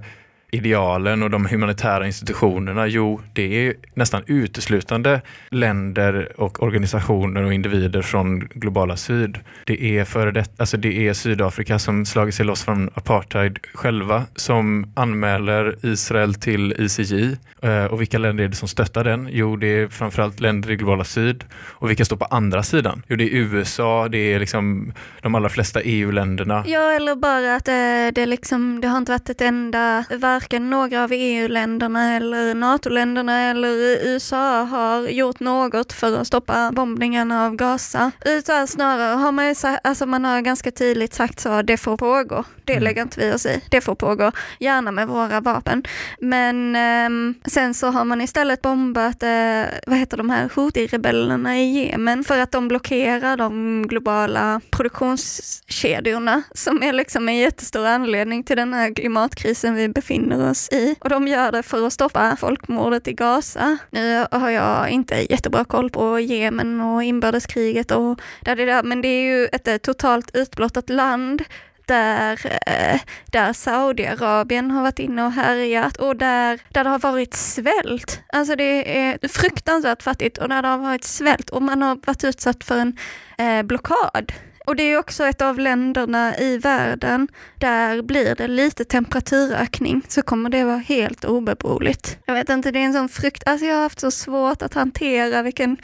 idealen 0.51 1.23
och 1.23 1.29
de 1.29 1.45
humanitära 1.45 2.05
institutionerna? 2.05 2.87
Jo, 2.87 3.21
det 3.33 3.67
är 3.67 3.73
nästan 3.93 4.23
uteslutande 4.27 5.21
länder 5.49 6.31
och 6.37 6.63
organisationer 6.63 7.43
och 7.43 7.53
individer 7.53 8.01
från 8.01 8.39
globala 8.39 8.97
syd. 8.97 9.39
Det 9.65 9.97
är, 9.97 10.05
före 10.05 10.31
det, 10.31 10.45
alltså 10.57 10.77
det 10.77 11.07
är 11.07 11.13
Sydafrika 11.13 11.79
som 11.79 12.05
slagit 12.05 12.35
sig 12.35 12.45
loss 12.45 12.63
från 12.63 12.89
apartheid 12.93 13.59
själva 13.73 14.23
som 14.35 14.91
anmäler 14.95 15.85
Israel 15.85 16.33
till 16.33 16.75
ICJ. 16.79 17.37
Eh, 17.61 17.85
och 17.85 18.01
vilka 18.01 18.17
länder 18.17 18.43
är 18.43 18.47
det 18.47 18.55
som 18.55 18.67
stöttar 18.67 19.03
den? 19.03 19.29
Jo, 19.31 19.55
det 19.55 19.67
är 19.67 19.87
framförallt 19.87 20.39
länder 20.39 20.71
i 20.71 20.75
globala 20.75 21.03
syd. 21.03 21.43
Och 21.53 21.89
vilka 21.89 22.05
står 22.05 22.17
på 22.17 22.25
andra 22.25 22.63
sidan? 22.63 23.03
Jo, 23.07 23.15
det 23.15 23.23
är 23.23 23.35
USA, 23.35 24.07
det 24.07 24.33
är 24.33 24.39
liksom 24.39 24.93
de 25.21 25.35
allra 25.35 25.49
flesta 25.49 25.81
EU-länderna. 25.81 26.63
Ja, 26.67 26.91
eller 26.91 27.15
bara 27.15 27.55
att 27.55 27.65
det, 27.65 28.11
det, 28.11 28.25
liksom, 28.25 28.81
det 28.81 28.87
har 28.87 28.97
inte 28.97 29.11
varit 29.11 29.29
ett 29.29 29.41
enda 29.41 30.05
varken 30.39 30.69
några 30.69 31.03
av 31.03 31.11
EU-länderna 31.13 32.15
eller 32.15 32.55
NATO-länderna 32.55 33.41
eller 33.41 33.69
USA 34.07 34.63
har 34.63 35.07
gjort 35.07 35.39
något 35.39 35.93
för 35.93 36.21
att 36.21 36.27
stoppa 36.27 36.71
bombningarna 36.71 37.45
av 37.45 37.55
Gaza. 37.55 38.11
Utan 38.25 38.67
snarare 38.67 39.15
har 39.15 39.31
man 39.31 39.47
ju 39.47 39.55
sagt, 39.55 39.87
alltså 39.87 40.05
man 40.05 40.25
har 40.25 40.41
ganska 40.41 40.71
tydligt 40.71 41.13
sagt 41.13 41.39
så, 41.39 41.61
det 41.61 41.77
får 41.77 41.97
pågå. 41.97 42.43
Det 42.65 42.73
mm. 42.73 42.83
lägger 42.83 43.01
inte 43.01 43.19
vi 43.19 43.33
oss 43.33 43.45
i. 43.45 43.61
Det 43.71 43.81
får 43.81 43.95
pågå, 43.95 44.31
gärna 44.59 44.91
med 44.91 45.07
våra 45.07 45.41
vapen. 45.41 45.83
Men 46.19 46.75
eh, 46.75 47.35
sen 47.45 47.73
så 47.73 47.87
har 47.87 48.05
man 48.05 48.21
istället 48.21 48.61
bombat, 48.61 49.23
eh, 49.23 49.63
vad 49.87 49.97
heter 49.97 50.17
de 50.17 50.29
här, 50.29 50.49
Houthi-rebellerna 50.49 51.55
i 51.55 51.89
Jemen 51.89 52.23
för 52.23 52.39
att 52.39 52.51
de 52.51 52.67
blockerar 52.67 53.37
de 53.37 53.83
globala 53.87 54.61
produktionskedjorna 54.71 56.41
som 56.51 56.83
är 56.83 56.93
liksom 56.93 57.29
en 57.29 57.37
jättestor 57.37 57.85
anledning 57.85 58.43
till 58.43 58.57
den 58.57 58.73
här 58.73 58.93
klimatkrisen 58.93 59.75
vi 59.75 59.89
befinner 59.89 60.28
oss 60.35 60.69
i. 60.71 60.95
Och 60.99 61.09
de 61.09 61.27
gör 61.27 61.51
det 61.51 61.63
för 61.63 61.87
att 61.87 61.93
stoppa 61.93 62.35
folkmordet 62.35 63.07
i 63.07 63.13
Gaza. 63.13 63.77
Nu 63.89 64.25
har 64.31 64.49
jag 64.49 64.89
inte 64.89 65.31
jättebra 65.33 65.65
koll 65.65 65.89
på 65.89 66.19
Jemen 66.19 66.81
och 66.81 67.03
inbördeskriget 67.03 67.91
och 67.91 68.19
där 68.41 68.55
det 68.55 68.65
där, 68.65 68.83
men 68.83 69.01
det 69.01 69.07
är 69.07 69.21
ju 69.21 69.45
ett 69.45 69.67
eh, 69.67 69.77
totalt 69.77 70.35
utblottat 70.35 70.89
land 70.89 71.43
där, 71.89 72.39
eh, 72.67 72.99
där 73.25 73.53
Saudiarabien 73.53 74.71
har 74.71 74.81
varit 74.81 74.99
inne 74.99 75.25
och 75.25 75.31
härjat 75.31 75.97
och 75.97 76.15
där, 76.15 76.59
där 76.69 76.83
det 76.83 76.89
har 76.89 76.99
varit 76.99 77.33
svält. 77.33 78.21
Alltså 78.33 78.55
det 78.55 78.99
är 78.99 79.27
fruktansvärt 79.27 80.03
fattigt 80.03 80.37
och 80.37 80.49
där 80.49 80.61
det 80.61 80.67
har 80.67 80.77
varit 80.77 81.03
svält 81.03 81.49
och 81.49 81.61
man 81.61 81.81
har 81.81 81.99
varit 82.07 82.23
utsatt 82.23 82.63
för 82.63 82.77
en 82.77 82.97
eh, 83.37 83.63
blockad. 83.63 84.31
Och 84.69 84.75
det 84.75 84.83
är 84.83 84.97
också 84.97 85.25
ett 85.25 85.41
av 85.41 85.59
länderna 85.59 86.37
i 86.37 86.57
världen 86.57 87.27
där 87.55 88.01
blir 88.01 88.35
det 88.35 88.47
lite 88.47 88.85
temperaturökning 88.85 90.01
så 90.07 90.21
kommer 90.21 90.49
det 90.49 90.63
vara 90.63 90.77
helt 90.77 91.25
obeboeligt. 91.25 92.17
Jag 92.25 92.33
vet 92.33 92.49
inte, 92.49 92.71
det 92.71 92.79
är 92.79 92.83
en 92.83 92.93
sån 92.93 93.09
frukt, 93.09 93.43
alltså 93.45 93.65
jag 93.65 93.75
har 93.75 93.81
haft 93.81 93.99
så 93.99 94.11
svårt 94.11 94.61
att 94.61 94.73
hantera 94.73 95.41
vilken 95.41 95.77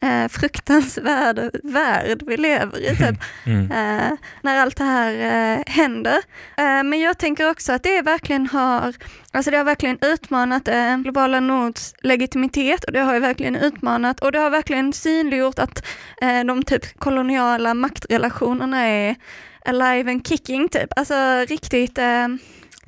eh, 0.00 0.28
fruktansvärd 0.28 1.50
värld 1.62 2.22
vi 2.26 2.36
lever 2.36 2.78
i, 2.78 2.96
typ, 2.96 3.16
mm. 3.46 3.72
eh, 3.72 4.12
när 4.42 4.58
allt 4.60 4.76
det 4.76 4.84
här 4.84 5.12
eh, 5.12 5.62
händer. 5.66 6.16
Eh, 6.56 6.82
men 6.82 7.00
jag 7.00 7.18
tänker 7.18 7.50
också 7.50 7.72
att 7.72 7.82
det 7.82 8.02
verkligen 8.02 8.46
har, 8.46 8.94
alltså 9.32 9.50
det 9.50 9.56
har 9.56 9.64
verkligen 9.64 9.98
utmanat 10.00 10.68
eh, 10.68 10.96
globala 10.96 11.40
Nords 11.40 11.94
legitimitet 12.02 12.84
och 12.84 12.92
det 12.92 13.00
har 13.00 13.14
ju 13.14 13.20
verkligen 13.20 13.56
utmanat 13.56 14.20
och 14.20 14.32
det 14.32 14.38
har 14.38 14.50
verkligen 14.50 14.92
synliggjort 14.92 15.58
att 15.58 15.86
eh, 16.22 16.44
de 16.44 16.62
typ 16.62 16.98
koloniala 16.98 17.74
maktrelationerna 17.74 18.86
är 18.86 19.16
alive 19.64 20.10
and 20.10 20.26
kicking 20.26 20.68
typ, 20.68 20.88
alltså 20.96 21.14
riktigt 21.48 21.98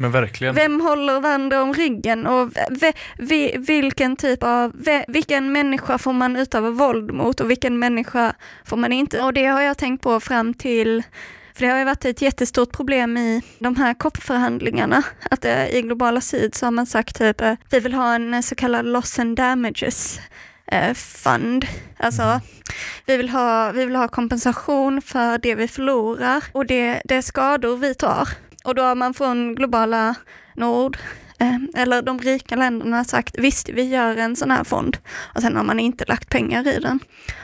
men 0.00 0.10
verkligen. 0.10 0.54
Vem 0.54 0.80
håller 0.80 1.20
varandra 1.20 1.62
om 1.62 1.74
ryggen 1.74 2.26
och 2.26 2.50
vi, 3.18 3.54
vilken 3.58 4.16
typ 4.16 4.42
av, 4.42 4.72
vilken 5.08 5.52
människa 5.52 5.98
får 5.98 6.12
man 6.12 6.36
utöva 6.36 6.70
våld 6.70 7.14
mot 7.14 7.40
och 7.40 7.50
vilken 7.50 7.78
människa 7.78 8.34
får 8.64 8.76
man 8.76 8.92
inte? 8.92 9.22
Och 9.22 9.32
det 9.32 9.46
har 9.46 9.60
jag 9.60 9.78
tänkt 9.78 10.02
på 10.02 10.20
fram 10.20 10.54
till 10.54 11.02
för 11.54 11.66
det 11.66 11.72
har 11.72 11.78
ju 11.78 11.84
varit 11.84 12.04
ett 12.04 12.22
jättestort 12.22 12.72
problem 12.72 13.16
i 13.16 13.42
de 13.58 13.76
här 13.76 13.94
COP-förhandlingarna, 13.94 15.02
att 15.30 15.44
äh, 15.44 15.68
i 15.68 15.82
globala 15.82 16.20
syd 16.20 16.54
så 16.54 16.66
har 16.66 16.70
man 16.70 16.86
sagt 16.86 17.18
typ, 17.18 17.40
äh, 17.40 17.54
vi 17.70 17.80
vill 17.80 17.94
ha 17.94 18.14
en 18.14 18.42
så 18.42 18.54
kallad 18.54 18.86
loss 18.86 19.18
and 19.18 19.36
damages 19.36 20.20
fund. 20.94 21.66
Alltså, 21.96 22.22
mm. 22.22 22.40
vi 23.06 23.16
vill, 23.16 23.28
ha, 23.28 23.72
vi 23.72 23.84
vill 23.86 23.96
ha 23.96 24.08
kompensation 24.08 25.02
för 25.02 25.38
det 25.38 25.54
vi 25.54 25.68
förlorar 25.68 26.44
och 26.52 26.66
det, 26.66 27.02
det 27.04 27.22
skador 27.22 27.76
vi 27.76 27.94
tar. 27.94 28.28
Och 28.64 28.74
då 28.74 28.82
har 28.82 28.94
man 28.94 29.14
från 29.14 29.54
globala 29.54 30.14
nord, 30.54 30.98
eh, 31.38 31.82
eller 31.82 32.02
de 32.02 32.18
rika 32.18 32.56
länderna 32.56 33.04
sagt 33.04 33.38
visst, 33.38 33.68
vi 33.68 33.82
gör 33.82 34.16
en 34.16 34.36
sån 34.36 34.50
här 34.50 34.64
fond. 34.64 34.96
Och 35.34 35.42
sen 35.42 35.56
har 35.56 35.64
man 35.64 35.80
inte 35.80 36.04
lagt 36.04 36.28
pengar 36.28 36.68
i 36.68 36.78
den. 36.78 37.00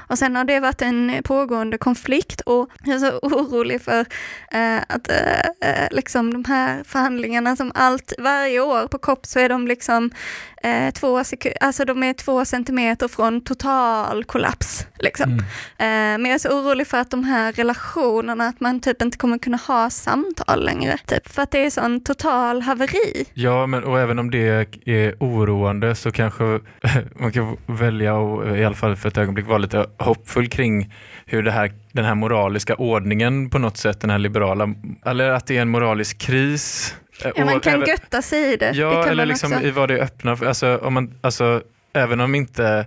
Och 0.08 0.18
sen 0.18 0.36
har 0.36 0.44
det 0.44 0.60
varit 0.60 0.82
en 0.82 1.22
pågående 1.24 1.78
konflikt 1.78 2.40
och 2.40 2.70
jag 2.84 2.94
är 2.94 2.98
så 2.98 3.18
orolig 3.22 3.82
för 3.82 4.00
eh, 4.50 4.78
att 4.88 5.10
eh, 5.10 5.70
eh 5.70 5.88
liksom 5.90 6.32
de 6.32 6.44
här 6.44 6.84
förhandlingarna 6.84 7.56
som 7.56 7.72
allt, 7.74 8.12
varje 8.18 8.60
år 8.60 8.86
på 8.86 8.98
COP 8.98 9.26
så 9.26 9.38
är 9.38 9.48
de 9.48 9.66
liksom 9.66 10.10
eh, 10.62 10.90
två, 10.90 11.22
alltså 11.60 11.84
de 11.84 12.02
är 12.02 12.12
två 12.12 12.44
centimeter 12.44 13.08
från 13.08 13.40
total 13.40 14.24
kollaps. 14.24 14.86
Liksom. 14.98 15.30
Mm. 15.30 15.44
Eh, 15.78 16.18
men 16.20 16.24
jag 16.24 16.34
är 16.34 16.38
så 16.38 16.60
orolig 16.60 16.86
för 16.86 16.98
att 16.98 17.10
de 17.10 17.24
här 17.24 17.52
relationerna, 17.52 18.48
att 18.48 18.60
man 18.60 18.80
typ 18.80 19.02
inte 19.02 19.18
kommer 19.18 19.38
kunna 19.38 19.56
ha 19.56 19.90
samtal 19.90 20.64
längre. 20.64 20.98
Typ, 21.06 21.28
för 21.28 21.42
att 21.42 21.50
det 21.50 21.66
är 21.66 21.70
sån 21.70 22.00
total 22.04 22.62
haveri. 22.62 23.24
Ja, 23.34 23.66
men 23.66 23.84
och 23.84 24.00
även 24.00 24.18
om 24.18 24.30
det 24.30 24.68
är 24.84 25.14
oroande 25.20 25.94
så 25.94 26.12
kanske 26.12 26.44
man 27.20 27.32
kan 27.32 27.56
välja 27.66 28.16
att 28.16 28.56
i 28.56 28.64
alla 28.64 28.74
fall 28.74 28.96
för 28.96 29.08
ett 29.08 29.18
ögonblick 29.18 29.46
vara 29.46 29.58
lite 29.58 29.86
hoppfull 29.98 30.48
kring 30.48 30.92
hur 31.26 31.42
det 31.42 31.50
här, 31.50 31.72
den 31.92 32.04
här 32.04 32.14
moraliska 32.14 32.74
ordningen 32.74 33.50
på 33.50 33.58
något 33.58 33.76
sätt, 33.76 34.00
den 34.00 34.10
här 34.10 34.18
liberala, 34.18 34.74
eller 35.06 35.30
att 35.30 35.46
det 35.46 35.56
är 35.56 35.62
en 35.62 35.68
moralisk 35.68 36.18
kris 36.18 36.94
Ja, 37.24 37.44
man 37.44 37.60
kan 37.60 37.74
även, 37.74 37.88
götta 37.88 38.22
sig 38.22 38.52
i 38.52 38.56
det. 38.56 38.70
Ja, 38.70 39.04
det 39.04 39.10
eller 39.10 39.26
liksom 39.26 39.52
i 39.52 39.70
vad 39.70 39.88
det 39.88 40.00
öppnar 40.00 40.36
för. 40.36 40.46
Alltså, 40.46 40.76
om 40.76 40.94
man, 40.94 41.18
alltså, 41.20 41.62
även 41.92 42.20
om 42.20 42.34
inte 42.34 42.86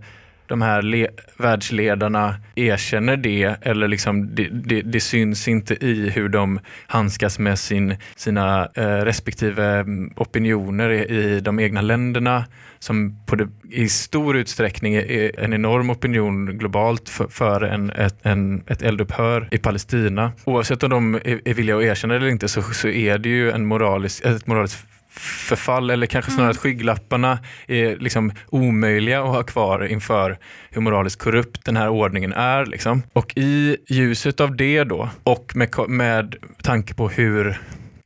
de 0.49 0.61
här 0.61 0.81
le, 0.81 1.07
världsledarna 1.37 2.35
erkänner 2.55 3.17
det 3.17 3.55
eller 3.61 3.87
liksom 3.87 4.35
det, 4.35 4.47
det, 4.51 4.81
det, 4.81 4.99
syns 4.99 5.47
inte 5.47 5.85
i 5.85 6.09
hur 6.09 6.29
de 6.29 6.59
handskas 6.87 7.39
med 7.39 7.59
sin, 7.59 7.95
sina 8.15 8.69
eh, 8.75 8.83
respektive 8.83 9.65
mm, 9.65 10.13
opinioner 10.15 10.89
i, 10.89 10.99
i, 10.99 11.39
de 11.39 11.59
egna 11.59 11.81
länderna 11.81 12.45
som 12.79 13.19
det, 13.25 13.47
i 13.71 13.89
stor 13.89 14.37
utsträckning 14.37 14.95
är 14.95 15.39
en 15.39 15.53
enorm 15.53 15.89
opinion 15.89 16.57
globalt 16.57 17.09
för, 17.09 17.27
för 17.27 17.61
en, 17.61 17.89
ett, 17.89 18.15
en, 18.21 18.63
ett 18.67 18.81
eldupphör 18.81 19.47
i 19.51 19.57
Palestina. 19.57 20.31
Oavsett 20.45 20.83
om 20.83 20.89
de 20.89 21.15
är, 21.15 21.41
är 21.45 21.53
villiga 21.53 21.77
att 21.77 21.83
erkänna 21.83 22.13
det 22.13 22.17
eller 22.17 22.29
inte 22.29 22.47
så, 22.47 22.61
så 22.61 22.87
är 22.87 23.17
det 23.17 23.29
ju 23.29 23.51
en 23.51 23.65
moralisk, 23.65 24.25
ett 24.25 24.47
moraliskt 24.47 24.85
förfall 25.19 25.89
eller 25.89 26.07
kanske 26.07 26.31
snarare 26.31 26.45
mm. 26.45 26.51
att 26.51 26.57
skygglapparna 26.57 27.39
är 27.67 27.95
liksom 27.95 28.31
omöjliga 28.49 29.21
att 29.21 29.27
ha 29.27 29.43
kvar 29.43 29.85
inför 29.85 30.37
hur 30.69 30.81
moraliskt 30.81 31.19
korrupt 31.21 31.65
den 31.65 31.77
här 31.77 31.89
ordningen 31.89 32.33
är. 32.33 32.65
Liksom. 32.65 33.03
Och 33.13 33.33
i 33.35 33.77
ljuset 33.89 34.39
av 34.39 34.55
det 34.55 34.83
då 34.83 35.09
och 35.23 35.51
med, 35.55 35.69
med 35.87 36.35
tanke 36.63 36.93
på 36.93 37.09
hur 37.09 37.59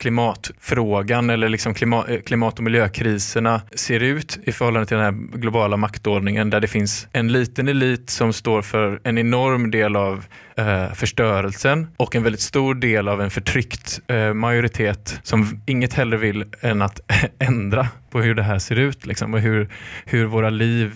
klimatfrågan 0.04 1.30
eller 1.30 1.50
liksom 1.50 1.74
klimat, 1.74 2.10
eh, 2.10 2.20
klimat 2.20 2.58
och 2.58 2.64
miljökriserna 2.64 3.62
ser 3.76 4.00
ut 4.00 4.40
i 4.44 4.52
förhållande 4.52 4.86
till 4.86 4.98
den 4.98 5.06
här 5.06 5.38
globala 5.38 5.78
maktordningen 5.78 6.50
där 6.50 6.60
det 6.60 6.68
finns 6.68 7.08
en 7.14 7.32
liten 7.32 7.68
elit 7.68 8.10
som 8.10 8.34
står 8.34 8.62
för 8.62 9.00
en 9.04 9.18
enorm 9.18 9.72
del 9.72 9.96
av 9.96 10.26
eh, 10.58 10.94
förstörelsen 10.94 11.88
och 11.98 12.16
en 12.16 12.24
väldigt 12.24 12.42
stor 12.42 12.76
del 12.76 13.08
av 13.08 13.22
en 13.22 13.30
förtryckt 13.30 14.00
eh, 14.08 14.34
majoritet 14.34 15.20
som 15.24 15.62
inget 15.66 15.94
hellre 15.94 16.18
vill 16.18 16.46
än 16.62 16.82
att 16.82 17.00
ändra 17.40 17.88
på 18.10 18.22
hur 18.22 18.36
det 18.36 18.44
här 18.44 18.60
ser 18.60 18.76
ut 18.76 19.06
liksom, 19.06 19.34
och 19.34 19.40
hur, 19.40 19.70
hur 20.06 20.26
våra 20.26 20.50
liv 20.50 20.92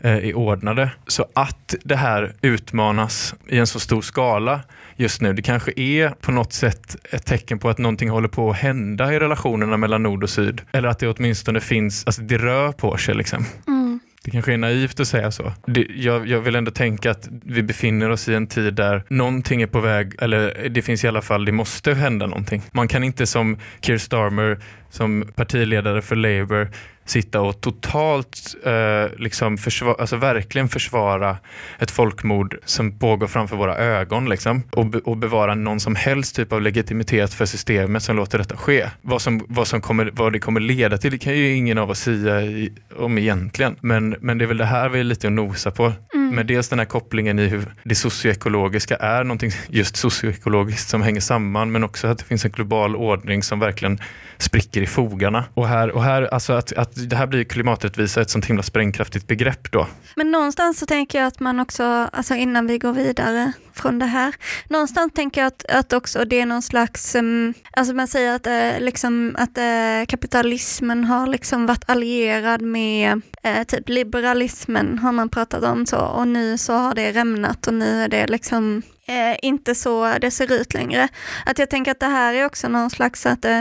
eh, 0.00 0.16
är 0.16 0.36
ordnade. 0.36 0.90
Så 1.06 1.26
att 1.34 1.74
det 1.84 1.96
här 1.96 2.32
utmanas 2.42 3.34
i 3.48 3.58
en 3.58 3.66
så 3.66 3.80
stor 3.80 4.02
skala 4.02 4.60
just 5.02 5.20
nu. 5.20 5.32
Det 5.32 5.42
kanske 5.42 5.72
är 5.76 6.08
på 6.08 6.32
något 6.32 6.52
sätt 6.52 6.96
ett 7.10 7.26
tecken 7.26 7.58
på 7.58 7.68
att 7.68 7.78
någonting 7.78 8.10
håller 8.10 8.28
på 8.28 8.50
att 8.50 8.56
hända 8.56 9.14
i 9.14 9.18
relationerna 9.18 9.76
mellan 9.76 10.02
nord 10.02 10.22
och 10.22 10.30
syd. 10.30 10.60
Eller 10.72 10.88
att 10.88 10.98
det 10.98 11.08
åtminstone 11.08 11.60
finns, 11.60 12.06
alltså 12.06 12.22
det 12.22 12.38
rör 12.38 12.72
på 12.72 12.96
sig 12.96 13.14
liksom. 13.14 13.44
Mm. 13.66 14.00
Det 14.24 14.30
kanske 14.30 14.52
är 14.52 14.58
naivt 14.58 15.00
att 15.00 15.08
säga 15.08 15.30
så. 15.30 15.52
Det, 15.66 15.86
jag, 15.94 16.26
jag, 16.26 16.40
vill 16.40 16.54
ändå 16.54 16.70
tänka 16.70 17.10
att 17.10 17.28
vi 17.30 17.62
befinner 17.62 18.10
oss 18.10 18.28
i 18.28 18.34
en 18.34 18.46
tid 18.46 18.74
där 18.74 19.02
någonting 19.08 19.62
är 19.62 19.66
på 19.66 19.80
väg, 19.80 20.14
eller 20.18 20.68
det 20.68 20.82
finns 20.82 21.04
i 21.04 21.08
alla 21.08 21.22
fall, 21.22 21.44
det 21.44 21.52
måste 21.52 21.94
hända 21.94 22.26
någonting. 22.26 22.62
Man 22.72 22.88
kan 22.88 23.04
inte 23.04 23.26
som 23.26 23.58
Keir 23.80 23.98
Starmer, 23.98 24.60
som 24.92 25.24
partiledare 25.34 26.02
för 26.02 26.16
Labour, 26.16 26.68
sitta 27.04 27.40
och 27.40 27.60
totalt 27.60 28.54
eh, 28.64 29.18
liksom 29.18 29.58
försvara, 29.58 29.96
alltså 30.00 30.16
verkligen 30.16 30.68
försvara 30.68 31.36
ett 31.78 31.90
folkmord 31.90 32.56
som 32.64 32.98
pågår 32.98 33.26
framför 33.26 33.56
våra 33.56 33.76
ögon 33.76 34.28
liksom, 34.28 34.62
och, 34.70 34.86
be, 34.86 34.98
och 34.98 35.16
bevara 35.16 35.54
någon 35.54 35.80
som 35.80 35.96
helst 35.96 36.36
typ 36.36 36.52
av 36.52 36.62
legitimitet 36.62 37.34
för 37.34 37.46
systemet 37.46 38.02
som 38.02 38.16
låter 38.16 38.38
detta 38.38 38.56
ske. 38.56 38.88
Vad, 39.02 39.22
som, 39.22 39.44
vad, 39.48 39.66
som 39.66 39.80
kommer, 39.80 40.10
vad 40.12 40.32
det 40.32 40.38
kommer 40.38 40.60
leda 40.60 40.98
till 40.98 41.10
det 41.10 41.18
kan 41.18 41.36
ju 41.36 41.54
ingen 41.54 41.78
av 41.78 41.90
oss 41.90 41.98
säga 41.98 42.68
om 42.96 43.18
egentligen. 43.18 43.76
Men, 43.80 44.16
men 44.20 44.38
det 44.38 44.44
är 44.44 44.46
väl 44.46 44.56
det 44.56 44.64
här 44.64 44.88
vi 44.88 45.00
är 45.00 45.04
lite 45.04 45.26
och 45.26 45.32
nosa 45.32 45.70
på. 45.70 45.92
Mm. 46.14 46.21
Med 46.32 46.46
dels 46.46 46.68
den 46.68 46.78
här 46.78 46.86
kopplingen 46.86 47.38
i 47.38 47.46
hur 47.46 47.74
det 47.84 47.94
socioekologiska 47.94 48.96
är 48.96 49.24
någonting 49.24 49.50
just 49.68 49.96
socioekologiskt 49.96 50.88
som 50.88 51.02
hänger 51.02 51.20
samman 51.20 51.72
men 51.72 51.84
också 51.84 52.06
att 52.06 52.18
det 52.18 52.24
finns 52.24 52.44
en 52.44 52.50
global 52.50 52.96
ordning 52.96 53.42
som 53.42 53.58
verkligen 53.60 53.98
spricker 54.38 54.82
i 54.82 54.86
fogarna. 54.86 55.44
Och 55.54 55.68
här, 55.68 55.90
och 55.90 56.04
här 56.04 56.22
alltså 56.22 56.52
att, 56.52 56.72
att 56.72 57.10
det 57.10 57.16
här 57.16 57.26
blir 57.26 57.44
klimaträttvisa 57.44 58.20
ett 58.20 58.30
sånt 58.30 58.46
himla 58.46 58.62
sprängkraftigt 58.62 59.26
begrepp 59.26 59.72
då. 59.72 59.86
Men 60.16 60.30
någonstans 60.30 60.78
så 60.78 60.86
tänker 60.86 61.18
jag 61.18 61.26
att 61.26 61.40
man 61.40 61.60
också, 61.60 61.82
alltså 62.12 62.34
innan 62.34 62.66
vi 62.66 62.78
går 62.78 62.92
vidare, 62.92 63.52
från 63.74 63.98
det 63.98 64.06
här. 64.06 64.34
Någonstans 64.68 65.12
tänker 65.12 65.40
jag 65.40 65.48
att, 65.48 65.64
att 65.64 65.92
också 65.92 66.24
det 66.24 66.40
är 66.40 66.46
någon 66.46 66.62
slags, 66.62 67.14
um, 67.14 67.54
alltså 67.72 67.94
man 67.94 68.08
säger 68.08 68.34
att, 68.34 68.46
uh, 68.46 68.84
liksom, 68.84 69.36
att 69.38 69.58
uh, 69.58 70.06
kapitalismen 70.08 71.04
har 71.04 71.26
liksom 71.26 71.66
varit 71.66 71.90
allierad 71.90 72.62
med 72.62 73.22
uh, 73.46 73.62
typ 73.68 73.88
liberalismen 73.88 74.98
har 74.98 75.12
man 75.12 75.28
pratat 75.28 75.64
om 75.64 75.86
så 75.86 75.98
och 75.98 76.28
nu 76.28 76.58
så 76.58 76.72
har 76.72 76.94
det 76.94 77.12
rämnat 77.12 77.66
och 77.66 77.74
nu 77.74 78.02
är 78.02 78.08
det 78.08 78.26
liksom 78.26 78.82
eh, 79.06 79.36
inte 79.42 79.74
så 79.74 80.18
det 80.20 80.30
ser 80.30 80.52
ut 80.52 80.74
längre. 80.74 81.08
Att 81.46 81.58
jag 81.58 81.70
tänker 81.70 81.90
att 81.90 82.00
det 82.00 82.06
här 82.06 82.34
är 82.34 82.46
också 82.46 82.68
någon 82.68 82.90
slags 82.90 83.26
att 83.26 83.44
eh, 83.44 83.58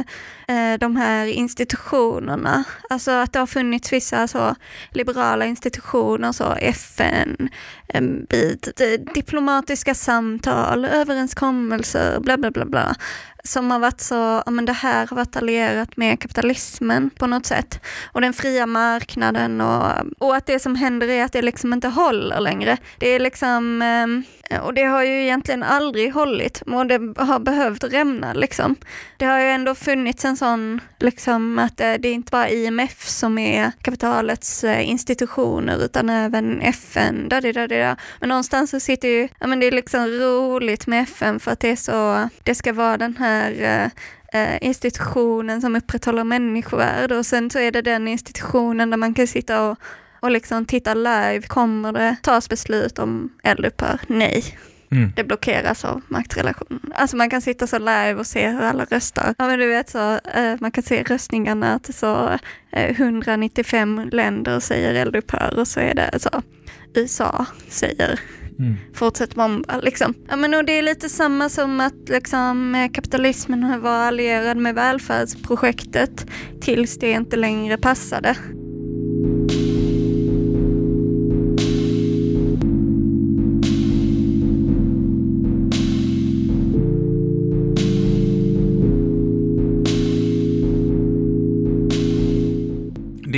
eh 0.47 0.77
de 0.79 0.95
här 0.95 1.25
institutionerna, 1.25 2.63
alltså 2.89 3.11
att 3.11 3.33
det 3.33 3.39
har 3.39 3.47
funnits 3.47 3.93
vissa 3.93 4.27
så 4.27 4.55
liberala 4.91 5.45
institutioner, 5.45 6.31
så 6.31 6.53
FN, 6.53 7.49
eh, 7.87 8.01
bit, 8.01 8.81
eh, 8.81 9.13
diplomatiska 9.13 9.95
samtal, 9.95 10.85
överenskommelser, 10.85 12.19
bla 12.19 12.37
bla 12.37 12.51
bla 12.51 12.65
bla 12.65 12.95
som 13.43 13.71
har 13.71 13.79
varit 13.79 14.01
så, 14.01 14.43
ja 14.45 14.51
men 14.51 14.65
det 14.65 14.73
här 14.73 15.07
har 15.07 15.15
varit 15.15 15.37
allierat 15.37 15.97
med 15.97 16.19
kapitalismen 16.19 17.09
på 17.09 17.27
något 17.27 17.45
sätt. 17.45 17.79
Och 18.11 18.21
den 18.21 18.33
fria 18.33 18.65
marknaden 18.65 19.61
och, 19.61 19.91
och 20.17 20.35
att 20.35 20.45
det 20.45 20.59
som 20.59 20.75
händer 20.75 21.07
är 21.07 21.23
att 21.23 21.33
det 21.33 21.41
liksom 21.41 21.73
inte 21.73 21.87
håller 21.87 22.39
längre. 22.39 22.77
Det 22.99 23.07
är 23.07 23.19
liksom, 23.19 23.81
eh, 23.81 24.07
Eh, 24.51 24.59
och 24.59 24.73
det 24.73 24.83
har 24.83 25.03
ju 25.03 25.21
egentligen 25.21 25.63
aldrig 25.63 26.13
hållit 26.13 26.61
och 26.61 26.85
det 26.85 27.13
har 27.17 27.39
behövt 27.39 27.83
rämna 27.83 28.33
liksom. 28.33 28.75
Det 29.17 29.25
har 29.25 29.39
ju 29.39 29.45
ändå 29.45 29.75
funnits 29.75 30.25
en 30.25 30.37
sån, 30.37 30.81
liksom 30.99 31.59
att 31.59 31.81
eh, 31.81 31.93
det 31.93 32.07
är 32.07 32.13
inte 32.13 32.31
bara 32.31 32.49
IMF 32.49 33.07
som 33.07 33.37
är 33.37 33.71
kapitalets 33.81 34.63
eh, 34.63 34.89
institutioner 34.89 35.85
utan 35.85 36.09
även 36.09 36.61
FN, 36.61 37.29
da. 37.29 37.41
Men 38.19 38.29
någonstans 38.29 38.69
så 38.69 38.79
sitter 38.79 39.07
ju, 39.07 39.27
ja 39.39 39.47
men 39.47 39.59
det 39.59 39.67
är 39.67 39.71
liksom 39.71 40.07
roligt 40.07 40.87
med 40.87 41.03
FN 41.03 41.39
för 41.39 41.51
att 41.51 41.59
det 41.59 41.69
är 41.69 41.75
så, 41.75 42.29
det 42.43 42.55
ska 42.55 42.73
vara 42.73 42.97
den 42.97 43.17
här 43.17 43.91
institutionen 44.61 45.61
som 45.61 45.75
upprätthåller 45.75 46.23
människovärde 46.23 47.17
och 47.17 47.25
sen 47.25 47.49
så 47.49 47.59
är 47.59 47.71
det 47.71 47.81
den 47.81 48.07
institutionen 48.07 48.89
där 48.89 48.97
man 48.97 49.13
kan 49.13 49.27
sitta 49.27 49.69
och, 49.69 49.77
och 50.21 50.31
liksom 50.31 50.65
titta 50.65 50.93
live. 50.93 51.41
Kommer 51.41 51.91
det 51.93 52.15
tas 52.23 52.49
beslut 52.49 52.99
om 52.99 53.29
eldupphör? 53.43 53.99
Nej. 54.07 54.43
Mm. 54.91 55.11
Det 55.15 55.23
blockeras 55.23 55.85
av 55.85 56.01
maktrelationen. 56.07 56.93
Alltså 56.95 57.17
man 57.17 57.29
kan 57.29 57.41
sitta 57.41 57.67
så 57.67 57.79
live 57.79 58.15
och 58.15 58.27
se 58.27 58.47
hur 58.47 58.61
alla 58.61 58.85
röstar. 58.85 59.35
Ja 59.37 59.47
men 59.47 59.59
du 59.59 59.67
vet 59.67 59.89
så, 59.89 60.13
eh, 60.13 60.55
man 60.59 60.71
kan 60.71 60.83
se 60.83 61.03
röstningarna 61.03 61.73
att 61.73 61.95
så 61.95 62.39
eh, 62.71 63.01
195 63.01 64.09
länder 64.11 64.59
säger 64.59 64.93
eldupphör 64.93 65.53
och 65.57 65.67
så 65.67 65.79
är 65.79 65.93
det 65.93 66.19
så 66.19 66.41
USA 66.95 67.45
säger 67.69 68.19
Mm. 68.59 68.77
Fortsätt 68.93 69.35
bomba 69.35 69.77
liksom. 69.77 70.13
Ja 70.29 70.35
men 70.35 70.53
och 70.53 70.65
det 70.65 70.71
är 70.71 70.81
lite 70.81 71.09
samma 71.09 71.49
som 71.49 71.79
att 71.79 72.09
liksom 72.09 72.89
kapitalismen 72.93 73.81
var 73.81 73.91
allierad 73.91 74.57
med 74.57 74.75
välfärdsprojektet 74.75 76.25
tills 76.61 76.99
det 76.99 77.11
inte 77.11 77.35
längre 77.35 77.77
passade. 77.77 78.35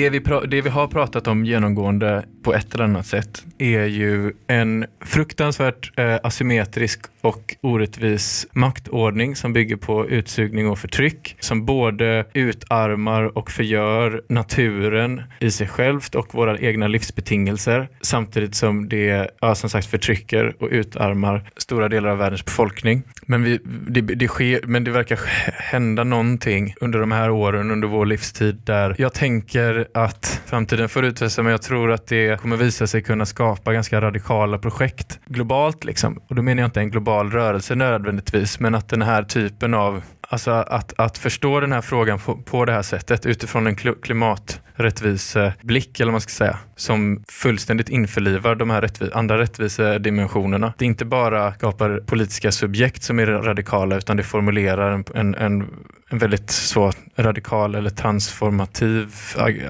Det 0.03 0.09
vi, 0.09 0.19
det 0.47 0.61
vi 0.61 0.69
har 0.69 0.87
pratat 0.87 1.27
om 1.27 1.45
genomgående 1.45 2.25
på 2.43 2.53
ett 2.53 2.73
eller 2.73 2.83
annat 2.83 3.05
sätt 3.05 3.45
är 3.57 3.85
ju 3.85 4.33
en 4.47 4.85
fruktansvärt 5.05 5.99
eh, 5.99 6.15
asymmetrisk 6.23 7.01
och 7.21 7.55
orättvis 7.61 8.47
maktordning 8.51 9.35
som 9.35 9.53
bygger 9.53 9.75
på 9.75 10.09
utsugning 10.09 10.69
och 10.69 10.79
förtryck 10.79 11.35
som 11.39 11.65
både 11.65 12.25
utarmar 12.33 13.37
och 13.37 13.51
förgör 13.51 14.21
naturen 14.29 15.21
i 15.39 15.51
sig 15.51 15.67
självt 15.67 16.15
och 16.15 16.35
våra 16.35 16.59
egna 16.59 16.87
livsbetingelser 16.87 17.89
samtidigt 18.01 18.55
som 18.55 18.89
det 18.89 19.29
ja, 19.41 19.55
som 19.55 19.69
sagt 19.69 19.87
förtrycker 19.87 20.55
och 20.59 20.67
utarmar 20.71 21.49
stora 21.57 21.89
delar 21.89 22.09
av 22.09 22.17
världens 22.17 22.45
befolkning. 22.45 23.03
Men, 23.25 23.43
vi, 23.43 23.59
det, 23.87 24.01
det 24.01 24.27
sker, 24.27 24.59
men 24.63 24.83
det 24.83 24.91
verkar 24.91 25.19
hända 25.53 26.03
någonting 26.03 26.75
under 26.81 26.99
de 26.99 27.11
här 27.11 27.29
åren 27.29 27.71
under 27.71 27.87
vår 27.87 28.05
livstid 28.05 28.61
där 28.63 28.95
jag 28.97 29.13
tänker 29.13 29.87
att 29.93 30.41
framtiden 30.45 30.89
får 30.89 31.05
utvisa 31.05 31.43
men 31.43 31.51
jag 31.51 31.61
tror 31.61 31.91
att 31.91 32.07
det 32.07 32.41
kommer 32.41 32.57
visa 32.57 32.87
sig 32.87 33.01
kunna 33.01 33.25
skapa 33.25 33.73
ganska 33.73 34.01
radikala 34.01 34.57
projekt 34.57 35.19
globalt. 35.25 35.83
Liksom. 35.83 36.19
Och 36.27 36.35
då 36.35 36.41
menar 36.41 36.61
jag 36.61 36.67
inte 36.67 36.79
en 36.79 36.89
global 36.89 37.31
rörelse 37.31 37.75
nödvändigtvis 37.75 38.59
men 38.59 38.75
att 38.75 38.89
den 38.89 39.01
här 39.01 39.23
typen 39.23 39.73
av 39.73 40.03
Alltså 40.33 40.51
att, 40.51 40.93
att 40.97 41.17
förstå 41.17 41.59
den 41.59 41.71
här 41.71 41.81
frågan 41.81 42.19
på, 42.19 42.35
på 42.35 42.65
det 42.65 42.71
här 42.71 42.81
sättet 42.81 43.25
utifrån 43.25 43.67
en 43.67 43.75
klimaträttviseblick 43.75 45.99
eller 45.99 46.05
vad 46.05 46.13
man 46.13 46.21
ska 46.21 46.31
säga 46.31 46.57
som 46.75 47.23
fullständigt 47.29 47.89
införlivar 47.89 48.55
de 48.55 48.69
här 48.69 48.81
rättvi 48.81 49.09
andra 49.13 49.37
rättvisedimensionerna. 49.37 50.73
Det 50.77 50.85
är 50.85 50.87
inte 50.87 51.05
bara 51.05 51.53
skapar 51.53 52.01
politiska 52.05 52.51
subjekt 52.51 53.03
som 53.03 53.19
är 53.19 53.25
radikala 53.25 53.97
utan 53.97 54.17
det 54.17 54.23
formulerar 54.23 54.91
en, 54.91 55.05
en, 55.13 55.35
en, 55.35 55.69
en 56.09 56.17
väldigt 56.17 56.49
så 56.49 56.91
radikal 57.15 57.75
eller 57.75 57.89
transformativ 57.89 59.15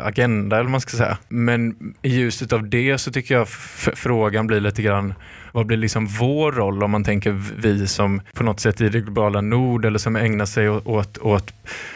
agenda 0.03 0.55
eller 0.55 0.64
vad 0.64 0.72
man 0.72 0.82
ska 0.82 0.97
säga. 0.97 1.18
Men 1.28 1.93
i 2.01 2.09
ljuset 2.09 2.53
av 2.53 2.70
det 2.70 2.97
så 2.97 3.11
tycker 3.11 3.36
jag 3.36 3.47
frågan 3.95 4.47
blir 4.47 4.59
lite 4.59 4.82
grann 4.82 5.14
vad 5.54 5.66
blir 5.66 5.78
liksom 5.78 6.06
vår 6.06 6.51
roll 6.51 6.84
om 6.84 6.91
man 6.91 7.04
tänker 7.04 7.32
vi 7.58 7.88
som 7.88 8.22
på 8.34 8.43
något 8.43 8.60
sätt 8.60 8.82
i 8.82 8.89
det 8.89 8.99
globala 8.99 9.41
nord 9.41 9.86
eller 9.86 9.99
som 9.99 10.16
ägnar 10.16 10.45
sig 10.45 10.70
åt, 10.70 11.18
åt 11.18 11.54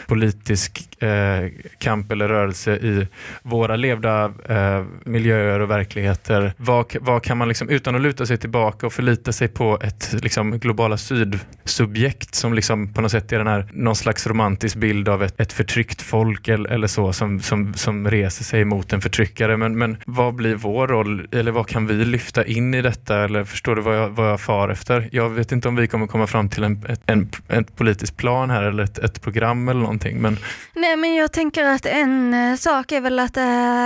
politisk 0.07 1.03
eh, 1.03 1.49
kamp 1.77 2.11
eller 2.11 2.27
rörelse 2.27 2.71
i 2.75 3.07
våra 3.41 3.75
levda 3.75 4.25
eh, 4.49 4.85
miljöer 5.03 5.59
och 5.59 5.71
verkligheter. 5.71 6.53
Vad, 6.57 6.95
vad 7.01 7.23
kan 7.23 7.37
man 7.37 7.47
liksom, 7.47 7.69
utan 7.69 7.95
att 7.95 8.01
luta 8.01 8.25
sig 8.25 8.37
tillbaka 8.37 8.85
och 8.85 8.93
förlita 8.93 9.31
sig 9.31 9.47
på 9.47 9.79
ett 9.81 10.15
liksom, 10.23 10.59
globala 10.59 10.97
syd-subjekt 10.97 12.35
som 12.35 12.53
liksom 12.53 12.93
på 12.93 13.01
något 13.01 13.11
sätt 13.11 13.31
är 13.31 13.37
den 13.37 13.47
här, 13.47 13.67
någon 13.73 13.95
slags 13.95 14.27
romantisk 14.27 14.75
bild 14.75 15.09
av 15.09 15.23
ett, 15.23 15.39
ett 15.39 15.53
förtryckt 15.53 16.01
folk 16.01 16.47
eller, 16.47 16.69
eller 16.69 16.87
så 16.87 17.13
som, 17.13 17.39
som, 17.39 17.73
som 17.73 18.07
reser 18.11 18.43
sig 18.43 18.65
mot 18.65 18.93
en 18.93 19.01
förtryckare. 19.01 19.57
Men, 19.57 19.77
men 19.77 19.97
vad 20.05 20.35
blir 20.35 20.55
vår 20.55 20.87
roll 20.87 21.27
eller 21.31 21.51
vad 21.51 21.67
kan 21.67 21.87
vi 21.87 22.05
lyfta 22.05 22.45
in 22.45 22.73
i 22.73 22.81
detta 22.81 23.23
eller 23.23 23.46
förstår 23.47 23.75
du 23.75 23.81
vad 23.81 23.97
jag, 23.97 24.09
vad 24.09 24.29
jag 24.29 24.41
far 24.41 24.69
efter? 24.69 25.09
Jag 25.11 25.29
vet 25.29 25.51
inte 25.51 25.67
om 25.67 25.75
vi 25.75 25.87
kommer 25.87 26.07
komma 26.07 26.27
fram 26.27 26.49
till 26.49 26.63
en, 26.63 26.85
en, 27.05 27.29
en 27.47 27.63
politisk 27.63 28.17
plan 28.17 28.49
här 28.49 28.63
eller 28.63 28.83
ett, 28.83 28.97
ett 28.97 29.21
program 29.21 29.69
eller 29.69 29.81
någonting. 29.81 30.21
Men... 30.21 30.37
Nej 30.73 30.95
men 30.95 31.15
jag 31.15 31.31
tänker 31.31 31.63
att 31.63 31.85
en 31.85 32.33
eh, 32.33 32.55
sak 32.55 32.91
är 32.91 33.01
väl 33.01 33.19
att 33.19 33.37
äh, 33.37 33.43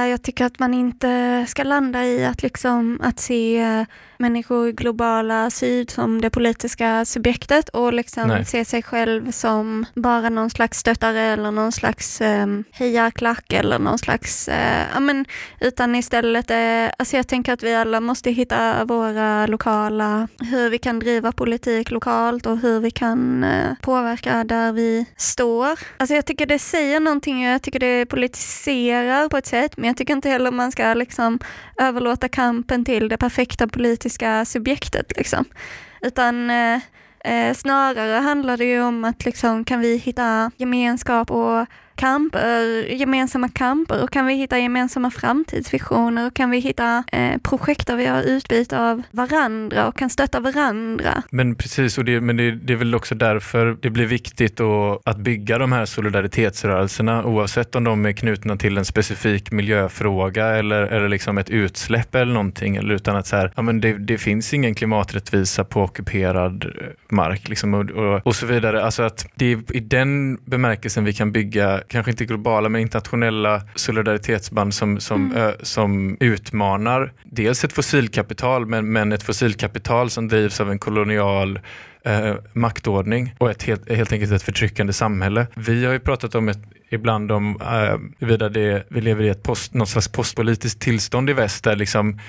jag 0.10 0.24
tycker 0.24 0.46
att 0.46 0.60
man 0.60 0.74
inte 0.74 1.46
ska 1.48 1.64
landa 1.64 2.06
i 2.06 2.26
att 2.26 2.42
liksom 2.44 3.02
att 3.04 3.20
se 3.20 3.60
äh, 3.60 3.84
människor 4.22 4.68
i 4.68 4.72
globala 4.72 5.50
syd 5.50 5.90
som 5.90 6.22
det 6.22 6.30
politiska 6.30 7.06
subjektet 7.06 7.70
och 7.70 7.94
liksom 7.94 8.28
Nej. 8.28 8.46
se 8.46 8.66
sig 8.66 8.84
själv 8.84 9.32
som 9.32 9.86
bara 9.96 10.30
någon 10.30 10.50
slags 10.50 10.78
stöttare 10.78 11.22
eller 11.22 11.52
någon 11.52 11.72
slags 11.72 12.22
eh, 12.22 12.48
hejarklack 12.72 13.54
eller 13.54 13.80
någon 13.80 13.98
slags, 13.98 14.48
eh, 14.48 14.86
ja 14.94 15.00
men 15.00 15.26
utan 15.60 15.96
istället, 15.96 16.52
eh, 16.52 16.94
alltså 16.98 17.16
jag 17.18 17.28
tänker 17.28 17.54
att 17.54 17.64
vi 17.64 17.76
alla 17.76 18.00
måste 18.00 18.32
hitta 18.32 18.86
våra 18.86 19.48
lokala, 19.48 20.28
hur 20.40 20.70
vi 20.70 20.78
kan 20.78 21.00
driva 21.00 21.32
politik 21.32 21.92
lokalt 21.92 22.46
och 22.46 22.58
hur 22.58 22.80
vi 22.80 22.92
kan 22.92 23.44
eh, 23.44 23.74
påverka 23.82 24.44
där 24.44 24.72
vi 24.72 25.06
står. 25.18 25.80
Alltså 25.98 26.16
jag 26.16 26.26
tycker 26.26 26.46
det 26.46 26.60
säger 26.60 27.00
någonting, 27.00 27.44
jag 27.44 27.62
tycker 27.62 27.80
det 27.80 28.06
politiserar 28.06 29.30
på 29.30 29.38
ett 29.38 29.48
sätt, 29.48 29.78
men 29.78 29.88
jag 29.88 29.98
tycker 29.98 30.14
inte 30.14 30.30
heller 30.30 30.52
man 30.52 30.72
ska 30.72 30.94
liksom 30.94 31.40
överlåta 31.78 32.28
kampen 32.28 32.86
till 32.86 33.10
det 33.10 33.18
perfekta 33.18 33.68
politiska 33.68 34.11
subjektet. 34.46 35.18
Liksom. 35.18 35.46
Utan 36.02 36.50
eh, 36.50 36.80
eh, 37.24 37.54
snarare 37.54 38.20
handlar 38.20 38.58
det 38.58 38.66
ju 38.66 38.82
om 38.82 39.06
att 39.06 39.26
liksom, 39.26 39.66
kan 39.66 39.80
vi 39.80 39.98
hitta 39.98 40.52
gemenskap 40.58 41.32
och 41.32 41.66
kamper, 41.96 42.90
eh, 42.90 42.96
gemensamma 43.00 43.50
kamper 43.50 44.04
och 44.04 44.12
kan 44.12 44.26
vi 44.26 44.34
hitta 44.34 44.60
gemensamma 44.60 45.12
framtidsvisioner 45.12 46.28
och 46.28 46.34
kan 46.34 46.50
vi 46.50 46.60
hitta 46.60 47.04
eh, 47.12 47.38
projekt 47.38 47.88
där 47.88 47.96
vi 47.96 48.06
har 48.06 48.24
utbyte 48.24 48.80
av 48.80 49.02
varandra 49.12 49.88
och 49.88 49.98
kan 49.98 50.10
stötta 50.10 50.40
varandra. 50.40 51.24
Men 51.32 51.56
precis, 51.56 51.98
och 51.98 52.06
det, 52.06 52.22
men 52.22 52.38
det, 52.38 52.52
det 52.52 52.74
är 52.74 52.78
väl 52.78 52.96
också 52.96 53.16
därför 53.16 53.78
det 53.82 53.90
blir 53.90 54.06
viktigt 54.06 54.60
att, 54.60 55.02
att 55.06 55.18
bygga 55.18 55.58
de 55.58 55.72
här 55.72 55.86
solidaritetsrörelserna 55.86 57.26
oavsett 57.26 57.76
om 57.76 57.84
de 57.84 58.06
är 58.06 58.12
knutna 58.12 58.58
till 58.58 58.78
en 58.78 58.86
specifik 58.86 59.52
miljöfråga 59.52 60.48
eller, 60.48 60.82
eller 60.82 61.10
liksom 61.10 61.38
ett 61.38 61.50
utsläpp 61.50 62.16
eller 62.16 62.34
någonting. 62.34 62.76
Eller 62.76 62.94
utan 62.94 63.16
att 63.16 63.28
så 63.28 63.36
här, 63.36 63.52
ja, 63.56 63.62
men 63.62 63.82
det, 63.82 63.98
det 63.98 64.18
finns 64.18 64.54
ingen 64.54 64.76
klimaträttvisa 64.76 65.64
på 65.64 65.82
ockuperad 65.82 66.66
eh, 66.66 66.72
mark 67.10 67.50
liksom, 67.50 67.74
och, 67.74 67.90
och, 67.90 68.28
och 68.28 68.36
så 68.36 68.46
vidare. 68.46 68.84
Alltså 68.84 69.04
att 69.04 69.28
det 69.36 69.52
är 69.52 69.76
i 69.76 69.80
den 69.80 70.38
bemärkelsen 70.46 71.04
vi 71.04 71.14
kan 71.14 71.32
bygga 71.32 71.81
kanske 71.88 72.12
inte 72.12 72.26
globala, 72.26 72.70
men 72.70 72.82
internationella 72.82 73.62
solidaritetsband 73.76 74.74
som, 74.74 75.00
som, 75.00 75.26
Mm. 75.26 75.38
ö, 75.38 75.54
som 75.62 76.18
utmanar 76.20 77.14
dels 77.24 77.64
ett 77.64 77.74
fossilkapital, 77.74 78.66
men, 78.66 78.92
men 78.92 79.12
ett 79.12 79.24
fossilkapital 79.24 80.10
som 80.10 80.28
drivs 80.28 80.62
av 80.62 80.72
en 80.72 80.80
kolonial 80.80 81.60
eh, 82.06 82.36
maktordning 82.54 83.36
och 83.38 83.52
ett 83.52 83.64
helt, 83.64 83.92
helt 83.92 84.12
enkelt 84.12 84.32
ett 84.32 84.44
förtryckande 84.44 84.94
samhälle. 84.94 85.48
Vi 85.56 85.86
har 85.86 85.94
ju 85.94 86.00
pratat 86.00 86.36
om 86.36 86.50
ett, 86.50 86.60
ibland 86.90 87.32
om 87.32 87.62
eh, 87.62 87.98
huruvida 88.20 88.50
det, 88.50 88.86
vi 88.90 89.02
lever 89.02 89.24
i 89.24 89.30
ett 89.30 89.44
post, 89.44 89.74
något 89.74 89.90
slags 89.90 90.08
postpolitiskt 90.08 90.82
tillstånd 90.82 91.30
i 91.30 91.34
väst 91.34 91.64
där 91.64 91.76
liksom 91.76 92.20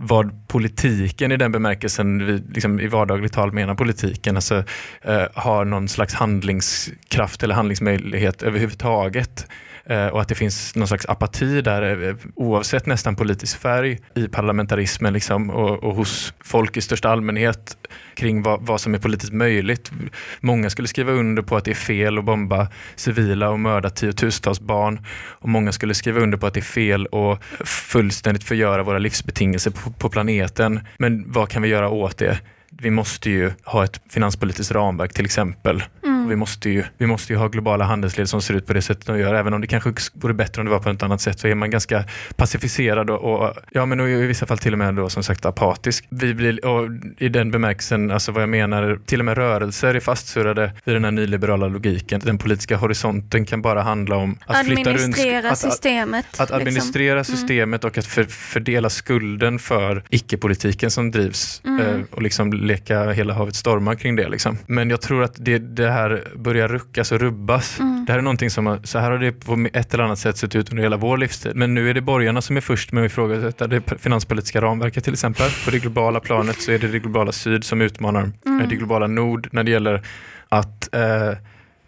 vad 0.00 0.48
politiken 0.48 1.32
i 1.32 1.36
den 1.36 1.52
bemärkelsen 1.52 2.26
vi 2.26 2.42
liksom 2.54 2.80
i 2.80 2.86
vardagligt 2.86 3.32
tal 3.32 3.52
menar 3.52 3.74
politiken, 3.74 4.36
alltså 4.36 4.64
eh, 5.02 5.24
har 5.34 5.64
någon 5.64 5.88
slags 5.88 6.14
handlingskraft 6.14 7.42
eller 7.42 7.54
handlingsmöjlighet 7.54 8.42
överhuvudtaget. 8.42 9.46
Eh, 9.88 10.06
och 10.06 10.20
att 10.20 10.28
det 10.28 10.34
finns 10.34 10.74
någon 10.76 10.88
slags 10.88 11.06
apati 11.06 11.60
där 11.60 12.08
eh, 12.08 12.14
oavsett 12.34 12.86
nästan 12.86 13.16
politisk 13.16 13.58
färg 13.58 13.98
i 14.14 14.28
parlamentarismen 14.28 15.12
liksom, 15.12 15.50
och, 15.50 15.84
och 15.84 15.94
hos 15.94 16.34
folk 16.40 16.76
i 16.76 16.80
största 16.80 17.08
allmänhet 17.08 17.76
kring 18.14 18.42
vad, 18.42 18.66
vad 18.66 18.80
som 18.80 18.94
är 18.94 18.98
politiskt 18.98 19.32
möjligt. 19.32 19.92
Många 20.40 20.70
skulle 20.70 20.88
skriva 20.88 21.12
under 21.12 21.42
på 21.42 21.56
att 21.56 21.64
det 21.64 21.70
är 21.70 21.74
fel 21.74 22.18
att 22.18 22.24
bomba 22.24 22.68
civila 22.96 23.50
och 23.50 23.60
mörda 23.60 23.90
tiotusentals 23.90 24.60
barn 24.60 25.00
och 25.28 25.48
många 25.48 25.72
skulle 25.72 25.94
skriva 25.94 26.20
under 26.20 26.38
på 26.38 26.46
att 26.46 26.54
det 26.54 26.60
är 26.60 26.62
fel 26.62 27.08
att 27.12 27.68
fullständigt 27.68 28.44
förgöra 28.44 28.82
våra 28.82 28.98
livsbetingelser 28.98 29.70
på, 29.70 29.90
på 29.90 30.08
planeten. 30.08 30.80
Men 30.98 31.32
vad 31.32 31.48
kan 31.48 31.62
vi 31.62 31.68
göra 31.68 31.88
åt 31.88 32.18
det? 32.18 32.40
Vi 32.70 32.90
måste 32.90 33.30
ju 33.30 33.52
ha 33.64 33.84
ett 33.84 34.00
finanspolitiskt 34.10 34.72
ramverk 34.72 35.12
till 35.12 35.24
exempel. 35.24 35.82
Mm. 36.04 36.17
Och 36.24 36.30
vi, 36.30 36.36
måste 36.36 36.70
ju, 36.70 36.84
vi 36.98 37.06
måste 37.06 37.32
ju 37.32 37.38
ha 37.38 37.48
globala 37.48 37.84
handelsled 37.84 38.28
som 38.28 38.42
ser 38.42 38.54
ut 38.54 38.66
på 38.66 38.72
det 38.72 38.82
sättet 38.82 39.06
de 39.06 39.18
gör. 39.18 39.34
Även 39.34 39.54
om 39.54 39.60
det 39.60 39.66
kanske 39.66 39.92
vore 40.12 40.34
bättre 40.34 40.60
om 40.60 40.66
det 40.66 40.70
var 40.70 40.78
på 40.78 40.90
ett 40.90 41.02
annat 41.02 41.20
sätt 41.20 41.40
så 41.40 41.48
är 41.48 41.54
man 41.54 41.70
ganska 41.70 42.04
pacificerad 42.36 43.10
och, 43.10 43.34
och 43.34 43.54
ja, 43.70 43.86
men 43.86 44.00
och 44.00 44.08
i 44.08 44.26
vissa 44.26 44.46
fall 44.46 44.58
till 44.58 44.72
och 44.72 44.78
med 44.78 44.94
då, 44.94 45.08
som 45.08 45.22
sagt 45.22 45.46
apatisk. 45.46 46.04
Vi 46.10 46.34
blir, 46.34 46.64
och 46.64 46.88
I 47.18 47.28
den 47.28 47.50
bemärkelsen, 47.50 48.10
alltså 48.10 48.32
vad 48.32 48.42
jag 48.42 48.48
menar, 48.48 48.98
till 49.06 49.18
och 49.20 49.24
med 49.24 49.36
rörelser 49.36 49.94
är 49.94 50.00
fastsurrade 50.00 50.72
i 50.84 50.90
den 50.90 51.04
här 51.04 51.10
nyliberala 51.10 51.68
logiken. 51.68 52.20
Den 52.24 52.38
politiska 52.38 52.76
horisonten 52.76 53.44
kan 53.44 53.62
bara 53.62 53.82
handla 53.82 54.16
om 54.16 54.38
att 54.46 54.66
flytta 54.66 54.80
runt 54.80 54.88
Administrera 54.88 55.38
att, 55.46 55.52
att, 55.52 55.58
systemet. 55.58 56.26
att 56.32 56.38
liksom. 56.40 56.56
administrera 56.56 57.24
systemet 57.24 57.84
och 57.84 57.98
att 57.98 58.06
för, 58.06 58.24
fördela 58.24 58.90
skulden 58.90 59.58
för 59.58 60.02
icke-politiken 60.10 60.90
som 60.90 61.10
drivs 61.10 61.62
Mm. 61.64 61.80
eh, 61.86 62.00
och 62.10 62.22
liksom 62.22 62.52
leka 62.52 63.10
hela 63.10 63.34
havet 63.34 63.54
stormar 63.54 63.94
kring 63.94 64.16
det. 64.16 64.28
Liksom. 64.28 64.58
Men 64.66 64.90
jag 64.90 65.00
tror 65.00 65.22
att 65.24 65.34
det, 65.36 65.58
det 65.58 65.90
här 65.90 66.17
börjar 66.36 66.68
ruckas 66.68 67.12
och 67.12 67.20
rubbas. 67.20 67.80
Mm. 67.80 68.04
Det 68.04 68.12
här 68.12 68.18
är 68.18 68.22
någonting 68.22 68.50
som, 68.50 68.80
så 68.84 68.98
här 68.98 69.10
har 69.10 69.18
det 69.18 69.32
på 69.32 69.66
ett 69.72 69.94
eller 69.94 70.04
annat 70.04 70.18
sätt 70.18 70.36
sett 70.36 70.56
ut 70.56 70.70
under 70.70 70.82
hela 70.82 70.96
vår 70.96 71.16
livstid. 71.18 71.52
Men 71.56 71.74
nu 71.74 71.90
är 71.90 71.94
det 71.94 72.00
borgarna 72.00 72.40
som 72.40 72.56
är 72.56 72.60
först 72.60 72.92
med 72.92 73.04
att 73.04 73.10
ifrågasätta 73.10 73.66
det 73.66 73.82
finanspolitiska 73.98 74.60
ramverket 74.60 75.04
till 75.04 75.12
exempel. 75.12 75.50
På 75.64 75.70
det 75.70 75.78
globala 75.78 76.20
planet 76.20 76.62
så 76.62 76.72
är 76.72 76.78
det 76.78 76.88
det 76.88 76.98
globala 76.98 77.32
syd 77.32 77.64
som 77.64 77.80
utmanar 77.80 78.30
Mm. 78.46 78.60
eh, 78.60 78.68
det 78.68 78.76
globala 78.76 79.06
nord 79.06 79.48
när 79.52 79.64
det 79.64 79.70
gäller 79.70 80.02
att 80.48 80.94
eh, 80.94 81.32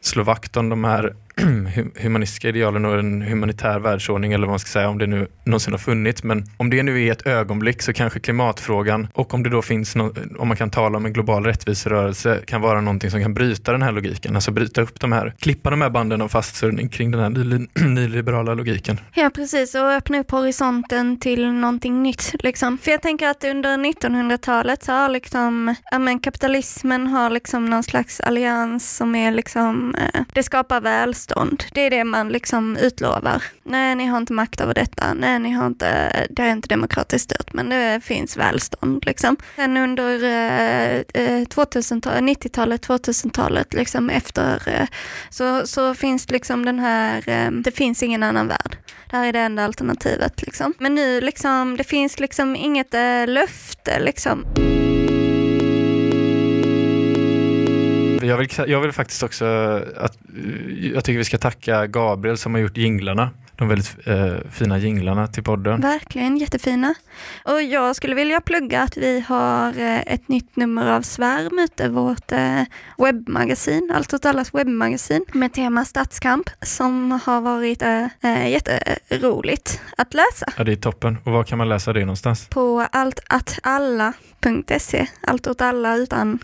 slå 0.01 0.23
vakt 0.23 0.57
om 0.57 0.69
de 0.69 0.85
här 0.85 1.15
humanistiska 2.01 2.49
idealen 2.49 2.85
och 2.85 2.99
en 2.99 3.23
humanitär 3.23 3.79
världsordning 3.79 4.33
eller 4.33 4.47
vad 4.47 4.53
man 4.53 4.59
ska 4.59 4.69
säga 4.69 4.89
om 4.89 4.99
det 4.99 5.07
nu 5.07 5.27
någonsin 5.45 5.73
har 5.73 5.79
funnits. 5.79 6.23
Men 6.23 6.45
om 6.57 6.71
det 6.71 6.83
nu 6.83 7.07
är 7.07 7.13
ett 7.13 7.27
ögonblick 7.27 7.83
så 7.83 7.93
kanske 7.93 8.21
klimatfrågan 8.21 9.09
och 9.15 9.35
om 9.35 9.43
det 9.43 9.51
då 9.51 9.63
finns 9.63 9.97
no 9.97 10.15
om 10.39 10.49
man 10.49 10.57
kan 10.57 10.71
tala 10.71 10.97
om 10.97 11.07
en 11.07 11.13
global 11.13 11.45
rättviserörelse 11.45 12.41
kan 12.47 12.61
vara 12.61 12.81
någonting 12.81 13.11
som 13.11 13.23
kan 13.23 13.35
bryta 13.35 13.73
den 13.73 13.83
här 13.83 13.93
logiken, 13.93 14.35
alltså 14.35 14.51
bryta 14.51 14.83
upp 14.83 15.01
de 15.01 15.13
här, 15.13 15.35
klippa 15.39 15.71
de 15.71 15.81
här 15.81 15.91
banden 15.91 16.23
av 16.23 16.29
fastsurrning 16.29 16.89
kring 16.89 17.11
den 17.11 17.21
här 17.21 17.31
nyliberala 17.89 18.55
logiken. 18.55 19.01
Ja 19.15 19.31
precis, 19.35 19.75
och 19.75 19.91
öppna 19.91 20.21
upp 20.21 20.31
horisonten 20.31 21.21
till 21.21 21.53
någonting 21.53 22.03
nytt. 22.03 22.35
Liksom. 22.43 22.79
För 22.79 22.91
jag 22.91 23.03
tänker 23.03 23.29
att 23.29 23.45
under 23.45 23.77
1900-talet 23.77 24.85
så 24.85 24.93
har 24.93 25.09
liksom, 25.09 25.75
ja, 25.91 25.99
men 25.99 26.19
kapitalismen 26.19 27.07
har 27.07 27.31
liksom 27.31 27.65
någon 27.71 27.83
slags 27.83 28.21
allians 28.21 28.97
som 28.97 29.15
är 29.15 29.33
liksom, 29.33 29.95
eh, 29.95 30.23
det 30.33 30.43
skapar 30.43 30.81
välstånd. 30.81 31.30
Det 31.73 31.81
är 31.81 31.91
det 31.91 32.05
man 32.05 32.29
liksom 32.29 32.77
utlovar. 32.77 33.43
Nej, 33.63 33.95
ni 33.95 34.07
har 34.07 34.19
inte 34.19 34.33
makt 34.33 34.61
över 34.61 34.75
detta. 34.75 35.15
Nej, 35.15 35.39
ni 35.39 35.51
har 35.51 35.67
inte, 35.67 36.27
det 36.31 36.43
är 36.43 36.53
inte 36.53 36.69
demokratiskt 36.69 37.25
styrt, 37.25 37.53
men 37.53 37.69
det 37.69 38.01
finns 38.05 38.37
välstånd 38.37 39.07
liksom. 39.07 39.37
Sen 39.57 39.77
under 39.77 40.25
eh, 40.25 41.03
2000-talet, 41.45 42.21
90-talet, 42.23 42.89
2000-talet, 42.89 43.75
liksom 43.75 44.11
efter, 44.11 44.69
eh, 44.69 44.87
så, 45.31 45.67
så 45.67 45.95
finns 45.95 46.31
liksom 46.31 46.65
den 46.65 46.79
här, 46.79 47.29
eh, 47.29 47.51
det 47.51 47.71
finns 47.71 48.03
ingen 48.03 48.23
annan 48.23 48.49
värld. 48.49 48.77
Det 49.11 49.17
här 49.17 49.29
är 49.29 49.33
det 49.33 49.39
enda 49.41 49.65
alternativet 49.65 50.43
liksom. 50.43 50.75
Men 50.79 50.95
nu 50.95 51.21
liksom, 51.21 51.77
det 51.77 51.85
finns 51.85 52.21
liksom 52.21 52.57
inget 52.57 52.95
eh, 52.95 53.27
löfte 53.27 54.01
liksom. 54.01 54.45
Jag 58.23 58.37
vill, 58.37 58.49
jag 58.67 58.81
vill 58.81 58.93
faktiskt 58.93 59.23
också 59.23 59.45
att 59.97 60.19
jag 60.95 61.05
tycker 61.05 61.19
vi 61.19 61.25
ska 61.25 61.39
tacka 61.39 61.87
Gabriel 61.87 62.39
som 62.39 62.55
har 62.55 62.61
gjort 62.61 62.77
jinglarna. 62.77 63.31
De 63.57 63.69
väldigt 63.69 63.97
eh, 64.07 64.35
fina 64.51 64.79
jinglarna 64.79 65.27
till 65.27 65.43
podden. 65.43 65.81
Verkligen 65.81 66.37
jättefina. 66.37 66.95
Och 67.45 67.63
jag 67.63 67.97
skulle 67.97 68.15
vilja 68.15 68.41
plugga 68.41 68.83
att 68.83 68.97
vi 68.97 69.21
har 69.21 69.69
eh, 69.69 70.01
ett 70.01 70.29
nytt 70.29 70.57
nummer 70.57 70.93
av 70.93 71.03
Svärm 71.03 71.59
ute, 71.59 71.89
vårt 71.89 72.33
eh, 72.33 72.63
webbmagasin, 72.99 73.93
Allt 73.95 74.15
åt 74.15 74.25
allas 74.25 74.55
webbmagasin 74.55 75.25
med 75.33 75.53
tema 75.53 75.85
stadskamp 75.85 76.51
som 76.63 77.21
har 77.25 77.41
varit 77.41 77.83
eh, 77.83 78.05
eh, 78.23 78.49
jätteroligt 78.51 79.81
att 79.97 80.15
läsa 80.15 80.47
Ja, 80.57 80.65
det 80.65 80.73
är 80.73 80.77
toppen. 80.77 81.19
Och 81.25 81.33
var 81.33 81.45
kan 81.45 81.59
man 81.59 81.69
läsa 81.69 81.93
det 81.93 82.01
någonstans? 82.01 82.49
på 82.49 82.87
alltattalla.se. 82.93 85.07
Allt 85.21 85.47
åt 85.47 85.61
alla 85.61 85.97
utan 85.97 86.39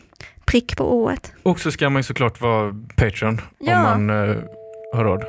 prick 0.51 0.77
på 0.77 0.85
ået. 1.03 1.33
Och 1.43 1.61
så 1.61 1.71
ska 1.71 1.91
man 1.91 1.99
ju 2.01 2.03
såklart 2.05 2.41
vara 2.41 2.75
Patreon 2.97 3.41
Ja. 3.59 3.77
om 3.95 4.07
man 4.07 4.31
eh, 4.31 4.37
har 4.95 5.05
råd. 5.05 5.25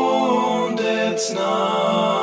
Motståndets 0.00 1.34
namn 1.34 2.19